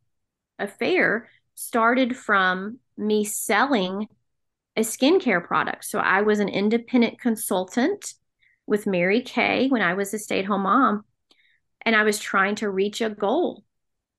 affair 0.59 1.29
started 1.55 2.17
from 2.17 2.79
me 2.97 3.25
selling 3.25 4.07
a 4.77 4.83
skincare 4.83 5.45
product. 5.45 5.85
So 5.85 5.99
I 5.99 6.23
was 6.23 6.39
an 6.39 6.49
independent 6.49 7.21
consultant 7.21 8.15
with 8.67 8.87
Mary 8.87 9.23
Kay 9.23 9.69
when 9.69 9.83
I 9.83 9.95
was 9.95 10.15
a 10.15 10.19
stay 10.19 10.41
at 10.41 10.45
home 10.45 10.63
mom. 10.63 11.05
And 11.83 11.97
I 11.97 12.03
was 12.03 12.19
trying 12.19 12.55
to 12.57 12.71
reach 12.71 13.01
a 13.01 13.11
goal. 13.11 13.65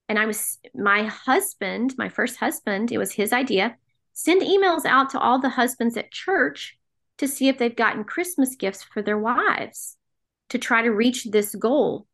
And 0.10 0.20
I 0.20 0.26
was, 0.26 0.58
my 0.76 1.04
husband, 1.04 1.96
my 1.98 2.10
first 2.10 2.38
husband, 2.38 2.92
it 2.92 2.98
was 2.98 3.14
his 3.14 3.32
idea 3.32 3.78
send 4.20 4.42
emails 4.42 4.84
out 4.84 5.12
to 5.12 5.20
all 5.20 5.40
the 5.40 5.48
husbands 5.48 5.96
at 5.96 6.12
church 6.12 6.78
to 7.20 7.26
see 7.26 7.48
if 7.48 7.58
they've 7.58 7.76
gotten 7.76 8.04
Christmas 8.04 8.56
gifts 8.56 8.84
for 8.84 9.02
their 9.02 9.18
wives 9.18 9.96
to 10.50 10.58
try 10.58 10.82
to 10.82 10.90
reach 10.90 11.24
this 11.24 11.56
goal. 11.56 12.06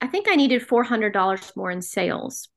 I 0.00 0.06
think 0.06 0.26
I 0.26 0.36
needed 0.36 0.66
$400 0.66 1.54
more 1.54 1.70
in 1.70 1.82
sales. 1.82 2.48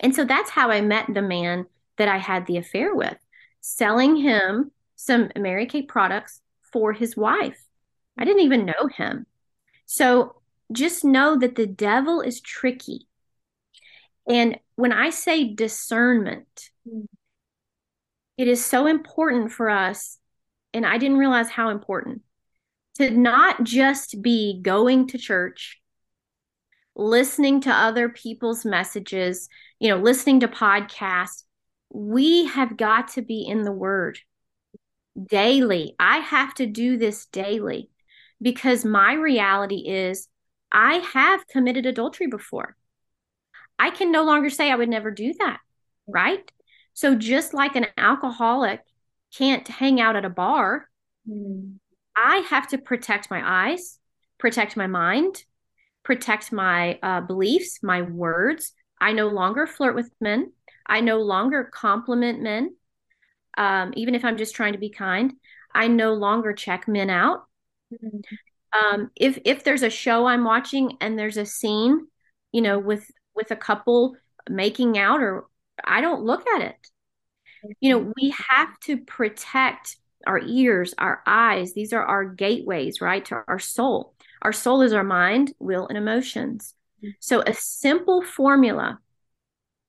And 0.00 0.16
so 0.16 0.24
that's 0.24 0.50
how 0.50 0.70
I 0.70 0.80
met 0.80 1.06
the 1.14 1.22
man 1.22 1.66
that 1.96 2.08
I 2.08 2.16
had 2.16 2.46
the 2.46 2.56
affair 2.56 2.92
with, 2.92 3.16
selling 3.60 4.16
him 4.16 4.72
some 4.96 5.30
Mary 5.36 5.66
Kay 5.66 5.82
products 5.82 6.40
for 6.72 6.92
his 6.92 7.16
wife. 7.16 7.62
I 8.18 8.24
didn't 8.24 8.42
even 8.42 8.64
know 8.64 8.88
him. 8.96 9.26
So 9.86 10.42
just 10.72 11.04
know 11.04 11.38
that 11.38 11.54
the 11.54 11.66
devil 11.66 12.20
is 12.20 12.40
tricky. 12.40 13.06
And 14.28 14.58
when 14.76 14.92
I 14.92 15.10
say 15.10 15.52
discernment, 15.52 16.70
mm. 16.88 17.06
it 18.36 18.48
is 18.48 18.64
so 18.64 18.86
important 18.86 19.52
for 19.52 19.68
us. 19.68 20.18
And 20.74 20.86
I 20.86 20.98
didn't 20.98 21.18
realize 21.18 21.50
how 21.50 21.68
important 21.68 22.22
to 22.96 23.10
not 23.10 23.64
just 23.64 24.22
be 24.22 24.60
going 24.62 25.06
to 25.08 25.18
church, 25.18 25.80
listening 26.94 27.60
to 27.62 27.70
other 27.70 28.08
people's 28.08 28.64
messages, 28.64 29.48
you 29.80 29.88
know, 29.88 29.98
listening 29.98 30.40
to 30.40 30.48
podcasts. 30.48 31.44
We 31.90 32.46
have 32.46 32.76
got 32.76 33.08
to 33.08 33.22
be 33.22 33.42
in 33.42 33.62
the 33.62 33.72
word 33.72 34.18
daily. 35.28 35.94
I 35.98 36.18
have 36.18 36.54
to 36.54 36.66
do 36.66 36.96
this 36.96 37.26
daily 37.26 37.90
because 38.40 38.84
my 38.84 39.14
reality 39.14 39.88
is 39.88 40.28
I 40.70 40.96
have 41.12 41.46
committed 41.48 41.86
adultery 41.86 42.26
before. 42.26 42.76
I 43.78 43.90
can 43.90 44.12
no 44.12 44.24
longer 44.24 44.50
say 44.50 44.70
I 44.70 44.76
would 44.76 44.88
never 44.88 45.10
do 45.10 45.34
that, 45.38 45.58
right? 46.06 46.50
So 46.94 47.14
just 47.14 47.54
like 47.54 47.76
an 47.76 47.86
alcoholic 47.96 48.80
can't 49.36 49.66
hang 49.66 50.00
out 50.00 50.16
at 50.16 50.24
a 50.24 50.30
bar, 50.30 50.88
mm. 51.28 51.74
I 52.14 52.38
have 52.50 52.68
to 52.68 52.78
protect 52.78 53.30
my 53.30 53.70
eyes, 53.70 53.98
protect 54.38 54.76
my 54.76 54.86
mind, 54.86 55.44
protect 56.04 56.52
my 56.52 56.98
uh, 57.02 57.20
beliefs, 57.22 57.80
my 57.82 58.02
words. 58.02 58.72
I 59.00 59.12
no 59.12 59.28
longer 59.28 59.66
flirt 59.66 59.94
with 59.94 60.10
men. 60.20 60.52
I 60.86 61.00
no 61.00 61.18
longer 61.18 61.64
compliment 61.64 62.42
men, 62.42 62.74
um, 63.56 63.92
even 63.96 64.14
if 64.14 64.24
I'm 64.24 64.36
just 64.36 64.54
trying 64.54 64.72
to 64.72 64.78
be 64.78 64.90
kind. 64.90 65.32
I 65.74 65.88
no 65.88 66.12
longer 66.12 66.52
check 66.52 66.86
men 66.86 67.08
out. 67.08 67.44
Mm-hmm. 67.92 68.18
Um, 68.74 69.10
if 69.16 69.38
if 69.44 69.64
there's 69.64 69.82
a 69.82 69.90
show 69.90 70.26
I'm 70.26 70.44
watching 70.44 70.96
and 71.00 71.18
there's 71.18 71.36
a 71.36 71.46
scene, 71.46 72.06
you 72.52 72.62
know, 72.62 72.78
with 72.78 73.10
with 73.34 73.50
a 73.50 73.56
couple 73.56 74.16
making 74.48 74.98
out, 74.98 75.20
or 75.20 75.46
I 75.84 76.00
don't 76.00 76.22
look 76.22 76.46
at 76.46 76.62
it. 76.62 76.76
You 77.80 77.90
know, 77.90 78.12
we 78.16 78.30
mm-hmm. 78.30 78.56
have 78.56 78.78
to 78.80 78.98
protect 78.98 79.96
our 80.26 80.40
ears, 80.40 80.94
our 80.98 81.22
eyes. 81.26 81.74
These 81.74 81.92
are 81.92 82.04
our 82.04 82.24
gateways, 82.24 83.00
right, 83.00 83.24
to 83.26 83.42
our 83.46 83.58
soul. 83.58 84.14
Our 84.42 84.52
soul 84.52 84.82
is 84.82 84.92
our 84.92 85.04
mind, 85.04 85.52
will, 85.58 85.86
and 85.86 85.96
emotions. 85.96 86.74
Mm-hmm. 86.98 87.10
So, 87.20 87.42
a 87.42 87.54
simple 87.54 88.22
formula, 88.22 88.98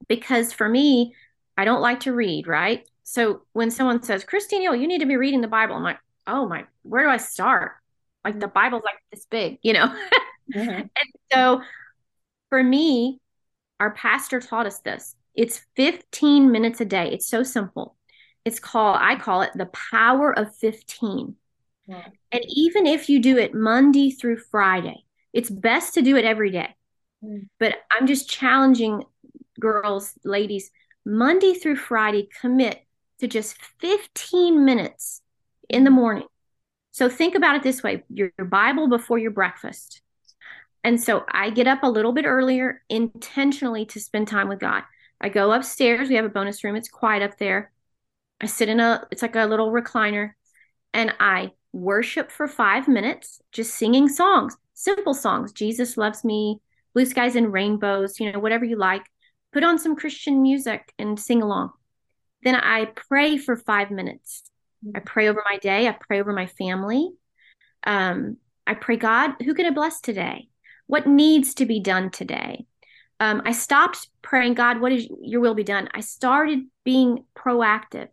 because 0.07 0.53
for 0.53 0.67
me, 0.67 1.15
I 1.57 1.65
don't 1.65 1.81
like 1.81 2.01
to 2.01 2.13
read, 2.13 2.47
right? 2.47 2.87
So, 3.03 3.41
when 3.53 3.71
someone 3.71 4.03
says, 4.03 4.23
Christine, 4.23 4.61
you 4.61 4.87
need 4.87 5.01
to 5.01 5.05
be 5.05 5.17
reading 5.17 5.41
the 5.41 5.47
Bible, 5.47 5.75
I'm 5.75 5.83
like, 5.83 5.99
oh 6.27 6.47
my, 6.47 6.65
where 6.83 7.03
do 7.03 7.09
I 7.09 7.17
start? 7.17 7.73
Like, 8.23 8.33
mm-hmm. 8.33 8.41
the 8.41 8.47
Bible's 8.47 8.83
like 8.85 8.95
this 9.11 9.25
big, 9.25 9.59
you 9.61 9.73
know? 9.73 9.87
mm-hmm. 10.53 10.69
And 10.69 10.91
so, 11.31 11.61
for 12.49 12.63
me, 12.63 13.19
our 13.79 13.91
pastor 13.91 14.39
taught 14.39 14.65
us 14.65 14.79
this 14.79 15.15
it's 15.35 15.61
15 15.75 16.51
minutes 16.51 16.81
a 16.81 16.85
day. 16.85 17.11
It's 17.11 17.27
so 17.27 17.43
simple. 17.43 17.95
It's 18.45 18.59
called, 18.59 18.97
I 19.01 19.15
call 19.15 19.41
it 19.41 19.51
the 19.55 19.67
power 19.67 20.37
of 20.37 20.55
15. 20.55 21.35
Yeah. 21.87 22.05
And 22.31 22.43
even 22.47 22.85
if 22.85 23.09
you 23.09 23.19
do 23.19 23.37
it 23.37 23.53
Monday 23.53 24.11
through 24.11 24.37
Friday, 24.37 25.05
it's 25.31 25.49
best 25.49 25.95
to 25.95 26.01
do 26.01 26.15
it 26.17 26.25
every 26.25 26.51
day. 26.51 26.75
Mm. 27.23 27.47
But 27.59 27.77
I'm 27.91 28.05
just 28.05 28.29
challenging 28.29 29.03
girls, 29.59 30.13
ladies, 30.23 30.71
Monday 31.05 31.53
through 31.53 31.77
Friday, 31.77 32.29
commit 32.41 32.85
to 33.19 33.27
just 33.27 33.57
15 33.79 34.63
minutes 34.63 35.21
in 35.69 35.83
the 35.83 35.89
morning. 35.89 36.27
So 36.91 37.09
think 37.09 37.33
about 37.33 37.55
it 37.55 37.63
this 37.63 37.81
way 37.81 38.03
your, 38.09 38.31
your 38.37 38.45
Bible 38.45 38.87
before 38.87 39.17
your 39.17 39.31
breakfast. 39.31 40.01
And 40.83 41.01
so 41.01 41.23
I 41.29 41.49
get 41.49 41.67
up 41.67 41.83
a 41.83 41.89
little 41.89 42.11
bit 42.11 42.25
earlier 42.25 42.81
intentionally 42.89 43.85
to 43.87 43.99
spend 43.99 44.27
time 44.27 44.49
with 44.49 44.59
God. 44.59 44.83
I 45.21 45.29
go 45.29 45.51
upstairs. 45.53 46.09
We 46.09 46.15
have 46.15 46.25
a 46.25 46.29
bonus 46.29 46.63
room. 46.63 46.75
It's 46.75 46.89
quiet 46.89 47.23
up 47.23 47.37
there. 47.37 47.71
I 48.41 48.47
sit 48.47 48.67
in 48.67 48.81
a, 48.81 49.07
it's 49.09 49.21
like 49.21 49.37
a 49.37 49.45
little 49.45 49.71
recliner, 49.71 50.31
and 50.93 51.13
I 51.19 51.51
worship 51.71 52.29
for 52.29 52.47
five 52.47 52.89
minutes, 52.89 53.41
just 53.53 53.75
singing 53.75 54.09
songs, 54.09 54.57
simple 54.73 55.13
songs. 55.13 55.53
Jesus 55.53 55.95
loves 55.95 56.25
me, 56.25 56.59
blue 56.93 57.05
skies 57.05 57.37
and 57.37 57.53
rainbows, 57.53 58.19
you 58.19 58.31
know, 58.31 58.39
whatever 58.39 58.65
you 58.65 58.75
like. 58.75 59.03
Put 59.53 59.63
on 59.63 59.79
some 59.79 59.95
Christian 59.95 60.41
music 60.41 60.93
and 60.99 61.17
sing 61.17 61.41
along. 61.41 61.71
Then 62.43 62.55
I 62.55 62.85
pray 62.85 63.37
for 63.37 63.55
five 63.55 63.91
minutes. 63.91 64.43
I 64.93 64.99
pray 64.99 65.29
over 65.29 65.41
my 65.49 65.57
day. 65.59 65.87
I 65.87 65.95
pray 65.97 66.19
over 66.19 66.33
my 66.33 66.47
family. 66.47 67.11
Um, 67.85 68.37
I 68.67 68.73
pray, 68.73 68.97
God, 68.97 69.35
who 69.43 69.53
can 69.53 69.65
I 69.65 69.71
bless 69.71 70.01
today? 70.01 70.49
What 70.87 71.07
needs 71.07 71.53
to 71.55 71.65
be 71.65 71.79
done 71.79 72.09
today? 72.11 72.65
um, 73.23 73.41
I 73.45 73.53
stopped 73.53 74.07
praying, 74.21 74.55
God, 74.55 74.81
what 74.81 74.91
is 74.91 75.07
your 75.21 75.39
will 75.39 75.53
be 75.53 75.63
done? 75.63 75.87
I 75.93 76.01
started 76.01 76.65
being 76.83 77.23
proactive. 77.35 78.09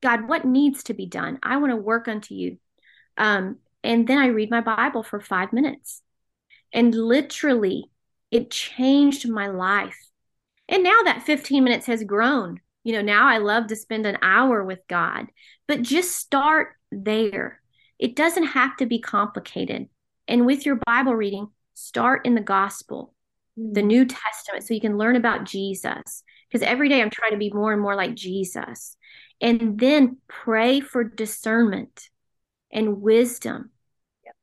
God, 0.00 0.28
what 0.28 0.44
needs 0.44 0.82
to 0.84 0.94
be 0.94 1.06
done? 1.06 1.38
I 1.44 1.58
want 1.58 1.70
to 1.70 1.76
work 1.76 2.08
unto 2.08 2.34
you. 2.34 2.58
Um, 3.16 3.58
and 3.84 4.08
then 4.08 4.18
I 4.18 4.26
read 4.26 4.50
my 4.50 4.60
Bible 4.60 5.04
for 5.04 5.20
five 5.20 5.52
minutes. 5.52 6.02
And 6.72 6.92
literally, 6.92 7.84
it 8.32 8.50
changed 8.50 9.28
my 9.28 9.46
life. 9.46 9.98
And 10.68 10.82
now 10.82 11.02
that 11.04 11.22
15 11.22 11.62
minutes 11.62 11.86
has 11.86 12.02
grown. 12.02 12.60
You 12.82 12.94
know, 12.94 13.02
now 13.02 13.28
I 13.28 13.38
love 13.38 13.68
to 13.68 13.76
spend 13.76 14.06
an 14.06 14.18
hour 14.22 14.64
with 14.64 14.80
God, 14.88 15.26
but 15.66 15.82
just 15.82 16.16
start 16.16 16.74
there. 16.90 17.60
It 17.98 18.16
doesn't 18.16 18.44
have 18.44 18.76
to 18.78 18.86
be 18.86 18.98
complicated. 18.98 19.88
And 20.26 20.46
with 20.46 20.66
your 20.66 20.80
Bible 20.84 21.14
reading, 21.14 21.48
start 21.78 22.26
in 22.26 22.34
the 22.34 22.40
gospel 22.40 23.14
mm. 23.58 23.74
the 23.74 23.82
New 23.82 24.04
Testament 24.04 24.64
so 24.64 24.74
you 24.74 24.80
can 24.80 24.98
learn 24.98 25.16
about 25.16 25.44
Jesus. 25.44 26.22
Because 26.48 26.66
every 26.66 26.88
day 26.88 27.02
I'm 27.02 27.10
trying 27.10 27.32
to 27.32 27.38
be 27.38 27.50
more 27.50 27.72
and 27.72 27.82
more 27.82 27.94
like 27.94 28.14
Jesus. 28.14 28.96
And 29.40 29.78
then 29.78 30.16
pray 30.26 30.80
for 30.80 31.04
discernment 31.04 32.08
and 32.72 33.02
wisdom. 33.02 33.70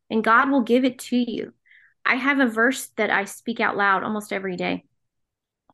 And 0.10 0.24
God 0.24 0.50
will 0.52 0.62
give 0.62 0.86
it 0.86 1.00
to 1.00 1.18
you. 1.18 1.54
I 2.06 2.16
have 2.16 2.40
a 2.40 2.48
verse 2.48 2.88
that 2.98 3.10
I 3.10 3.26
speak 3.26 3.60
out 3.60 3.76
loud 3.76 4.04
almost 4.04 4.32
every 4.32 4.56
day. 4.56 4.86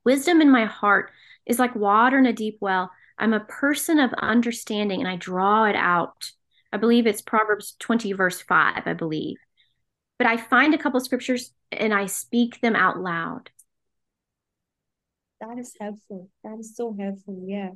Wisdom 0.05 0.41
in 0.41 0.49
my 0.49 0.65
heart 0.65 1.11
is 1.45 1.59
like 1.59 1.75
water 1.75 2.17
in 2.17 2.25
a 2.25 2.33
deep 2.33 2.57
well. 2.61 2.89
I'm 3.17 3.33
a 3.33 3.41
person 3.41 3.99
of 3.99 4.13
understanding 4.13 5.01
and 5.01 5.09
I 5.09 5.17
draw 5.17 5.65
it 5.65 5.75
out. 5.75 6.31
I 6.71 6.77
believe 6.77 7.05
it's 7.05 7.21
Proverbs 7.21 7.75
20, 7.79 8.13
verse 8.13 8.41
5, 8.41 8.83
I 8.85 8.93
believe 8.93 9.37
but 10.21 10.29
I 10.29 10.37
find 10.37 10.75
a 10.75 10.77
couple 10.77 10.99
of 10.99 11.03
scriptures 11.03 11.51
and 11.71 11.91
I 11.91 12.05
speak 12.05 12.61
them 12.61 12.75
out 12.75 12.99
loud. 12.99 13.49
That 15.39 15.57
is 15.57 15.73
helpful. 15.79 16.29
That 16.43 16.59
is 16.59 16.75
so 16.75 16.95
helpful. 16.95 17.43
Yeah. 17.47 17.71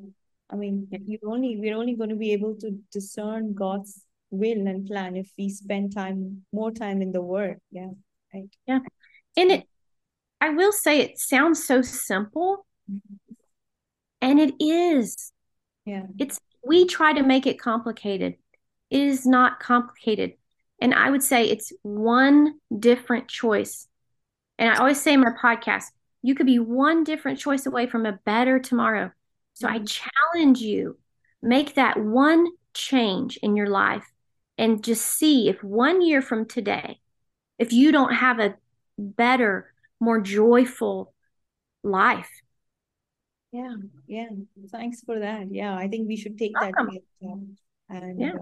I 0.51 0.55
mean, 0.55 0.87
you 1.07 1.17
only 1.25 1.57
we're 1.57 1.75
only 1.75 1.95
going 1.95 2.11
to 2.11 2.15
be 2.15 2.33
able 2.33 2.53
to 2.57 2.77
discern 2.91 3.55
God's 3.55 4.03
will 4.29 4.67
and 4.67 4.85
plan 4.85 5.15
if 5.15 5.31
we 5.39 5.49
spend 5.49 5.95
time 5.95 6.45
more 6.53 6.69
time 6.69 7.01
in 7.01 7.11
the 7.11 7.21
word. 7.23 7.59
Yeah. 7.71 7.89
Right. 8.31 8.55
Yeah. 8.67 8.79
And 9.35 9.51
it 9.51 9.63
I 10.39 10.49
will 10.49 10.71
say 10.71 10.99
it 10.99 11.17
sounds 11.17 11.65
so 11.65 11.81
simple. 11.81 12.67
Mm-hmm. 12.87 13.33
And 14.21 14.39
it 14.39 14.53
is. 14.59 15.31
Yeah. 15.83 16.03
It's 16.19 16.39
we 16.63 16.85
try 16.85 17.11
to 17.13 17.23
make 17.23 17.47
it 17.47 17.59
complicated. 17.59 18.35
It 18.91 18.99
is 18.99 19.25
not 19.25 19.59
complicated. 19.59 20.33
And 20.79 20.93
I 20.93 21.09
would 21.09 21.23
say 21.23 21.45
it's 21.45 21.71
one 21.83 22.55
different 22.77 23.27
choice. 23.27 23.87
And 24.57 24.69
I 24.69 24.77
always 24.77 25.01
say 25.01 25.13
in 25.13 25.21
my 25.21 25.31
podcast, 25.41 25.85
you 26.21 26.35
could 26.35 26.45
be 26.45 26.59
one 26.59 27.03
different 27.03 27.39
choice 27.39 27.65
away 27.65 27.87
from 27.87 28.05
a 28.05 28.19
better 28.25 28.59
tomorrow. 28.59 29.11
So 29.53 29.67
I 29.67 29.79
mm-hmm. 29.79 29.85
challenge 29.85 30.59
you, 30.59 30.97
make 31.41 31.75
that 31.75 31.97
one 31.97 32.47
change 32.73 33.37
in 33.41 33.55
your 33.55 33.69
life 33.69 34.05
and 34.57 34.83
just 34.83 35.05
see 35.05 35.49
if 35.49 35.63
one 35.63 36.01
year 36.01 36.21
from 36.21 36.45
today, 36.45 36.99
if 37.59 37.71
you 37.71 37.91
don't 37.91 38.13
have 38.13 38.39
a 38.39 38.55
better, 38.97 39.73
more 39.99 40.19
joyful 40.19 41.13
life. 41.83 42.29
Yeah, 43.51 43.75
yeah. 44.07 44.27
Thanks 44.71 45.01
for 45.01 45.19
that. 45.19 45.47
Yeah, 45.51 45.75
I 45.75 45.87
think 45.87 46.07
we 46.07 46.17
should 46.17 46.37
take 46.37 46.59
Welcome. 46.59 46.89
that. 47.21 47.37
And 47.89 48.19
yeah. 48.19 48.33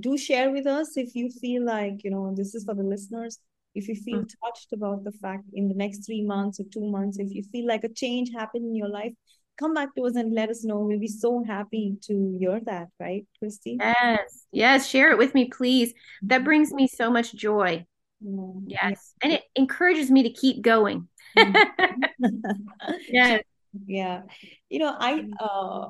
Do 0.00 0.16
share 0.16 0.50
with 0.50 0.66
us 0.66 0.96
if 0.96 1.14
you 1.14 1.30
feel 1.30 1.64
like, 1.64 2.04
you 2.04 2.10
know, 2.10 2.34
this 2.34 2.54
is 2.54 2.64
for 2.64 2.74
the 2.74 2.82
listeners. 2.82 3.38
If 3.74 3.88
you 3.88 3.94
feel 3.94 4.18
mm-hmm. 4.18 4.46
touched 4.46 4.72
about 4.72 5.04
the 5.04 5.12
fact 5.12 5.44
in 5.54 5.68
the 5.68 5.74
next 5.74 6.04
three 6.04 6.22
months 6.22 6.60
or 6.60 6.64
two 6.72 6.90
months, 6.90 7.18
if 7.18 7.32
you 7.32 7.42
feel 7.44 7.66
like 7.66 7.84
a 7.84 7.88
change 7.88 8.30
happened 8.34 8.66
in 8.66 8.74
your 8.74 8.88
life, 8.88 9.12
come 9.58 9.74
back 9.74 9.94
to 9.94 10.04
us 10.04 10.16
and 10.16 10.34
let 10.34 10.50
us 10.50 10.64
know. 10.64 10.80
We'll 10.80 10.98
be 10.98 11.08
so 11.08 11.42
happy 11.46 11.96
to 12.02 12.36
hear 12.38 12.60
that, 12.66 12.88
right, 13.00 13.26
Christy? 13.38 13.78
Yes, 13.80 14.46
yes. 14.52 14.88
Share 14.88 15.10
it 15.10 15.18
with 15.18 15.34
me, 15.34 15.48
please. 15.50 15.94
That 16.22 16.36
mm-hmm. 16.36 16.44
brings 16.44 16.72
me 16.72 16.86
so 16.86 17.10
much 17.10 17.34
joy. 17.34 17.86
Mm-hmm. 18.24 18.68
Yes. 18.68 19.14
And 19.22 19.32
it 19.32 19.42
encourages 19.56 20.10
me 20.10 20.22
to 20.24 20.30
keep 20.30 20.62
going. 20.62 21.08
yes. 23.08 23.42
Yeah. 23.86 24.20
You 24.68 24.80
know, 24.80 24.94
I, 24.98 25.24
uh, 25.40 25.88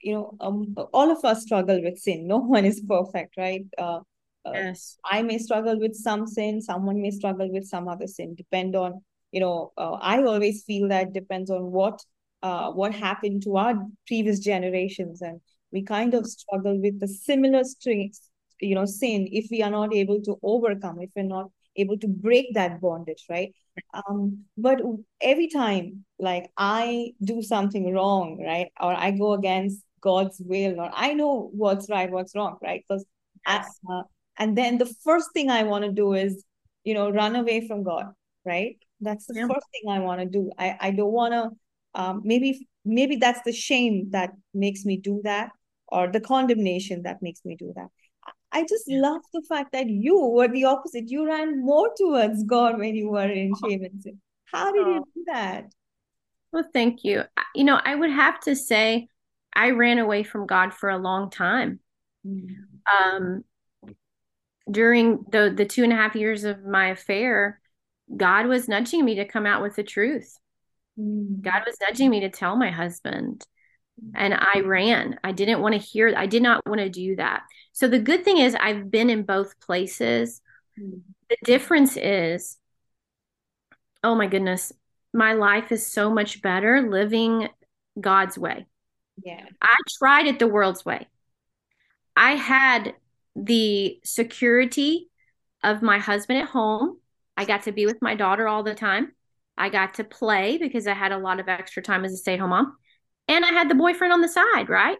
you 0.00 0.14
know, 0.14 0.36
um, 0.40 0.74
all 0.92 1.10
of 1.10 1.24
us 1.24 1.42
struggle 1.42 1.82
with 1.82 1.98
sin. 1.98 2.26
No 2.26 2.38
one 2.56 2.64
is 2.64 2.80
perfect, 2.80 3.36
right? 3.36 3.64
Uh, 3.78 4.00
uh, 4.46 4.52
yes. 4.54 4.96
I 5.04 5.22
may 5.22 5.38
struggle 5.38 5.78
with 5.78 5.94
some 5.94 6.26
sin. 6.26 6.62
Someone 6.62 7.00
may 7.00 7.10
struggle 7.10 7.50
with 7.52 7.66
some 7.66 7.88
other 7.88 8.06
sin. 8.06 8.34
Depend 8.34 8.74
on, 8.74 9.02
you 9.32 9.40
know, 9.40 9.72
uh, 9.76 9.92
I 9.92 10.22
always 10.22 10.64
feel 10.64 10.88
that 10.88 11.12
depends 11.12 11.50
on 11.50 11.70
what 11.70 12.00
uh, 12.42 12.70
what 12.70 12.94
happened 12.94 13.42
to 13.42 13.56
our 13.56 13.74
previous 14.06 14.38
generations 14.38 15.20
and 15.20 15.40
we 15.72 15.82
kind 15.82 16.14
of 16.14 16.26
struggle 16.26 16.80
with 16.80 16.98
the 16.98 17.08
similar 17.08 17.64
strings 17.64 18.30
you 18.60 18.74
know 18.74 18.84
sin 18.84 19.28
if 19.30 19.46
we 19.50 19.62
are 19.62 19.70
not 19.70 19.94
able 19.94 20.20
to 20.22 20.38
overcome 20.42 21.00
if 21.00 21.10
we're 21.14 21.22
not 21.22 21.50
able 21.76 21.98
to 21.98 22.08
break 22.08 22.46
that 22.54 22.80
bondage 22.80 23.24
right 23.28 23.54
um 23.94 24.44
but 24.56 24.80
every 25.20 25.48
time 25.48 26.04
like 26.18 26.50
i 26.56 27.12
do 27.22 27.42
something 27.42 27.92
wrong 27.92 28.42
right 28.44 28.68
or 28.80 28.92
i 28.94 29.10
go 29.10 29.32
against 29.32 29.84
god's 30.00 30.40
will 30.44 30.80
or 30.80 30.90
i 30.94 31.12
know 31.12 31.50
what's 31.52 31.88
right 31.90 32.10
what's 32.10 32.34
wrong 32.34 32.56
right? 32.62 32.84
Because 32.88 33.04
yes. 33.46 33.78
uh, 33.90 34.02
and 34.38 34.56
then 34.56 34.78
the 34.78 34.92
first 35.04 35.28
thing 35.32 35.50
i 35.50 35.62
want 35.62 35.84
to 35.84 35.92
do 35.92 36.14
is 36.14 36.44
you 36.84 36.94
know 36.94 37.10
run 37.10 37.36
away 37.36 37.66
from 37.66 37.82
god 37.82 38.06
right? 38.44 38.78
That's 39.02 39.26
the 39.26 39.34
yeah. 39.34 39.46
first 39.46 39.66
thing 39.72 39.90
i 39.90 39.98
want 39.98 40.20
to 40.20 40.26
do. 40.26 40.50
I 40.58 40.76
i 40.80 40.90
don't 40.90 41.12
want 41.12 41.32
to 41.34 41.50
um, 42.00 42.22
maybe 42.24 42.68
maybe 42.84 43.16
that's 43.16 43.42
the 43.44 43.52
shame 43.52 44.10
that 44.10 44.30
makes 44.54 44.84
me 44.84 44.96
do 44.96 45.20
that 45.24 45.50
or 45.88 46.08
the 46.10 46.20
condemnation 46.20 47.02
that 47.02 47.20
makes 47.20 47.44
me 47.44 47.56
do 47.56 47.72
that. 47.76 47.88
I 48.52 48.62
just 48.62 48.84
yeah. 48.86 49.00
love 49.00 49.22
the 49.32 49.42
fact 49.48 49.72
that 49.72 49.88
you 49.88 50.18
were 50.18 50.48
the 50.48 50.64
opposite. 50.64 51.08
You 51.08 51.26
ran 51.26 51.64
more 51.64 51.90
towards 51.96 52.44
god 52.44 52.78
when 52.78 52.94
you 52.94 53.10
were 53.10 53.28
in 53.28 53.52
shame 53.62 53.84
and 53.84 54.02
sin 54.02 54.20
how 54.52 54.72
did 54.72 54.86
oh. 54.86 54.94
you 54.94 55.04
do 55.14 55.24
that? 55.26 55.66
Well 56.52 56.68
thank 56.72 57.04
you. 57.04 57.22
You 57.54 57.64
know 57.64 57.80
i 57.84 57.94
would 57.94 58.10
have 58.10 58.40
to 58.40 58.54
say 58.54 59.08
i 59.54 59.70
ran 59.70 59.98
away 59.98 60.22
from 60.22 60.46
god 60.46 60.72
for 60.72 60.90
a 60.90 60.98
long 60.98 61.30
time 61.30 61.80
mm. 62.26 62.48
um 63.02 63.44
during 64.70 65.24
the 65.30 65.52
the 65.54 65.66
two 65.66 65.82
and 65.82 65.92
a 65.92 65.96
half 65.96 66.14
years 66.14 66.44
of 66.44 66.64
my 66.64 66.88
affair 66.88 67.60
god 68.16 68.46
was 68.46 68.68
nudging 68.68 69.04
me 69.04 69.16
to 69.16 69.24
come 69.24 69.46
out 69.46 69.62
with 69.62 69.76
the 69.76 69.82
truth 69.82 70.36
Mm. 71.00 71.42
God 71.42 71.62
was 71.66 71.76
nudging 71.80 72.10
me 72.10 72.20
to 72.20 72.30
tell 72.30 72.56
my 72.56 72.70
husband. 72.70 73.44
And 74.14 74.32
I 74.32 74.60
ran. 74.64 75.20
I 75.22 75.32
didn't 75.32 75.60
want 75.60 75.74
to 75.74 75.80
hear, 75.80 76.14
I 76.16 76.26
did 76.26 76.42
not 76.42 76.66
want 76.66 76.80
to 76.80 76.88
do 76.88 77.16
that. 77.16 77.42
So 77.72 77.86
the 77.86 77.98
good 77.98 78.24
thing 78.24 78.38
is, 78.38 78.54
I've 78.54 78.90
been 78.90 79.10
in 79.10 79.24
both 79.24 79.60
places. 79.60 80.40
Mm. 80.80 81.02
The 81.28 81.36
difference 81.44 81.98
is, 81.98 82.56
oh 84.02 84.14
my 84.14 84.26
goodness, 84.26 84.72
my 85.12 85.34
life 85.34 85.70
is 85.70 85.86
so 85.86 86.10
much 86.10 86.40
better 86.40 86.88
living 86.88 87.48
God's 88.00 88.38
way. 88.38 88.66
Yeah. 89.24 89.44
I 89.60 89.74
tried 89.98 90.26
it 90.26 90.38
the 90.38 90.46
world's 90.46 90.84
way. 90.84 91.08
I 92.16 92.32
had 92.32 92.94
the 93.36 93.98
security 94.04 95.08
of 95.62 95.82
my 95.82 95.98
husband 95.98 96.40
at 96.40 96.48
home. 96.48 96.98
I 97.36 97.44
got 97.44 97.64
to 97.64 97.72
be 97.72 97.86
with 97.86 98.02
my 98.02 98.14
daughter 98.14 98.48
all 98.48 98.62
the 98.62 98.74
time. 98.74 99.12
I 99.56 99.68
got 99.68 99.94
to 99.94 100.04
play 100.04 100.58
because 100.58 100.86
I 100.86 100.94
had 100.94 101.12
a 101.12 101.18
lot 101.18 101.40
of 101.40 101.48
extra 101.48 101.82
time 101.82 102.04
as 102.04 102.12
a 102.12 102.16
stay 102.16 102.34
at 102.34 102.40
home 102.40 102.50
mom. 102.50 102.76
And 103.28 103.44
I 103.44 103.48
had 103.48 103.68
the 103.68 103.74
boyfriend 103.74 104.12
on 104.12 104.20
the 104.20 104.28
side, 104.28 104.68
right? 104.68 104.98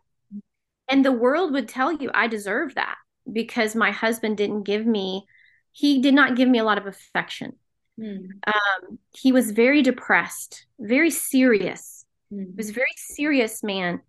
And 0.88 1.04
the 1.04 1.12
world 1.12 1.52
would 1.52 1.68
tell 1.68 1.92
you 1.92 2.10
I 2.12 2.26
deserve 2.26 2.74
that 2.74 2.96
because 3.30 3.74
my 3.74 3.90
husband 3.90 4.36
didn't 4.36 4.64
give 4.64 4.84
me, 4.86 5.24
he 5.72 6.00
did 6.00 6.14
not 6.14 6.36
give 6.36 6.48
me 6.48 6.58
a 6.58 6.64
lot 6.64 6.78
of 6.78 6.86
affection. 6.86 7.54
Mm. 7.98 8.28
Um, 8.46 8.98
he 9.14 9.32
was 9.32 9.50
very 9.50 9.82
depressed, 9.82 10.66
very 10.78 11.10
serious. 11.10 12.04
Mm. 12.32 12.46
He 12.46 12.54
was 12.56 12.70
a 12.70 12.74
very 12.74 12.86
serious 12.96 13.62
man. 13.62 14.00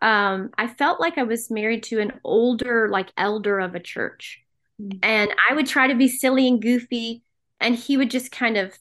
Um, 0.00 0.50
I 0.56 0.66
felt 0.66 1.00
like 1.00 1.18
I 1.18 1.24
was 1.24 1.50
married 1.50 1.82
to 1.84 2.00
an 2.00 2.20
older, 2.24 2.88
like 2.88 3.12
elder 3.16 3.58
of 3.58 3.74
a 3.74 3.80
church. 3.80 4.40
Mm. 4.80 4.98
And 5.02 5.30
I 5.48 5.54
would 5.54 5.66
try 5.66 5.88
to 5.88 5.94
be 5.94 6.08
silly 6.08 6.46
and 6.46 6.62
goofy, 6.62 7.22
and 7.60 7.74
he 7.74 7.96
would 7.96 8.10
just 8.10 8.30
kind 8.30 8.56
of 8.56 8.78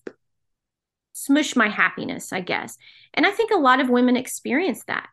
smush 1.13 1.55
my 1.55 1.67
happiness, 1.67 2.31
I 2.31 2.41
guess. 2.41 2.77
And 3.13 3.25
I 3.25 3.31
think 3.31 3.51
a 3.51 3.57
lot 3.57 3.79
of 3.79 3.89
women 3.89 4.15
experience 4.15 4.83
that. 4.85 5.07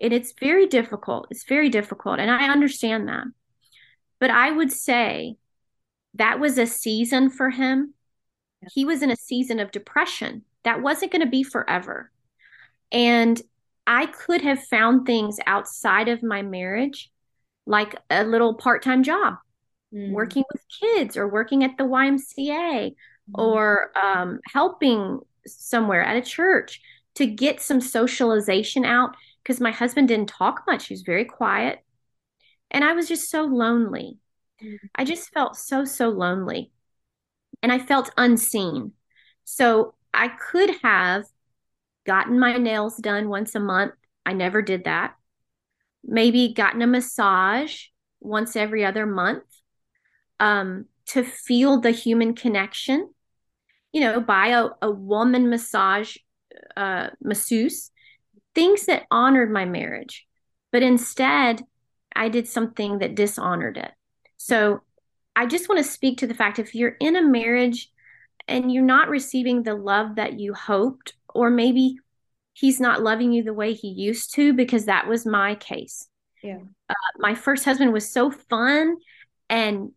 And 0.00 0.12
it's 0.12 0.32
very 0.40 0.66
difficult. 0.66 1.26
It's 1.30 1.44
very 1.44 1.68
difficult. 1.68 2.18
And 2.18 2.30
I 2.30 2.48
understand 2.48 3.08
that. 3.08 3.24
But 4.18 4.30
I 4.30 4.50
would 4.50 4.72
say 4.72 5.36
that 6.14 6.40
was 6.40 6.56
a 6.56 6.66
season 6.66 7.28
for 7.28 7.50
him. 7.50 7.92
He 8.72 8.86
was 8.86 9.02
in 9.02 9.10
a 9.10 9.16
season 9.16 9.60
of 9.60 9.70
depression. 9.70 10.44
That 10.64 10.80
wasn't 10.80 11.12
going 11.12 11.24
to 11.24 11.30
be 11.30 11.42
forever. 11.42 12.10
And 12.90 13.40
I 13.90 14.06
could 14.06 14.40
have 14.42 14.62
found 14.62 15.04
things 15.04 15.40
outside 15.48 16.06
of 16.06 16.22
my 16.22 16.42
marriage, 16.42 17.10
like 17.66 17.96
a 18.08 18.22
little 18.22 18.54
part 18.54 18.84
time 18.84 19.02
job, 19.02 19.34
mm. 19.92 20.12
working 20.12 20.44
with 20.52 20.62
kids 20.80 21.16
or 21.16 21.26
working 21.26 21.64
at 21.64 21.76
the 21.76 21.82
YMCA 21.82 22.92
mm. 22.92 22.94
or 23.34 23.90
um, 23.98 24.38
helping 24.46 25.18
somewhere 25.44 26.04
at 26.04 26.16
a 26.16 26.22
church 26.22 26.80
to 27.16 27.26
get 27.26 27.60
some 27.60 27.80
socialization 27.80 28.84
out 28.84 29.16
because 29.42 29.60
my 29.60 29.72
husband 29.72 30.06
didn't 30.06 30.28
talk 30.28 30.62
much. 30.68 30.86
He 30.86 30.94
was 30.94 31.02
very 31.02 31.24
quiet. 31.24 31.80
And 32.70 32.84
I 32.84 32.92
was 32.92 33.08
just 33.08 33.28
so 33.28 33.42
lonely. 33.42 34.18
Mm-hmm. 34.62 34.86
I 34.94 35.04
just 35.04 35.32
felt 35.32 35.56
so, 35.56 35.84
so 35.84 36.10
lonely. 36.10 36.70
And 37.60 37.72
I 37.72 37.80
felt 37.80 38.12
unseen. 38.16 38.92
So 39.44 39.94
I 40.14 40.28
could 40.28 40.76
have 40.84 41.24
gotten 42.10 42.40
my 42.40 42.56
nails 42.56 42.96
done 42.96 43.28
once 43.28 43.54
a 43.54 43.60
month. 43.60 43.94
I 44.26 44.32
never 44.32 44.62
did 44.62 44.84
that. 44.84 45.14
Maybe 46.02 46.52
gotten 46.52 46.82
a 46.82 46.86
massage 46.86 47.84
once 48.20 48.56
every 48.56 48.84
other 48.84 49.06
month 49.06 49.44
um, 50.40 50.86
to 51.06 51.22
feel 51.22 51.80
the 51.80 51.92
human 51.92 52.34
connection 52.34 53.10
you 53.92 54.00
know, 54.00 54.20
by 54.20 54.48
a, 54.48 54.68
a 54.82 54.90
woman 54.90 55.48
massage 55.50 56.16
uh, 56.76 57.08
masseuse, 57.22 57.90
things 58.54 58.86
that 58.86 59.06
honored 59.10 59.50
my 59.50 59.64
marriage. 59.64 60.26
But 60.72 60.82
instead, 60.82 61.62
I 62.14 62.28
did 62.28 62.48
something 62.48 62.98
that 62.98 63.14
dishonored 63.14 63.76
it. 63.76 63.90
So 64.36 64.80
I 65.34 65.46
just 65.46 65.68
want 65.68 65.84
to 65.84 65.90
speak 65.90 66.18
to 66.18 66.26
the 66.26 66.34
fact 66.34 66.58
if 66.58 66.74
you're 66.74 66.96
in 67.00 67.16
a 67.16 67.22
marriage 67.22 67.90
and 68.46 68.72
you're 68.72 68.84
not 68.84 69.08
receiving 69.08 69.62
the 69.62 69.74
love 69.74 70.16
that 70.16 70.38
you 70.38 70.54
hoped, 70.54 71.14
or 71.34 71.50
maybe 71.50 71.96
he's 72.52 72.80
not 72.80 73.02
loving 73.02 73.32
you 73.32 73.42
the 73.42 73.54
way 73.54 73.72
he 73.72 73.88
used 73.88 74.34
to, 74.34 74.52
because 74.52 74.86
that 74.86 75.08
was 75.08 75.24
my 75.26 75.54
case. 75.54 76.08
Yeah. 76.42 76.58
Uh, 76.88 76.94
my 77.18 77.34
first 77.34 77.64
husband 77.64 77.92
was 77.92 78.10
so 78.10 78.30
fun 78.30 78.96
and 79.48 79.92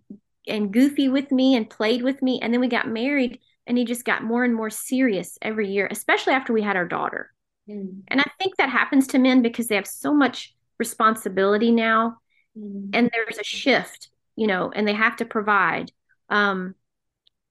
and 0.46 0.74
goofy 0.74 1.08
with 1.08 1.32
me 1.32 1.56
and 1.56 1.70
played 1.70 2.02
with 2.02 2.22
me 2.22 2.42
and 2.42 2.54
then 2.54 2.60
we 2.60 2.68
got 2.68 2.88
married 2.88 3.40
and 3.66 3.78
he 3.78 3.86
just 3.86 4.04
got 4.04 4.24
more 4.24 4.44
and 4.44 4.54
more 4.54 4.70
serious 4.70 5.38
every 5.42 5.72
year, 5.72 5.88
especially 5.90 6.34
after 6.34 6.52
we 6.52 6.62
had 6.62 6.76
our 6.76 6.88
daughter. 6.88 7.32
Mm. 7.70 8.02
And 8.10 8.20
I 8.20 8.30
think 8.40 8.58
that 8.58 8.70
happens 8.70 9.08
to 9.08 9.20
men 9.20 9.42
because 9.42 9.68
they 9.68 9.76
have 9.76 9.88
so 9.88 10.14
much 10.14 10.54
responsibility 10.80 11.72
now, 11.72 12.18
mm. 12.58 12.90
and 12.94 13.10
there's 13.14 13.38
a 13.38 13.44
shift, 13.44 14.10
you 14.36 14.48
know, 14.48 14.72
and 14.74 14.88
they 14.88 14.94
have 14.94 15.16
to 15.18 15.26
provide. 15.26 15.92
Um, 16.30 16.76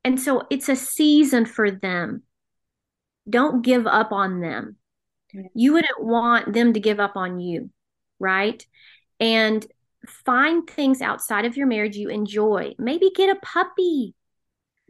and 0.05 0.21
so 0.21 0.43
it's 0.51 0.69
a 0.69 0.77
season 0.77 1.47
for 1.47 1.71
them. 1.71 2.25
Don't 3.29 3.63
give 3.63 3.87
up 3.87 4.13
on 4.13 4.41
them. 4.41 4.77
You 5.55 5.73
wouldn't 5.73 6.03
want 6.03 6.53
them 6.53 6.75
to 6.75 6.81
give 6.81 7.01
up 7.01 7.17
on 7.17 7.41
you, 7.41 7.71
right? 8.19 8.65
And 9.19 9.65
find 10.07 10.69
things 10.69 11.01
outside 11.01 11.47
of 11.47 11.57
your 11.57 11.67
marriage 11.67 11.97
you 11.97 12.11
enjoy. 12.11 12.75
Maybe 12.79 13.11
get 13.15 13.35
a 13.35 13.41
puppy 13.41 14.15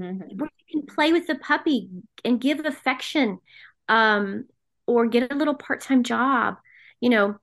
mm-hmm. 0.00 0.36
where 0.36 0.50
you 0.58 0.80
can 0.80 0.94
play 0.94 1.12
with 1.12 1.26
the 1.26 1.36
puppy 1.36 1.90
and 2.24 2.40
give 2.40 2.64
affection 2.64 3.38
um, 3.88 4.46
or 4.86 5.06
get 5.06 5.30
a 5.30 5.36
little 5.36 5.54
part-time 5.54 6.02
job 6.02 6.56
you 7.00 7.10
know 7.10 7.36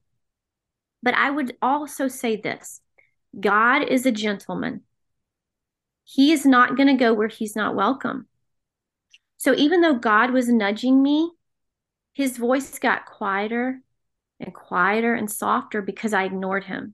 but 1.03 1.13
i 1.13 1.29
would 1.29 1.55
also 1.61 2.07
say 2.07 2.35
this 2.35 2.81
god 3.39 3.83
is 3.83 4.05
a 4.05 4.11
gentleman 4.11 4.81
he 6.03 6.31
is 6.31 6.45
not 6.45 6.75
going 6.75 6.87
to 6.87 6.95
go 6.95 7.13
where 7.13 7.27
he's 7.27 7.55
not 7.55 7.75
welcome 7.75 8.27
so 9.39 9.55
even 9.55 9.81
though 9.81 9.95
god 9.95 10.29
was 10.29 10.47
nudging 10.47 11.01
me 11.01 11.31
his 12.13 12.37
voice 12.37 12.77
got 12.77 13.07
quieter 13.07 13.81
and 14.39 14.53
quieter 14.53 15.15
and 15.15 15.31
softer 15.31 15.81
because 15.81 16.13
i 16.13 16.23
ignored 16.23 16.65
him 16.65 16.93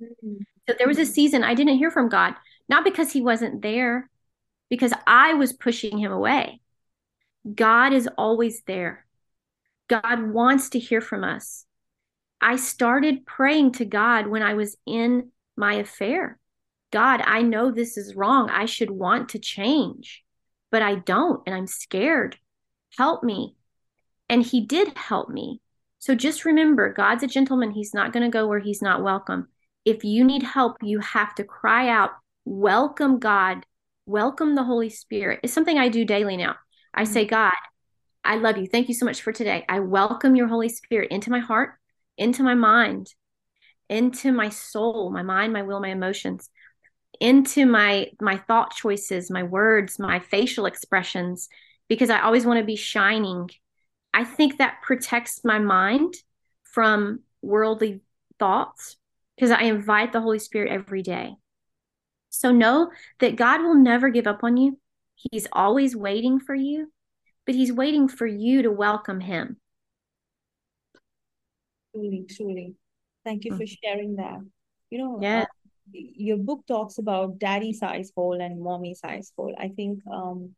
mm-hmm. 0.00 0.42
So 0.68 0.74
there 0.78 0.88
was 0.88 0.98
a 0.98 1.06
season 1.06 1.42
I 1.42 1.54
didn't 1.54 1.78
hear 1.78 1.90
from 1.90 2.08
God, 2.08 2.34
not 2.68 2.84
because 2.84 3.12
he 3.12 3.20
wasn't 3.20 3.62
there, 3.62 4.08
because 4.70 4.92
I 5.06 5.34
was 5.34 5.52
pushing 5.52 5.98
him 5.98 6.12
away. 6.12 6.60
God 7.52 7.92
is 7.92 8.08
always 8.16 8.62
there. 8.62 9.04
God 9.88 10.30
wants 10.30 10.70
to 10.70 10.78
hear 10.78 11.00
from 11.00 11.24
us. 11.24 11.66
I 12.40 12.56
started 12.56 13.26
praying 13.26 13.72
to 13.72 13.84
God 13.84 14.28
when 14.28 14.42
I 14.42 14.54
was 14.54 14.76
in 14.86 15.30
my 15.56 15.74
affair. 15.74 16.38
God, 16.92 17.22
I 17.24 17.42
know 17.42 17.70
this 17.70 17.96
is 17.96 18.14
wrong. 18.14 18.48
I 18.50 18.66
should 18.66 18.90
want 18.90 19.30
to 19.30 19.38
change, 19.38 20.22
but 20.72 20.82
I 20.82 20.96
don't, 20.96 21.40
and 21.46 21.54
I'm 21.54 21.68
scared. 21.68 22.36
Help 22.98 23.22
me. 23.22 23.54
And 24.28 24.42
He 24.42 24.66
did 24.66 24.96
help 24.98 25.28
me. 25.28 25.60
So 26.00 26.16
just 26.16 26.44
remember, 26.44 26.92
God's 26.92 27.22
a 27.22 27.28
gentleman. 27.28 27.70
He's 27.70 27.94
not 27.94 28.12
going 28.12 28.24
to 28.24 28.36
go 28.36 28.48
where 28.48 28.58
He's 28.58 28.82
not 28.82 29.04
welcome. 29.04 29.46
If 29.84 30.02
you 30.02 30.24
need 30.24 30.42
help, 30.42 30.78
you 30.82 30.98
have 30.98 31.34
to 31.36 31.44
cry 31.44 31.88
out, 31.88 32.10
Welcome 32.44 33.20
God, 33.20 33.64
welcome 34.04 34.56
the 34.56 34.64
Holy 34.64 34.90
Spirit. 34.90 35.38
It's 35.44 35.52
something 35.52 35.78
I 35.78 35.88
do 35.88 36.04
daily 36.04 36.36
now. 36.36 36.56
I 36.92 37.04
say, 37.04 37.22
mm-hmm. 37.22 37.30
God, 37.30 37.52
I 38.24 38.36
love 38.36 38.56
you. 38.56 38.66
Thank 38.66 38.88
you 38.88 38.94
so 38.94 39.06
much 39.06 39.22
for 39.22 39.32
today. 39.32 39.64
I 39.68 39.78
welcome 39.78 40.34
your 40.34 40.48
Holy 40.48 40.68
Spirit 40.68 41.12
into 41.12 41.30
my 41.30 41.38
heart, 41.38 41.74
into 42.18 42.42
my 42.42 42.54
mind, 42.54 43.14
into 43.88 44.32
my 44.32 44.48
soul, 44.48 45.12
my 45.12 45.22
mind, 45.22 45.52
my 45.52 45.62
will, 45.62 45.80
my 45.80 45.90
emotions, 45.90 46.50
into 47.22 47.66
my 47.66 48.10
my 48.20 48.36
thought 48.36 48.74
choices, 48.74 49.30
my 49.30 49.42
words, 49.42 49.98
my 49.98 50.18
facial 50.18 50.66
expressions 50.66 51.48
because 51.88 52.10
I 52.10 52.20
always 52.20 52.46
want 52.46 52.58
to 52.58 52.64
be 52.64 52.76
shining. 52.76 53.50
I 54.14 54.24
think 54.24 54.58
that 54.58 54.82
protects 54.82 55.44
my 55.44 55.58
mind 55.58 56.14
from 56.64 57.20
worldly 57.40 58.00
thoughts 58.38 58.96
because 59.36 59.50
I 59.50 59.62
invite 59.62 60.12
the 60.12 60.20
Holy 60.20 60.38
Spirit 60.38 60.70
every 60.70 61.02
day. 61.02 61.34
So 62.30 62.50
know 62.50 62.90
that 63.20 63.36
God 63.36 63.62
will 63.62 63.74
never 63.74 64.08
give 64.10 64.26
up 64.26 64.42
on 64.42 64.56
you. 64.56 64.78
He's 65.14 65.46
always 65.52 65.94
waiting 65.94 66.40
for 66.40 66.54
you 66.54 66.88
but 67.46 67.54
he's 67.54 67.72
waiting 67.72 68.08
for 68.08 68.26
you 68.26 68.62
to 68.62 68.70
welcome 68.70 69.20
him. 69.20 69.56
Truly, 71.92 72.26
truly. 72.28 72.74
Thank 73.24 73.44
you 73.44 73.56
for 73.56 73.64
mm. 73.64 73.76
sharing 73.82 74.16
that. 74.16 74.38
You 74.90 74.98
know, 74.98 75.18
yeah. 75.20 75.42
Uh, 75.42 75.46
your 75.92 76.38
book 76.38 76.64
talks 76.66 76.98
about 76.98 77.38
daddy 77.38 77.72
size 77.72 78.12
hole 78.16 78.40
and 78.40 78.60
mommy 78.60 78.94
size 78.94 79.32
hole. 79.36 79.54
I 79.58 79.68
think 79.68 80.00
um, 80.10 80.54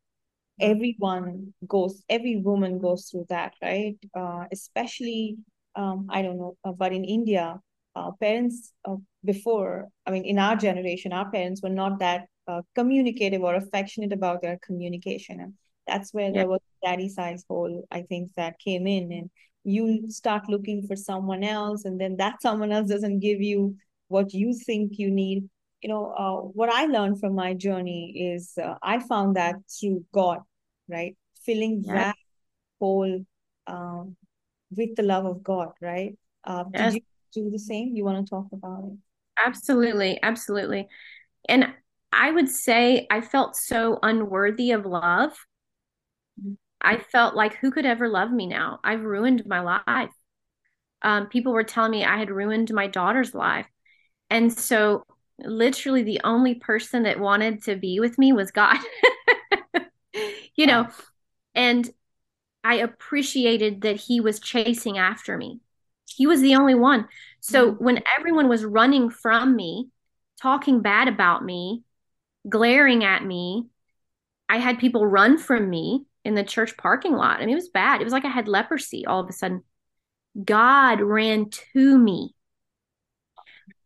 everyone 0.59 1.53
goes, 1.67 2.01
every 2.09 2.37
woman 2.37 2.79
goes 2.79 3.09
through 3.09 3.25
that, 3.29 3.53
right? 3.61 3.95
Uh, 4.15 4.45
especially, 4.51 5.37
um, 5.75 6.07
I 6.09 6.21
don't 6.21 6.37
know, 6.37 6.57
uh, 6.63 6.71
but 6.71 6.93
in 6.93 7.03
India, 7.03 7.59
uh, 7.95 8.11
parents 8.19 8.73
uh, 8.85 8.95
before, 9.23 9.89
I 10.05 10.11
mean, 10.11 10.25
in 10.25 10.39
our 10.39 10.55
generation, 10.55 11.13
our 11.13 11.29
parents 11.31 11.61
were 11.61 11.69
not 11.69 11.99
that 11.99 12.25
uh, 12.47 12.61
communicative 12.75 13.41
or 13.41 13.55
affectionate 13.55 14.13
about 14.13 14.41
their 14.41 14.59
communication. 14.65 15.39
And 15.39 15.53
that's 15.87 16.13
where 16.13 16.27
yeah. 16.27 16.31
there 16.31 16.47
was 16.47 16.59
daddy 16.83 17.09
size 17.09 17.43
hole 17.49 17.83
i 17.91 18.01
think 18.03 18.31
that 18.35 18.59
came 18.59 18.87
in 18.87 19.11
and 19.11 19.29
you 19.63 20.09
start 20.09 20.47
looking 20.47 20.85
for 20.87 20.95
someone 20.95 21.43
else 21.43 21.85
and 21.85 21.99
then 21.99 22.15
that 22.17 22.41
someone 22.41 22.71
else 22.71 22.87
doesn't 22.87 23.19
give 23.19 23.41
you 23.41 23.75
what 24.07 24.33
you 24.33 24.53
think 24.53 24.97
you 24.97 25.11
need. 25.11 25.49
You 25.81 25.89
know 25.89 26.05
uh, 26.17 26.41
what 26.41 26.69
i 26.69 26.85
learned 26.85 27.19
from 27.19 27.35
my 27.35 27.53
journey 27.53 28.33
is 28.33 28.53
uh, 28.57 28.73
i 28.81 28.97
found 28.97 29.35
that 29.35 29.55
through 29.69 30.03
god 30.11 30.39
right? 30.87 31.15
Filling 31.45 31.83
that 31.83 32.15
hole 32.79 33.25
um, 33.67 34.15
with 34.75 34.95
the 34.95 35.03
love 35.03 35.25
of 35.25 35.43
god 35.43 35.71
right? 35.81 36.17
Uh, 36.43 36.63
yes. 36.73 36.93
did 36.93 37.03
you 37.33 37.43
do 37.43 37.51
the 37.51 37.59
same? 37.59 37.95
You 37.95 38.03
want 38.03 38.25
to 38.25 38.29
talk 38.29 38.47
about 38.51 38.85
it? 38.85 38.97
Absolutely 39.45 40.19
absolutely. 40.23 40.87
And 41.47 41.67
i 42.11 42.31
would 42.31 42.49
say 42.49 43.05
i 43.11 43.21
felt 43.21 43.55
so 43.55 43.99
unworthy 44.01 44.71
of 44.71 44.85
love. 44.85 45.33
I 46.81 46.97
felt 46.97 47.35
like 47.35 47.55
who 47.55 47.71
could 47.71 47.85
ever 47.85 48.07
love 48.07 48.31
me 48.31 48.47
now? 48.47 48.79
I've 48.83 49.03
ruined 49.03 49.45
my 49.45 49.61
life. 49.61 50.13
Um, 51.01 51.27
people 51.27 51.51
were 51.53 51.63
telling 51.63 51.91
me 51.91 52.05
I 52.05 52.17
had 52.17 52.29
ruined 52.29 52.71
my 52.73 52.87
daughter's 52.87 53.33
life. 53.33 53.67
And 54.29 54.51
so, 54.51 55.05
literally, 55.39 56.03
the 56.03 56.21
only 56.23 56.55
person 56.55 57.03
that 57.03 57.19
wanted 57.19 57.63
to 57.63 57.75
be 57.75 57.99
with 57.99 58.17
me 58.17 58.33
was 58.33 58.51
God. 58.51 58.77
you 60.55 60.65
know, 60.65 60.87
and 61.53 61.89
I 62.63 62.75
appreciated 62.75 63.81
that 63.81 63.97
He 63.97 64.19
was 64.21 64.39
chasing 64.39 64.97
after 64.97 65.37
me. 65.37 65.59
He 66.07 66.27
was 66.27 66.41
the 66.41 66.55
only 66.55 66.75
one. 66.75 67.07
So, 67.39 67.71
mm-hmm. 67.71 67.83
when 67.83 68.03
everyone 68.17 68.49
was 68.49 68.65
running 68.65 69.09
from 69.09 69.55
me, 69.55 69.89
talking 70.41 70.81
bad 70.81 71.07
about 71.07 71.43
me, 71.43 71.83
glaring 72.47 73.03
at 73.03 73.23
me, 73.23 73.67
I 74.49 74.57
had 74.57 74.79
people 74.79 75.05
run 75.05 75.37
from 75.37 75.69
me 75.69 76.05
in 76.23 76.35
the 76.35 76.43
church 76.43 76.77
parking 76.77 77.13
lot. 77.13 77.37
I 77.37 77.45
mean, 77.45 77.53
it 77.53 77.55
was 77.55 77.69
bad. 77.69 78.01
It 78.01 78.03
was 78.03 78.13
like 78.13 78.25
I 78.25 78.29
had 78.29 78.47
leprosy 78.47 79.05
all 79.05 79.21
of 79.21 79.29
a 79.29 79.33
sudden. 79.33 79.63
God 80.43 81.01
ran 81.01 81.49
to 81.73 81.97
me. 81.97 82.34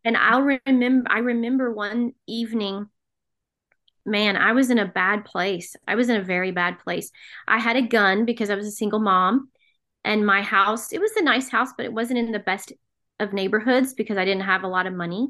And 0.06 0.16
I'll 0.18 0.42
remember 0.42 1.10
I 1.12 1.20
remember 1.20 1.72
one 1.72 2.14
evening 2.28 2.90
man, 4.06 4.36
I 4.36 4.54
was 4.54 4.70
in 4.70 4.80
a 4.80 4.88
bad 4.88 5.24
place. 5.24 5.76
I 5.88 5.96
was 5.96 6.10
in 6.10 6.16
a 6.16 6.24
very 6.24 6.52
bad 6.52 6.80
place. 6.80 7.12
I 7.48 7.60
had 7.60 7.76
a 7.76 7.82
gun 7.82 8.26
because 8.26 8.50
I 8.50 8.56
was 8.56 8.66
a 8.66 8.72
single 8.72 9.00
mom 9.00 9.50
and 10.04 10.26
my 10.26 10.42
house, 10.42 10.92
it 10.92 11.00
was 11.00 11.12
a 11.16 11.24
nice 11.24 11.50
house, 11.50 11.70
but 11.76 11.86
it 11.86 11.94
wasn't 11.94 12.20
in 12.20 12.32
the 12.32 12.40
best 12.40 12.74
of 13.20 13.34
neighborhoods 13.34 13.94
because 13.94 14.18
I 14.18 14.26
didn't 14.26 14.44
have 14.44 14.64
a 14.64 14.68
lot 14.68 14.88
of 14.88 14.94
money. 14.94 15.28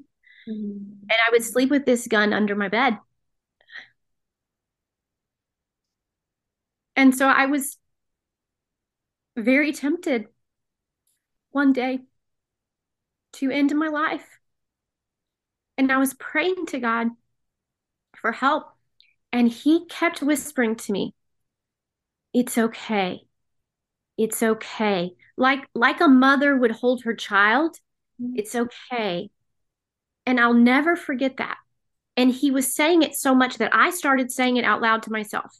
Mm-hmm. 0.48 1.02
And 1.02 1.12
I 1.12 1.32
would 1.32 1.44
sleep 1.44 1.70
with 1.70 1.86
this 1.86 2.08
gun 2.08 2.34
under 2.34 2.56
my 2.56 2.70
bed. 2.70 2.98
And 6.96 7.16
so 7.16 7.28
I 7.28 7.46
was 7.46 7.78
very 9.36 9.72
tempted 9.72 10.28
one 11.52 11.74
day 11.74 12.00
to 13.34 13.50
end 13.50 13.74
my 13.76 13.88
life. 13.88 14.39
And 15.80 15.92
I 15.92 15.98
was 15.98 16.14
praying 16.14 16.68
to 16.68 16.80
God 16.80 17.08
for 18.16 18.32
help. 18.32 18.68
And 19.34 19.50
He 19.50 19.88
kept 19.88 20.22
whispering 20.22 20.76
to 20.76 20.92
me, 20.92 21.16
It's 22.34 22.58
okay. 22.58 23.22
It's 24.18 24.44
okay. 24.44 25.16
Like, 25.38 25.68
like 25.74 26.02
a 26.02 26.08
mother 26.08 26.56
would 26.56 26.72
hold 26.72 27.04
her 27.04 27.16
child, 27.16 27.78
mm-hmm. 28.22 28.34
it's 28.36 28.54
okay. 28.54 29.32
And 30.26 30.40
I'll 30.40 30.54
never 30.54 30.96
forget 30.96 31.38
that. 31.38 31.58
And 32.18 32.30
he 32.30 32.52
was 32.52 32.76
saying 32.76 33.02
it 33.02 33.16
so 33.16 33.34
much 33.34 33.58
that 33.58 33.74
I 33.74 33.92
started 33.92 34.30
saying 34.30 34.58
it 34.58 34.66
out 34.66 34.82
loud 34.82 35.04
to 35.04 35.12
myself 35.12 35.58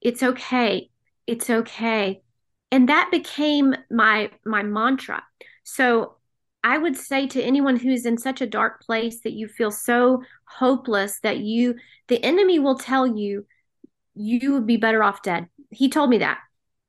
it's 0.00 0.22
okay 0.22 0.90
it's 1.26 1.50
okay 1.50 2.22
and 2.70 2.88
that 2.88 3.10
became 3.10 3.74
my 3.90 4.30
my 4.44 4.62
mantra 4.62 5.22
so 5.64 6.16
i 6.62 6.76
would 6.76 6.96
say 6.96 7.26
to 7.26 7.42
anyone 7.42 7.76
who's 7.76 8.06
in 8.06 8.18
such 8.18 8.40
a 8.40 8.46
dark 8.46 8.82
place 8.82 9.20
that 9.20 9.32
you 9.32 9.48
feel 9.48 9.70
so 9.70 10.22
hopeless 10.44 11.20
that 11.20 11.38
you 11.38 11.74
the 12.08 12.22
enemy 12.24 12.58
will 12.58 12.76
tell 12.76 13.06
you 13.06 13.44
you 14.14 14.52
would 14.52 14.66
be 14.66 14.76
better 14.76 15.02
off 15.02 15.22
dead. 15.22 15.48
He 15.70 15.88
told 15.88 16.10
me 16.10 16.18
that. 16.18 16.38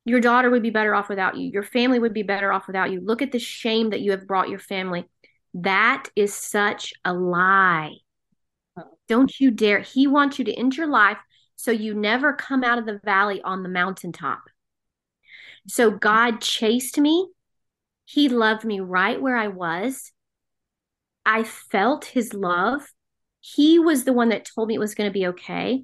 Your 0.04 0.20
daughter 0.20 0.50
would 0.50 0.64
be 0.64 0.72
better 0.72 0.96
off 0.96 1.10
without 1.10 1.38
you. 1.38 1.50
Your 1.52 1.64
family 1.64 2.00
would 2.00 2.14
be 2.14 2.24
better 2.24 2.52
off 2.52 2.68
without 2.68 2.92
you. 2.92 3.02
Look 3.02 3.22
at 3.22 3.32
the 3.32 3.40
shame 3.40 3.92
that 3.92 4.02
you 4.02 4.12
have 4.12 4.28
brought 4.28 4.50
your 4.50 4.60
family. 4.60 5.06
That 5.54 6.10
is 6.16 6.34
such 6.34 6.94
a 7.06 7.14
lie. 7.14 7.96
Don't 9.08 9.40
you 9.40 9.52
dare. 9.52 9.80
He 9.80 10.08
wants 10.08 10.40
you 10.40 10.46
to 10.46 10.54
end 10.54 10.76
your 10.76 10.88
life 10.88 11.18
so 11.56 11.72
you 11.72 11.94
never 11.94 12.34
come 12.34 12.64
out 12.64 12.80
of 12.80 12.86
the 12.86 13.00
valley 13.04 13.42
on 13.44 13.62
the 13.62 13.70
mountaintop. 13.70 14.42
So 15.68 15.92
God 15.92 16.42
chased 16.42 16.98
me. 16.98 17.30
He 18.12 18.30
loved 18.30 18.66
me 18.66 18.80
right 18.80 19.22
where 19.22 19.38
I 19.38 19.48
was. 19.48 20.12
I 21.26 21.44
felt 21.44 22.06
his 22.06 22.34
love. 22.34 22.82
He 23.40 23.80
was 23.80 24.04
the 24.04 24.14
one 24.14 24.30
that 24.30 24.50
told 24.54 24.68
me 24.68 24.76
it 24.76 24.80
was 24.80 24.96
going 24.96 25.10
to 25.10 25.14
be 25.14 25.28
okay. 25.28 25.84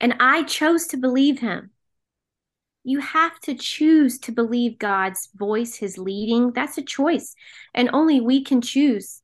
And 0.00 0.16
I 0.20 0.44
chose 0.44 0.88
to 0.88 0.96
believe 0.96 1.40
him. 1.40 1.70
You 2.84 3.00
have 3.00 3.38
to 3.40 3.54
choose 3.54 4.18
to 4.20 4.32
believe 4.32 4.78
God's 4.78 5.28
voice, 5.34 5.74
his 5.74 5.98
leading. 5.98 6.52
That's 6.52 6.78
a 6.78 6.82
choice. 6.82 7.34
And 7.74 7.90
only 7.92 8.20
we 8.20 8.44
can 8.44 8.60
choose 8.60 9.22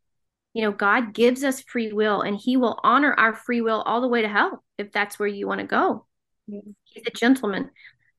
you 0.53 0.63
know, 0.63 0.73
God 0.73 1.15
gives 1.15 1.45
us 1.45 1.63
free 1.63 1.93
will 1.93 2.21
and 2.21 2.37
he 2.37 2.57
will 2.57 2.79
honor 2.83 3.15
our 3.15 3.35
free 3.35 3.61
will 3.61 3.83
all 3.83 4.01
the 4.01 4.09
way 4.09 4.23
to 4.23 4.29
hell 4.29 4.63
if 4.77 4.93
that's 4.93 5.19
where 5.19 5.29
you 5.29 5.47
want 5.47 5.61
to 5.61 5.67
go. 5.67 6.07
Mm-hmm. 6.51 6.71
He's 6.85 7.07
a 7.07 7.11
gentleman. 7.11 7.71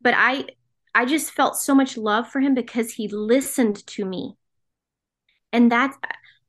But 0.01 0.15
I 0.17 0.47
I 0.95 1.05
just 1.05 1.31
felt 1.31 1.57
so 1.57 1.73
much 1.73 1.97
love 1.97 2.29
for 2.29 2.39
him 2.39 2.53
because 2.53 2.93
he 2.93 3.07
listened 3.07 3.85
to 3.87 4.05
me. 4.05 4.35
And 5.51 5.71
that 5.71 5.95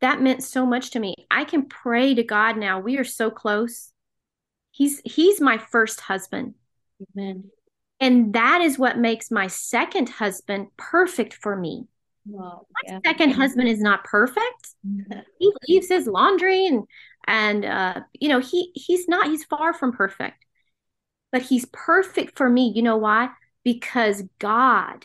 that 0.00 0.20
meant 0.20 0.42
so 0.42 0.66
much 0.66 0.90
to 0.90 1.00
me. 1.00 1.14
I 1.30 1.44
can 1.44 1.66
pray 1.66 2.14
to 2.14 2.22
God 2.22 2.56
now. 2.56 2.80
We 2.80 2.98
are 2.98 3.04
so 3.04 3.30
close. 3.30 3.92
He's 4.70 5.00
he's 5.04 5.40
my 5.40 5.58
first 5.58 6.00
husband. 6.00 6.54
Amen. 7.16 7.44
And 8.00 8.34
that 8.34 8.60
is 8.60 8.78
what 8.78 8.98
makes 8.98 9.30
my 9.30 9.46
second 9.46 10.08
husband 10.08 10.68
perfect 10.76 11.34
for 11.34 11.56
me 11.56 11.86
Wow, 12.26 12.66
yeah. 12.84 12.94
My 12.94 13.00
second 13.10 13.32
husband 13.32 13.68
is 13.68 13.80
not 13.80 14.04
perfect. 14.04 14.70
he 15.38 15.52
leaves 15.68 15.88
his 15.88 16.06
laundry 16.06 16.66
and 16.66 16.84
and 17.26 17.64
uh, 17.64 18.00
you 18.18 18.28
know 18.28 18.40
he 18.40 18.70
he's 18.74 19.08
not 19.08 19.26
he's 19.26 19.44
far 19.44 19.74
from 19.74 19.92
perfect, 19.92 20.44
but 21.32 21.42
he's 21.42 21.66
perfect 21.72 22.36
for 22.36 22.48
me. 22.48 22.72
You 22.74 22.82
know 22.82 22.96
why? 22.96 23.30
Because 23.64 24.22
God 24.38 25.04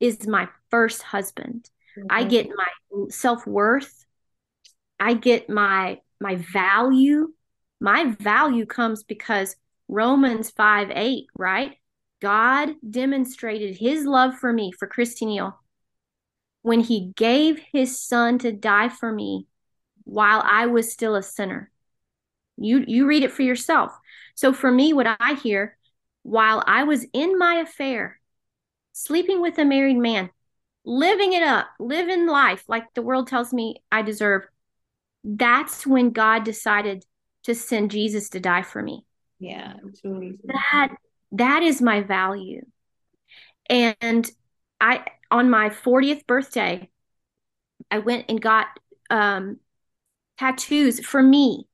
is 0.00 0.26
my 0.26 0.48
first 0.70 1.02
husband. 1.02 1.70
Mm-hmm. 1.96 2.06
I 2.10 2.24
get 2.24 2.48
my 2.48 3.06
self 3.10 3.46
worth. 3.46 4.04
I 5.00 5.14
get 5.14 5.48
my 5.48 6.00
my 6.20 6.36
value. 6.36 7.32
My 7.80 8.14
value 8.18 8.66
comes 8.66 9.02
because 9.02 9.56
Romans 9.88 10.50
5 10.50 10.90
8, 10.90 11.26
right? 11.36 11.76
God 12.20 12.70
demonstrated 12.88 13.76
his 13.76 14.06
love 14.06 14.34
for 14.38 14.52
me, 14.52 14.72
for 14.72 14.86
Christy 14.86 15.26
Neal, 15.26 15.58
when 16.62 16.80
he 16.80 17.12
gave 17.16 17.60
his 17.72 18.00
son 18.00 18.38
to 18.38 18.52
die 18.52 18.88
for 18.88 19.12
me 19.12 19.46
while 20.04 20.42
I 20.44 20.66
was 20.66 20.92
still 20.92 21.16
a 21.16 21.22
sinner. 21.22 21.70
You 22.56 22.84
you 22.86 23.06
read 23.06 23.24
it 23.24 23.32
for 23.32 23.42
yourself. 23.42 23.92
So 24.34 24.52
for 24.52 24.70
me, 24.70 24.92
what 24.92 25.16
I 25.20 25.34
hear, 25.34 25.76
while 26.24 26.64
I 26.66 26.82
was 26.82 27.06
in 27.12 27.38
my 27.38 27.56
affair, 27.56 28.18
sleeping 28.92 29.40
with 29.40 29.58
a 29.58 29.64
married 29.64 29.98
man, 29.98 30.30
living 30.84 31.34
it 31.34 31.42
up, 31.42 31.66
living 31.78 32.26
life 32.26 32.64
like 32.66 32.92
the 32.94 33.02
world 33.02 33.28
tells 33.28 33.52
me 33.52 33.76
I 33.92 34.02
deserve, 34.02 34.42
that's 35.22 35.86
when 35.86 36.10
God 36.10 36.44
decided 36.44 37.04
to 37.44 37.54
send 37.54 37.90
Jesus 37.90 38.30
to 38.30 38.40
die 38.40 38.62
for 38.62 38.82
me. 38.82 39.04
Yeah, 39.38 39.74
truly. 40.00 40.38
That 40.44 40.96
that 41.32 41.62
is 41.62 41.82
my 41.82 42.00
value. 42.00 42.62
And 43.68 44.30
I 44.80 45.04
on 45.30 45.50
my 45.50 45.68
40th 45.68 46.26
birthday, 46.26 46.88
I 47.90 47.98
went 47.98 48.26
and 48.30 48.40
got 48.40 48.68
um, 49.10 49.58
tattoos 50.38 51.04
for 51.04 51.22
me 51.22 51.66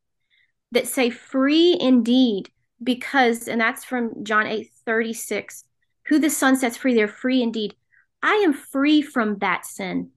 that 0.73 0.89
say 0.89 1.11
free 1.11 1.77
indeed 1.81 2.51
because 2.83 3.49
and 3.49 3.61
that's 3.61 3.85
from 3.85 4.25
John 4.25 4.47
8 4.47 4.69
36 4.87 5.65
who 6.07 6.19
the 6.19 6.31
son 6.31 6.57
sets 6.57 6.77
free 6.77 6.95
they're 6.95 7.09
free 7.09 7.43
indeed. 7.43 7.75
I 8.23 8.35
am 8.37 8.53
free 8.53 9.03
from 9.03 9.39
that 9.39 9.65
sin. 9.65 10.11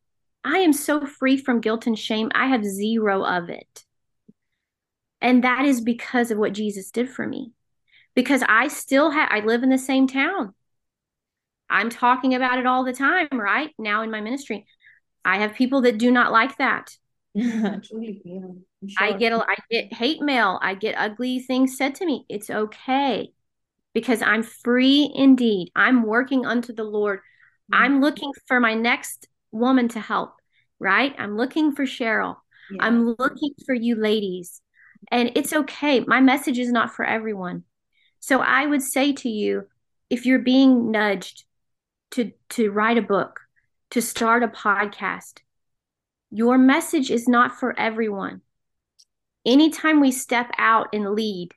I 0.44 0.60
am 0.60 0.74
so 0.74 1.06
free 1.06 1.38
from 1.38 1.62
guilt 1.62 1.88
and 1.88 1.98
shame 1.98 2.32
I 2.34 2.48
have 2.48 2.66
zero 2.66 3.24
of 3.24 3.50
it. 3.50 3.84
And 5.22 5.44
that 5.44 5.66
is 5.66 5.82
because 5.82 6.32
of 6.32 6.38
what 6.38 6.54
Jesus 6.54 6.92
did 6.92 7.10
for 7.10 7.26
me. 7.26 7.54
Because 8.16 8.44
I 8.48 8.68
still 8.68 9.12
have 9.12 9.30
I 9.32 9.40
live 9.40 9.64
in 9.64 9.70
the 9.70 9.78
same 9.78 10.08
town. 10.08 10.54
I'm 11.70 11.90
talking 11.90 12.36
about 12.36 12.60
it 12.60 12.66
all 12.66 12.84
the 12.84 12.94
time 12.94 13.28
right? 13.32 13.70
Now 13.78 14.04
in 14.04 14.12
my 14.12 14.22
ministry 14.22 14.66
I 15.26 15.38
have 15.38 15.54
people 15.54 15.82
that 15.82 15.98
do 15.98 16.12
not 16.12 16.32
like 16.32 16.58
that 16.58 16.98
Truly, 17.84 18.22
yeah, 18.24 18.40
sure. 18.88 19.08
I 19.08 19.14
get 19.14 19.34
I 19.34 19.56
get 19.72 19.94
hate 19.94 20.22
mail. 20.22 20.60
I 20.62 20.76
get 20.76 20.96
ugly 20.98 21.40
things 21.40 21.78
said 21.78 21.96
to 21.96 22.06
me. 22.06 22.26
It's 22.30 22.50
okay 22.50 23.32
because 23.94 24.22
I'm 24.22 24.44
free 24.44 25.12
indeed. 25.16 25.72
I'm 25.76 26.04
working 26.04 26.46
unto 26.46 26.74
the 26.74 26.84
Lord. 26.84 27.20
Mm-hmm. 27.20 27.84
I'm 27.84 28.02
looking 28.02 28.32
for 28.48 28.60
my 28.60 28.74
next 28.74 29.28
woman 29.52 29.88
to 29.90 30.00
help, 30.00 30.36
right? 30.80 31.16
I'm 31.18 31.38
looking 31.38 31.76
for 31.76 31.86
Cheryl. 31.86 32.38
Yeah. 32.72 32.86
I'm 32.86 33.16
looking 33.18 33.54
for 33.66 33.74
you 33.74 33.96
ladies. 33.96 34.62
And 35.12 35.32
it's 35.36 35.54
okay. 35.54 36.02
My 36.02 36.22
message 36.22 36.60
is 36.60 36.72
not 36.72 36.94
for 36.94 37.06
everyone. 37.06 37.64
So 38.20 38.40
I 38.40 38.66
would 38.66 38.82
say 38.82 39.14
to 39.14 39.30
you, 39.30 39.68
if 40.10 40.26
you're 40.26 40.40
being 40.40 40.92
nudged 40.92 41.46
to 42.12 42.32
to 42.50 42.72
write 42.72 42.98
a 42.98 43.02
book, 43.02 43.40
to 43.92 44.02
start 44.02 44.44
a 44.44 44.48
podcast, 44.48 45.40
your 46.34 46.58
message 46.58 47.12
is 47.12 47.28
not 47.28 47.60
for 47.60 47.80
everyone. 47.80 48.42
Anytime 49.46 50.00
we 50.00 50.12
step 50.12 50.50
out 50.58 50.88
and 50.92 51.12
lead, 51.12 51.52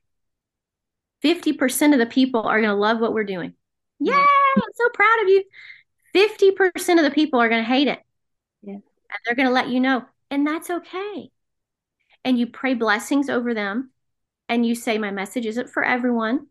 50% 1.24 1.94
of 1.94 1.98
the 1.98 2.04
people 2.04 2.42
are 2.42 2.60
going 2.60 2.68
to 2.68 2.76
love 2.76 3.00
what 3.00 3.14
we're 3.14 3.24
doing. 3.24 3.54
Yay! 4.00 4.12
I'm 4.12 4.62
so 4.74 4.88
proud 4.92 5.22
of 5.22 5.28
you. 5.28 5.44
50% 6.14 6.98
of 6.98 7.04
the 7.04 7.10
people 7.10 7.40
are 7.40 7.48
going 7.48 7.62
to 7.62 7.68
hate 7.68 7.88
it. 7.88 8.00
Yeah. 8.62 8.74
And 8.74 8.82
they're 9.24 9.34
going 9.34 9.48
to 9.48 9.54
let 9.54 9.70
you 9.70 9.80
know. 9.80 10.04
And 10.30 10.46
that's 10.46 10.68
okay. 10.68 11.30
And 12.22 12.38
you 12.38 12.46
pray 12.46 12.74
blessings 12.74 13.30
over 13.30 13.54
them 13.54 13.92
and 14.48 14.66
you 14.66 14.74
say, 14.74 14.98
My 14.98 15.10
message 15.10 15.46
isn't 15.46 15.70
for 15.70 15.84
everyone. 15.84 16.48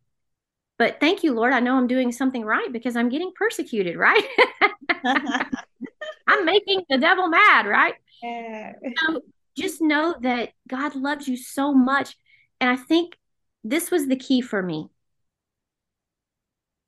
But 0.80 1.00
thank 1.00 1.24
you, 1.24 1.34
Lord. 1.34 1.54
I 1.54 1.60
know 1.60 1.78
I'm 1.78 1.88
doing 1.88 2.12
something 2.12 2.44
right 2.44 2.74
because 2.74 2.96
I'm 2.96 3.10
getting 3.10 3.34
persecuted, 3.36 3.98
right? 3.98 4.24
I'm 6.28 6.46
making 6.46 6.86
the 6.90 6.98
devil 6.98 7.30
mad, 7.30 7.68
right? 7.68 7.94
So 8.98 9.22
just 9.58 9.82
know 9.82 10.16
that 10.22 10.52
God 10.68 10.96
loves 10.96 11.28
you 11.28 11.38
so 11.38 11.74
much. 11.74 12.16
And 12.60 12.70
I 12.70 12.76
think 12.76 13.18
this 13.64 13.92
was 13.92 14.08
the 14.08 14.16
key 14.16 14.42
for 14.42 14.62
me. 14.62 14.88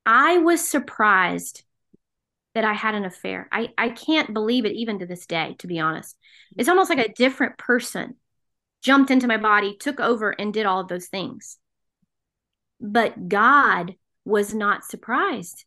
I 0.06 0.38
was 0.38 0.66
surprised 0.66 1.64
that 2.56 2.64
I 2.64 2.74
had 2.74 2.96
an 2.96 3.06
affair. 3.06 3.48
I, 3.52 3.70
I 3.78 3.90
can't 3.90 4.34
believe 4.34 4.66
it 4.66 4.74
even 4.74 5.00
to 5.00 5.06
this 5.06 5.26
day, 5.26 5.56
to 5.60 5.68
be 5.68 5.80
honest. 5.80 6.18
It's 6.58 6.70
almost 6.70 6.90
like 6.90 7.06
a 7.06 7.14
different 7.14 7.58
person 7.58 8.16
jumped 8.82 9.12
into 9.12 9.28
my 9.28 9.38
body, 9.38 9.76
took 9.78 10.00
over, 10.00 10.32
and 10.32 10.54
did 10.54 10.66
all 10.66 10.80
of 10.80 10.88
those 10.88 11.08
things. 11.08 11.58
But 12.80 13.28
God 13.28 13.96
was 14.24 14.54
not 14.54 14.86
surprised. 14.86 15.66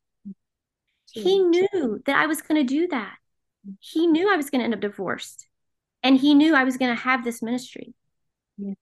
He 1.13 1.41
knew 1.41 2.01
that 2.07 2.17
I 2.17 2.27
was 2.27 2.41
going 2.41 2.65
to 2.65 2.75
do 2.75 2.89
that. 2.89 3.17
He 3.81 4.07
knew 4.07 4.33
I 4.33 4.37
was 4.37 4.49
going 4.49 4.61
to 4.61 4.65
end 4.65 4.75
up 4.75 4.81
divorced 4.81 5.47
and 6.03 6.17
he 6.17 6.35
knew 6.35 6.55
I 6.55 6.65
was 6.65 6.77
going 6.77 6.95
to 6.95 7.03
have 7.03 7.25
this 7.25 7.43
ministry. 7.43 7.95
Yeah. 8.59 8.75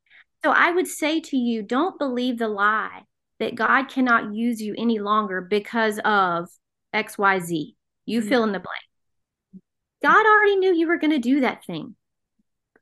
So 0.45 0.51
I 0.51 0.71
would 0.71 0.87
say 0.87 1.21
to 1.21 1.37
you, 1.37 1.63
don't 1.63 1.99
believe 1.99 2.39
the 2.39 2.49
lie 2.49 3.03
that 3.41 3.55
God 3.55 3.89
cannot 3.89 4.35
use 4.35 4.61
you 4.61 4.75
any 4.77 4.99
longer 4.99 5.41
because 5.41 5.99
of 6.05 6.49
XYZ. 6.95 7.75
You 8.07 8.21
mm-hmm. 8.21 8.29
fill 8.29 8.45
in 8.45 8.53
the 8.53 8.61
blank. 8.61 9.63
God 10.03 10.27
already 10.27 10.57
knew 10.57 10.75
you 10.75 10.87
were 10.87 10.99
going 10.99 11.11
to 11.11 11.19
do 11.19 11.41
that 11.41 11.65
thing, 11.65 11.97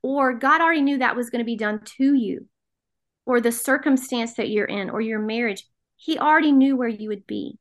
or 0.03 0.33
God 0.33 0.61
already 0.61 0.83
knew 0.83 0.99
that 0.99 1.15
was 1.15 1.29
going 1.31 1.39
to 1.39 1.45
be 1.45 1.55
done 1.55 1.81
to 1.97 2.13
you, 2.13 2.47
or 3.25 3.41
the 3.41 3.51
circumstance 3.51 4.35
that 4.35 4.49
you're 4.49 4.65
in, 4.65 4.91
or 4.91 5.01
your 5.01 5.19
marriage. 5.19 5.63
He 5.95 6.19
already 6.19 6.51
knew 6.51 6.75
where 6.75 6.87
you 6.87 7.09
would 7.09 7.25
be. 7.25 7.57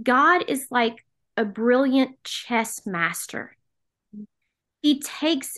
God 0.00 0.44
is 0.48 0.68
like 0.70 1.04
a 1.36 1.44
brilliant 1.44 2.22
chess 2.22 2.86
master. 2.86 3.53
He 4.84 5.00
takes 5.00 5.56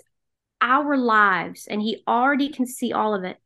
our 0.60 0.96
lives 0.96 1.66
and 1.66 1.82
he 1.82 2.04
already 2.06 2.48
can 2.48 2.64
see 2.64 2.92
all 2.92 3.12
of 3.12 3.24
it. 3.24 3.38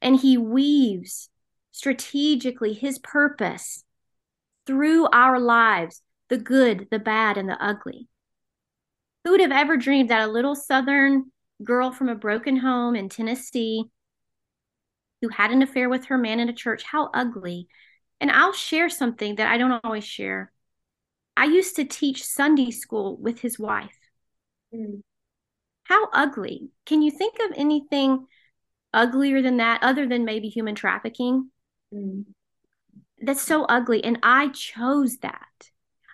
And 0.00 0.18
he 0.18 0.38
weaves 0.38 1.28
strategically 1.72 2.72
his 2.72 2.98
purpose 3.00 3.84
through 4.66 5.06
our 5.12 5.38
lives 5.38 6.00
the 6.30 6.38
good, 6.38 6.88
the 6.90 6.98
bad, 6.98 7.36
and 7.36 7.46
the 7.46 7.62
ugly. 7.62 8.08
Who 9.24 9.32
would 9.32 9.42
have 9.42 9.52
ever 9.52 9.76
dreamed 9.76 10.08
that 10.08 10.26
a 10.26 10.32
little 10.32 10.54
Southern 10.54 11.30
girl 11.62 11.92
from 11.92 12.08
a 12.08 12.14
broken 12.14 12.56
home 12.56 12.96
in 12.96 13.10
Tennessee 13.10 13.84
who 15.20 15.28
had 15.28 15.50
an 15.50 15.60
affair 15.60 15.90
with 15.90 16.06
her 16.06 16.16
man 16.16 16.40
in 16.40 16.48
a 16.48 16.54
church, 16.54 16.82
how 16.82 17.10
ugly. 17.12 17.68
And 18.22 18.30
I'll 18.30 18.54
share 18.54 18.88
something 18.88 19.34
that 19.34 19.52
I 19.52 19.58
don't 19.58 19.84
always 19.84 20.04
share. 20.04 20.50
I 21.36 21.44
used 21.44 21.76
to 21.76 21.84
teach 21.84 22.24
Sunday 22.24 22.70
school 22.70 23.18
with 23.18 23.40
his 23.40 23.58
wife. 23.58 23.98
Mm. 24.74 25.02
How 25.84 26.08
ugly. 26.12 26.70
Can 26.86 27.02
you 27.02 27.10
think 27.10 27.36
of 27.40 27.52
anything 27.56 28.26
uglier 28.92 29.42
than 29.42 29.58
that, 29.58 29.82
other 29.82 30.06
than 30.06 30.24
maybe 30.24 30.48
human 30.48 30.74
trafficking? 30.74 31.50
Mm. 31.92 32.24
That's 33.20 33.42
so 33.42 33.64
ugly. 33.64 34.02
And 34.02 34.18
I 34.22 34.48
chose 34.48 35.18
that. 35.18 35.70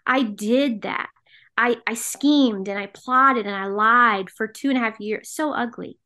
I 0.06 0.22
did 0.22 0.82
that. 0.82 1.08
I, 1.56 1.76
I 1.86 1.94
schemed 1.94 2.68
and 2.68 2.78
I 2.78 2.86
plotted 2.86 3.46
and 3.46 3.54
I 3.54 3.66
lied 3.66 4.30
for 4.30 4.46
two 4.46 4.70
and 4.70 4.78
a 4.78 4.80
half 4.80 4.98
years. 5.00 5.28
So 5.28 5.52
ugly. 5.52 5.98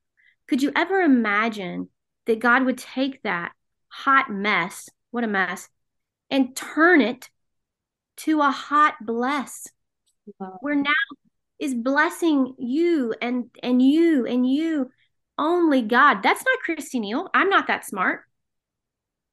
Could 0.48 0.62
you 0.62 0.72
ever 0.74 1.00
imagine 1.00 1.88
that 2.26 2.40
God 2.40 2.64
would 2.64 2.78
take 2.78 3.22
that 3.22 3.52
hot 3.88 4.30
mess, 4.30 4.88
what 5.10 5.24
a 5.24 5.28
mess, 5.28 5.68
and 6.30 6.56
turn 6.56 7.00
it 7.00 7.30
to 8.18 8.40
a 8.40 8.50
hot 8.50 8.94
bless? 9.00 9.68
Wow. 10.38 10.58
Where 10.60 10.74
now 10.74 10.92
is 11.64 11.74
blessing 11.74 12.54
you 12.58 13.14
and 13.22 13.50
and 13.62 13.80
you 13.80 14.26
and 14.26 14.46
you 14.46 14.90
only 15.38 15.80
god. 15.80 16.22
That's 16.22 16.44
not 16.44 16.58
christy 16.60 17.00
neal 17.00 17.30
i'm 17.32 17.48
not 17.48 17.66
that 17.68 17.86
smart. 17.86 18.20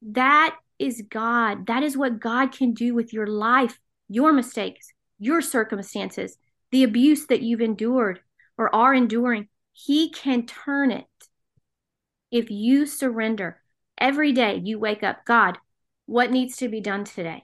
That 0.01 0.55
is 0.79 1.03
god. 1.07 1.67
That 1.67 1.83
is 1.83 1.97
what 1.97 2.21
god 2.21 2.53
can 2.53 2.73
do 2.73 2.95
with 2.95 3.11
your 3.13 3.27
life 3.27 3.77
your 4.07 4.33
mistakes 4.33 4.93
your 5.19 5.41
circumstances 5.41 6.37
the 6.71 6.83
abuse 6.83 7.27
that 7.27 7.41
you've 7.41 7.61
endured 7.61 8.21
or 8.57 8.73
are 8.73 8.93
enduring. 8.93 9.49
He 9.73 10.09
can 10.09 10.45
turn 10.45 10.91
it. 10.91 11.05
If 12.31 12.49
you 12.49 12.85
surrender 12.85 13.61
every 13.97 14.31
day 14.31 14.61
you 14.63 14.79
wake 14.79 15.03
up 15.03 15.25
god 15.25 15.57
what 16.05 16.31
needs 16.31 16.55
to 16.57 16.69
be 16.69 16.79
done 16.79 17.03
today? 17.03 17.43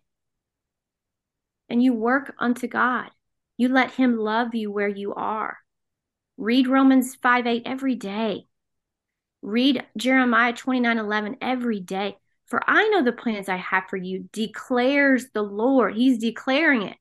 And 1.70 1.84
you 1.84 1.94
work 1.94 2.34
unto 2.40 2.68
god 2.68 3.12
You 3.58 3.70
let 3.70 3.92
Him 3.92 4.18
love 4.18 4.56
you 4.56 4.72
where 4.72 4.88
you 4.88 5.14
are. 5.14 5.58
Read 6.38 6.68
Romans 6.68 7.16
5 7.16 7.48
8 7.48 7.64
every 7.66 7.96
day. 7.96 8.46
Read 9.42 9.84
Jeremiah 9.98 10.54
29 10.54 10.98
11 10.98 11.38
every 11.42 11.80
day. 11.80 12.18
For 12.46 12.62
I 12.66 12.88
know 12.88 13.04
the 13.04 13.12
plans 13.12 13.50
I 13.50 13.58
have 13.58 13.86
for 13.90 13.98
you, 13.98 14.30
declares 14.32 15.26
the 15.34 15.42
Lord. 15.42 15.96
He's 15.96 16.18
declaring 16.18 16.84
it. 16.84 16.98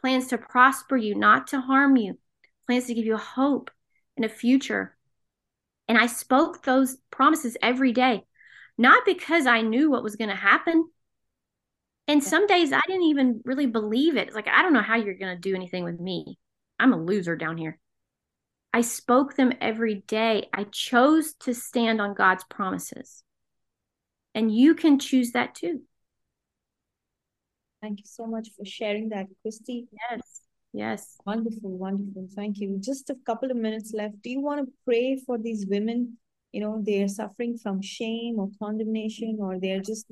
Plans 0.00 0.28
to 0.28 0.38
prosper 0.38 0.96
you, 0.96 1.14
not 1.14 1.48
to 1.48 1.60
harm 1.60 1.96
you, 1.96 2.18
plans 2.66 2.86
to 2.86 2.94
give 2.94 3.04
you 3.04 3.14
a 3.14 3.18
hope 3.18 3.70
and 4.16 4.24
a 4.24 4.30
future. 4.30 4.96
And 5.88 5.98
I 5.98 6.06
spoke 6.06 6.62
those 6.62 6.96
promises 7.10 7.56
every 7.62 7.92
day, 7.92 8.24
not 8.78 9.04
because 9.04 9.46
I 9.46 9.60
knew 9.60 9.90
what 9.90 10.02
was 10.02 10.16
going 10.16 10.30
to 10.30 10.36
happen. 10.36 10.88
And 12.08 12.22
some 12.22 12.46
days 12.46 12.72
I 12.72 12.80
didn't 12.86 13.02
even 13.02 13.40
really 13.44 13.66
believe 13.66 14.16
it. 14.16 14.28
It's 14.28 14.36
like, 14.36 14.48
I 14.48 14.62
don't 14.62 14.72
know 14.72 14.82
how 14.82 14.96
you're 14.96 15.14
going 15.14 15.34
to 15.34 15.40
do 15.40 15.54
anything 15.54 15.84
with 15.84 15.98
me. 15.98 16.38
I'm 16.78 16.92
a 16.92 17.02
loser 17.02 17.36
down 17.36 17.56
here. 17.56 17.78
I 18.72 18.82
spoke 18.82 19.34
them 19.34 19.52
every 19.60 19.96
day. 20.06 20.48
I 20.52 20.64
chose 20.64 21.34
to 21.40 21.54
stand 21.54 22.00
on 22.00 22.14
God's 22.14 22.44
promises. 22.44 23.24
And 24.34 24.54
you 24.54 24.74
can 24.74 24.98
choose 24.98 25.32
that 25.32 25.54
too. 25.54 25.82
Thank 27.82 28.00
you 28.00 28.04
so 28.06 28.26
much 28.26 28.50
for 28.56 28.64
sharing 28.64 29.08
that, 29.08 29.26
Christy. 29.42 29.88
Yes. 30.10 30.40
Yes. 30.72 31.16
Wonderful, 31.24 31.70
wonderful. 31.70 32.28
Thank 32.34 32.58
you. 32.58 32.78
Just 32.78 33.08
a 33.10 33.16
couple 33.24 33.50
of 33.50 33.56
minutes 33.56 33.92
left. 33.94 34.20
Do 34.22 34.30
you 34.30 34.40
want 34.40 34.66
to 34.66 34.72
pray 34.84 35.18
for 35.24 35.38
these 35.38 35.66
women? 35.66 36.18
You 36.52 36.60
know, 36.60 36.82
they're 36.84 37.08
suffering 37.08 37.56
from 37.56 37.80
shame 37.80 38.38
or 38.38 38.50
condemnation, 38.58 39.38
or 39.40 39.58
they're 39.58 39.80
just 39.80 40.06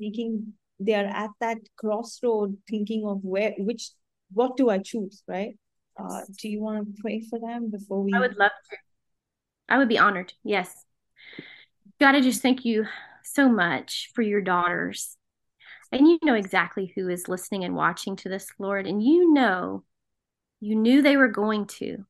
thinking 0.85 1.05
they're 1.05 1.17
at 1.17 1.31
that 1.41 1.59
crossroad 1.77 2.57
thinking 2.69 3.07
of 3.07 3.21
where 3.23 3.55
which 3.59 3.91
what 4.33 4.57
do 4.57 4.71
I 4.71 4.79
choose, 4.79 5.23
right? 5.29 5.57
Uh, 5.97 6.23
do 6.41 6.49
you 6.49 6.61
want 6.61 6.87
to 6.87 7.03
pray 7.03 7.23
for 7.31 7.39
them 7.39 7.71
before 7.71 8.03
we 8.03 8.13
I 8.13 8.19
would 8.21 8.37
love 8.37 8.51
to. 8.71 8.77
I 9.69 9.79
would 9.79 9.89
be 9.89 9.99
honored. 9.99 10.33
Yes. 10.43 10.85
God, 12.01 12.15
I 12.15 12.21
just 12.21 12.43
thank 12.43 12.65
you 12.65 12.87
so 13.23 13.49
much 13.49 14.11
for 14.15 14.23
your 14.23 14.41
daughters. 14.41 15.17
And 15.93 16.09
you 16.09 16.19
know 16.23 16.35
exactly 16.35 16.93
who 16.97 17.09
is 17.09 17.29
listening 17.29 17.65
and 17.65 17.77
watching 17.77 18.17
to 18.17 18.29
this, 18.29 18.49
Lord. 18.59 18.87
And 18.87 19.03
you 19.03 19.33
know, 19.33 19.85
you 20.61 20.75
knew 20.75 21.03
they 21.03 21.17
were 21.17 21.29
going 21.29 21.67
to. 21.67 22.05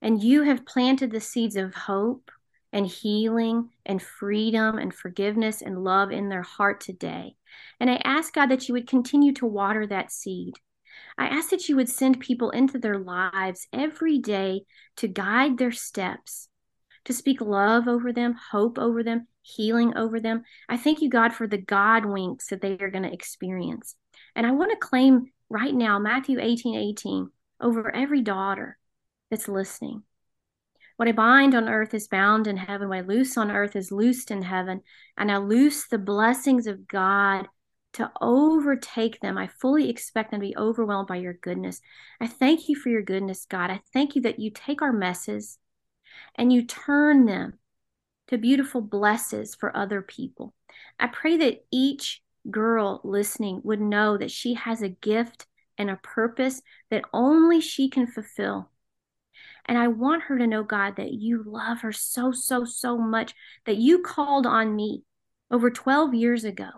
And 0.00 0.22
you 0.22 0.42
have 0.42 0.64
planted 0.66 1.10
the 1.10 1.20
seeds 1.20 1.56
of 1.56 1.74
hope 1.74 2.30
and 2.72 2.86
healing 2.86 3.68
and 3.84 4.00
freedom 4.02 4.78
and 4.78 4.94
forgiveness 4.94 5.62
and 5.62 5.84
love 5.84 6.10
in 6.10 6.28
their 6.28 6.42
heart 6.42 6.80
today. 6.80 7.34
And 7.78 7.90
I 7.90 8.00
ask 8.04 8.32
God 8.32 8.46
that 8.46 8.68
you 8.68 8.74
would 8.74 8.88
continue 8.88 9.32
to 9.34 9.46
water 9.46 9.86
that 9.86 10.10
seed. 10.10 10.54
I 11.18 11.26
ask 11.26 11.50
that 11.50 11.68
you 11.68 11.76
would 11.76 11.88
send 11.88 12.20
people 12.20 12.50
into 12.50 12.78
their 12.78 12.98
lives 12.98 13.66
every 13.72 14.18
day 14.18 14.62
to 14.96 15.08
guide 15.08 15.58
their 15.58 15.72
steps, 15.72 16.48
to 17.04 17.12
speak 17.12 17.40
love 17.40 17.88
over 17.88 18.12
them, 18.12 18.34
hope 18.50 18.78
over 18.78 19.02
them, 19.02 19.26
healing 19.42 19.96
over 19.96 20.20
them. 20.20 20.42
I 20.68 20.76
thank 20.76 21.02
you, 21.02 21.10
God, 21.10 21.34
for 21.34 21.46
the 21.46 21.58
God 21.58 22.06
winks 22.06 22.48
that 22.48 22.60
they 22.60 22.78
are 22.78 22.90
going 22.90 23.04
to 23.04 23.12
experience. 23.12 23.96
And 24.34 24.46
I 24.46 24.52
want 24.52 24.70
to 24.70 24.86
claim 24.86 25.26
right 25.50 25.74
now 25.74 25.98
Matthew 25.98 26.38
18 26.40 26.74
18 26.74 27.30
over 27.60 27.94
every 27.94 28.22
daughter 28.22 28.78
that's 29.30 29.48
listening. 29.48 30.02
What 30.96 31.08
I 31.08 31.12
bind 31.12 31.54
on 31.54 31.68
earth 31.68 31.94
is 31.94 32.08
bound 32.08 32.46
in 32.46 32.56
heaven. 32.56 32.88
What 32.88 32.98
I 32.98 33.00
loose 33.02 33.36
on 33.36 33.50
earth 33.50 33.76
is 33.76 33.92
loosed 33.92 34.30
in 34.30 34.42
heaven. 34.42 34.82
And 35.16 35.30
I 35.30 35.38
loose 35.38 35.88
the 35.88 35.98
blessings 35.98 36.66
of 36.66 36.86
God 36.88 37.48
to 37.94 38.10
overtake 38.20 39.20
them. 39.20 39.36
I 39.36 39.48
fully 39.60 39.90
expect 39.90 40.30
them 40.30 40.40
to 40.40 40.46
be 40.46 40.56
overwhelmed 40.56 41.08
by 41.08 41.16
your 41.16 41.34
goodness. 41.34 41.80
I 42.20 42.26
thank 42.26 42.68
you 42.68 42.76
for 42.76 42.88
your 42.88 43.02
goodness, 43.02 43.46
God. 43.46 43.70
I 43.70 43.80
thank 43.92 44.14
you 44.14 44.22
that 44.22 44.38
you 44.38 44.50
take 44.50 44.82
our 44.82 44.92
messes 44.92 45.58
and 46.34 46.52
you 46.52 46.64
turn 46.64 47.26
them 47.26 47.58
to 48.28 48.38
beautiful 48.38 48.80
blesses 48.80 49.54
for 49.54 49.76
other 49.76 50.00
people. 50.00 50.54
I 50.98 51.08
pray 51.08 51.36
that 51.36 51.64
each 51.70 52.22
girl 52.50 53.00
listening 53.04 53.60
would 53.64 53.80
know 53.80 54.16
that 54.16 54.30
she 54.30 54.54
has 54.54 54.82
a 54.82 54.88
gift 54.88 55.46
and 55.78 55.90
a 55.90 56.00
purpose 56.02 56.62
that 56.90 57.04
only 57.12 57.60
she 57.60 57.88
can 57.88 58.06
fulfill. 58.06 58.70
And 59.66 59.78
I 59.78 59.88
want 59.88 60.24
her 60.24 60.38
to 60.38 60.46
know, 60.46 60.64
God, 60.64 60.96
that 60.96 61.12
you 61.12 61.44
love 61.46 61.82
her 61.82 61.92
so, 61.92 62.32
so, 62.32 62.64
so 62.64 62.98
much 62.98 63.34
that 63.64 63.76
you 63.76 64.00
called 64.00 64.46
on 64.46 64.74
me 64.74 65.04
over 65.50 65.70
12 65.70 66.14
years 66.14 66.44
ago 66.44 66.68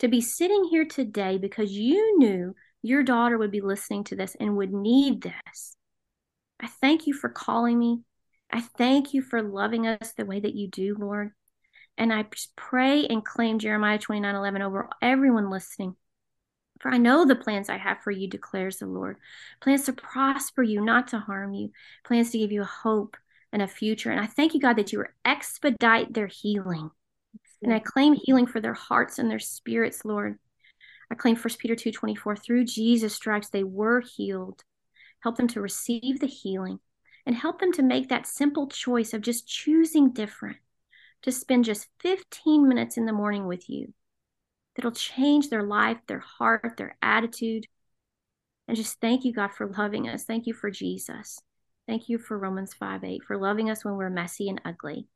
to 0.00 0.08
be 0.08 0.20
sitting 0.20 0.64
here 0.64 0.84
today 0.84 1.38
because 1.38 1.72
you 1.72 2.18
knew 2.18 2.54
your 2.82 3.04
daughter 3.04 3.38
would 3.38 3.52
be 3.52 3.60
listening 3.60 4.02
to 4.04 4.16
this 4.16 4.36
and 4.40 4.56
would 4.56 4.72
need 4.72 5.22
this. 5.22 5.76
I 6.60 6.66
thank 6.66 7.06
you 7.06 7.14
for 7.14 7.28
calling 7.28 7.78
me. 7.78 8.00
I 8.50 8.60
thank 8.60 9.14
you 9.14 9.22
for 9.22 9.42
loving 9.42 9.86
us 9.86 10.12
the 10.12 10.26
way 10.26 10.40
that 10.40 10.54
you 10.54 10.68
do, 10.68 10.96
Lord. 10.98 11.30
And 11.96 12.12
I 12.12 12.26
pray 12.56 13.06
and 13.06 13.24
claim 13.24 13.58
Jeremiah 13.58 13.98
29 13.98 14.34
11 14.34 14.62
over 14.62 14.88
everyone 15.00 15.50
listening. 15.50 15.96
For 16.82 16.92
I 16.92 16.98
know 16.98 17.24
the 17.24 17.36
plans 17.36 17.68
I 17.68 17.76
have 17.76 18.00
for 18.02 18.10
you, 18.10 18.26
declares 18.26 18.78
the 18.78 18.86
Lord 18.86 19.16
plans 19.60 19.84
to 19.84 19.92
prosper 19.92 20.64
you, 20.64 20.80
not 20.80 21.06
to 21.08 21.20
harm 21.20 21.54
you, 21.54 21.70
plans 22.04 22.32
to 22.32 22.38
give 22.38 22.50
you 22.50 22.62
a 22.62 22.64
hope 22.64 23.16
and 23.52 23.62
a 23.62 23.68
future. 23.68 24.10
And 24.10 24.18
I 24.18 24.26
thank 24.26 24.52
you, 24.52 24.60
God, 24.60 24.74
that 24.76 24.92
you 24.92 25.04
expedite 25.24 26.12
their 26.12 26.26
healing. 26.26 26.90
And 27.62 27.72
I 27.72 27.78
claim 27.78 28.14
healing 28.14 28.48
for 28.48 28.60
their 28.60 28.74
hearts 28.74 29.20
and 29.20 29.30
their 29.30 29.38
spirits, 29.38 30.04
Lord. 30.04 30.40
I 31.08 31.14
claim 31.14 31.36
1 31.36 31.54
Peter 31.60 31.76
2 31.76 31.92
24, 31.92 32.34
through 32.34 32.64
Jesus' 32.64 33.14
stripes 33.14 33.48
they 33.48 33.62
were 33.62 34.00
healed. 34.00 34.64
Help 35.20 35.36
them 35.36 35.46
to 35.48 35.60
receive 35.60 36.18
the 36.18 36.26
healing 36.26 36.80
and 37.24 37.36
help 37.36 37.60
them 37.60 37.70
to 37.74 37.82
make 37.82 38.08
that 38.08 38.26
simple 38.26 38.66
choice 38.66 39.14
of 39.14 39.20
just 39.20 39.46
choosing 39.46 40.10
different, 40.10 40.56
to 41.22 41.30
spend 41.30 41.64
just 41.64 41.86
15 42.00 42.66
minutes 42.66 42.96
in 42.96 43.06
the 43.06 43.12
morning 43.12 43.46
with 43.46 43.70
you. 43.70 43.94
That'll 44.74 44.92
change 44.92 45.50
their 45.50 45.62
life, 45.62 45.98
their 46.06 46.20
heart, 46.20 46.74
their 46.76 46.96
attitude. 47.02 47.66
And 48.68 48.76
just 48.76 49.00
thank 49.00 49.24
you, 49.24 49.32
God, 49.32 49.52
for 49.52 49.66
loving 49.66 50.08
us. 50.08 50.24
Thank 50.24 50.46
you 50.46 50.54
for 50.54 50.70
Jesus. 50.70 51.38
Thank 51.86 52.08
you 52.08 52.18
for 52.18 52.38
Romans 52.38 52.72
5 52.74 53.04
8, 53.04 53.22
for 53.24 53.36
loving 53.36 53.70
us 53.70 53.84
when 53.84 53.96
we're 53.96 54.10
messy 54.10 54.48
and 54.48 54.60
ugly. 54.64 55.08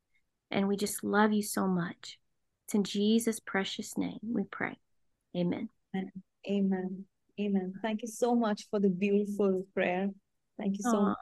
And 0.51 0.69
we 0.69 0.77
just 0.77 1.03
love 1.03 1.33
you 1.33 1.43
so 1.43 1.67
much. 1.67 2.19
It's 2.67 2.75
in 2.75 2.85
Jesus' 2.85 3.41
precious 3.41 3.97
name 3.97 4.19
we 4.23 4.45
pray. 4.45 4.77
Amen. 5.37 5.69
Amen. 6.49 7.05
Amen. 7.41 7.75
Thank 7.83 8.03
you 8.03 8.09
so 8.09 8.35
much 8.35 8.67
for 8.71 8.81
the 8.81 8.89
beautiful 8.89 9.65
prayer. 9.75 10.11
Thank 10.59 10.79
you 10.79 10.83
so 10.83 10.97
Aww. 10.97 11.05
much. 11.09 11.19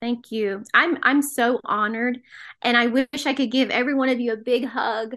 Thank 0.00 0.32
you. 0.32 0.64
I'm 0.72 0.98
I'm 1.02 1.20
so 1.20 1.60
honored 1.64 2.20
and 2.62 2.76
I 2.76 2.86
wish 2.86 3.26
I 3.26 3.34
could 3.34 3.50
give 3.50 3.70
every 3.70 3.94
one 3.94 4.08
of 4.08 4.18
you 4.18 4.32
a 4.32 4.36
big 4.36 4.64
hug 4.64 5.14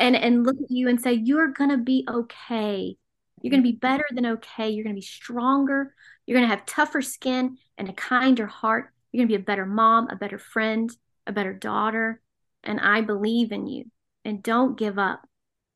and 0.00 0.16
and 0.16 0.44
look 0.44 0.56
at 0.56 0.70
you 0.70 0.88
and 0.88 1.00
say 1.00 1.12
you're 1.12 1.48
going 1.48 1.70
to 1.70 1.76
be 1.76 2.04
okay. 2.08 2.96
You're 3.40 3.50
going 3.50 3.62
to 3.62 3.70
be 3.70 3.76
better 3.76 4.04
than 4.10 4.26
okay. 4.26 4.70
You're 4.70 4.84
going 4.84 4.94
to 4.94 5.00
be 5.00 5.06
stronger. 5.06 5.94
You're 6.26 6.38
going 6.38 6.48
to 6.48 6.54
have 6.54 6.66
tougher 6.66 7.02
skin 7.02 7.56
and 7.78 7.88
a 7.88 7.92
kinder 7.92 8.46
heart. 8.46 8.90
You're 9.12 9.20
going 9.20 9.28
to 9.28 9.38
be 9.38 9.42
a 9.42 9.44
better 9.44 9.66
mom, 9.66 10.08
a 10.10 10.16
better 10.16 10.38
friend, 10.38 10.90
a 11.26 11.32
better 11.32 11.52
daughter, 11.52 12.20
and 12.64 12.80
I 12.80 13.00
believe 13.00 13.52
in 13.52 13.66
you. 13.66 13.84
And 14.24 14.42
don't 14.42 14.78
give 14.78 14.98
up. 14.98 15.26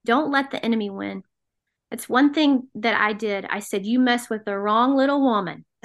Don't 0.05 0.31
let 0.31 0.51
the 0.51 0.62
enemy 0.64 0.91
win. 0.91 1.22
It's 1.91 2.09
one 2.09 2.35
thing 2.35 2.68
that 2.75 3.01
I 3.01 3.12
did. 3.12 3.47
I 3.49 3.61
said, 3.61 3.87
You 3.87 3.99
mess 3.99 4.29
with 4.29 4.45
the 4.45 4.59
wrong 4.59 4.97
little 4.97 5.22
woman. 5.22 5.64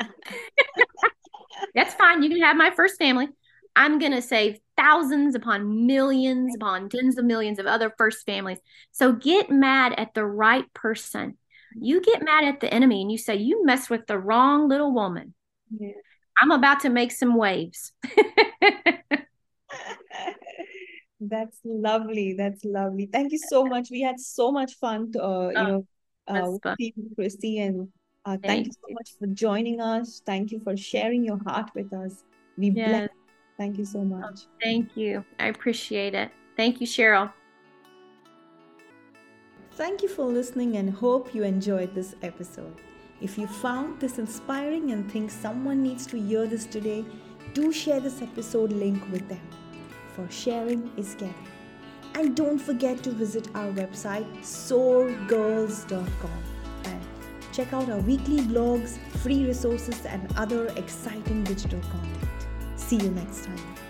That's 1.76 1.94
fine. 1.94 2.24
You 2.24 2.30
can 2.30 2.42
have 2.42 2.58
my 2.58 2.72
first 2.72 2.98
family. 2.98 3.28
I'm 3.76 4.00
going 4.00 4.12
to 4.14 4.22
save 4.22 4.60
thousands 4.80 5.36
upon 5.36 5.86
millions 5.86 6.56
upon 6.56 6.90
tens 6.90 7.18
of 7.18 7.26
millions 7.26 7.60
of 7.60 7.66
other 7.66 7.94
first 7.98 8.26
families. 8.26 8.60
So 8.92 9.12
get 9.12 9.52
mad 9.52 9.94
at 9.98 10.14
the 10.14 10.26
right 10.26 10.72
person. 10.74 11.38
You 11.80 12.02
get 12.02 12.24
mad 12.24 12.46
at 12.46 12.62
the 12.62 12.74
enemy 12.74 13.02
and 13.02 13.12
you 13.12 13.18
say, 13.18 13.36
You 13.36 13.66
mess 13.66 13.90
with 13.90 14.08
the 14.08 14.18
wrong 14.18 14.70
little 14.70 14.94
woman. 14.94 15.34
Yeah. 15.70 15.92
I'm 16.42 16.52
about 16.52 16.80
to 16.82 16.90
make 16.90 17.12
some 17.12 17.36
waves. 17.36 17.92
That's 21.22 21.60
lovely. 21.66 22.34
That's 22.38 22.64
lovely. 22.64 23.10
Thank 23.12 23.34
you 23.34 23.40
so 23.50 23.66
much. 23.66 23.90
We 23.92 24.02
had 24.02 24.20
so 24.20 24.52
much 24.52 24.76
fun, 24.76 25.12
to, 25.12 25.24
uh, 25.24 25.50
you 25.50 25.58
oh, 25.58 25.64
know, 25.66 25.86
uh, 26.30 26.52
with 26.80 27.16
Christy, 27.16 27.60
and 27.60 27.90
uh, 28.24 28.32
thank, 28.32 28.44
thank 28.44 28.68
you 28.68 28.72
so 28.72 28.94
much 28.94 29.10
for 29.20 29.28
joining 29.28 29.82
us. 29.82 30.22
Thank 30.26 30.52
you 30.52 30.62
for 30.64 30.78
sharing 30.78 31.26
your 31.26 31.40
heart 31.44 31.72
with 31.76 31.92
us. 31.92 32.24
We 32.58 32.70
yes. 32.70 32.90
bless. 32.90 33.19
Thank 33.60 33.78
you 33.78 33.84
so 33.84 34.00
oh, 34.00 34.06
much. 34.06 34.46
Oh, 34.46 34.48
thank 34.64 34.96
you. 34.96 35.26
I 35.38 35.48
appreciate 35.48 36.16
it. 36.16 36.32
Thank 36.56 36.80
you, 36.80 36.88
Cheryl. 36.88 37.34
Thank 39.74 40.02
you 40.02 40.08
for 40.08 40.26
listening 40.26 40.78
and 40.78 40.90
hope 40.90 41.36
you 41.36 41.44
enjoyed 41.44 41.94
this 41.94 42.16
episode. 42.22 42.80
If 43.20 43.38
you 43.38 43.48
found 43.48 44.00
this 44.00 44.18
inspiring 44.18 44.92
and 44.92 45.12
think 45.12 45.30
someone 45.30 45.84
needs 45.84 46.08
to 46.08 46.18
hear 46.18 46.48
this 46.48 46.66
today, 46.66 47.04
do 47.54 47.74
share 47.74 48.00
this 48.00 48.22
episode 48.22 48.72
link 48.72 49.04
with 49.12 49.28
them. 49.28 49.42
For 50.16 50.26
sharing 50.32 50.90
is 50.96 51.16
caring. 51.16 51.36
And 52.16 52.38
don't 52.38 52.60
forget 52.60 53.04
to 53.04 53.12
visit 53.12 53.50
our 53.56 53.74
website 53.74 54.26
soargirls.com 54.40 56.44
and 56.86 57.02
check 57.52 57.74
out 57.74 57.90
our 57.90 58.00
weekly 58.00 58.40
blogs, 58.40 58.98
free 59.22 59.46
resources, 59.46 60.06
and 60.06 60.34
other 60.38 60.68
exciting 60.78 61.44
digital 61.44 61.82
content. 61.82 62.39
See 62.90 62.96
you 62.96 63.12
next 63.12 63.46
time. 63.46 63.89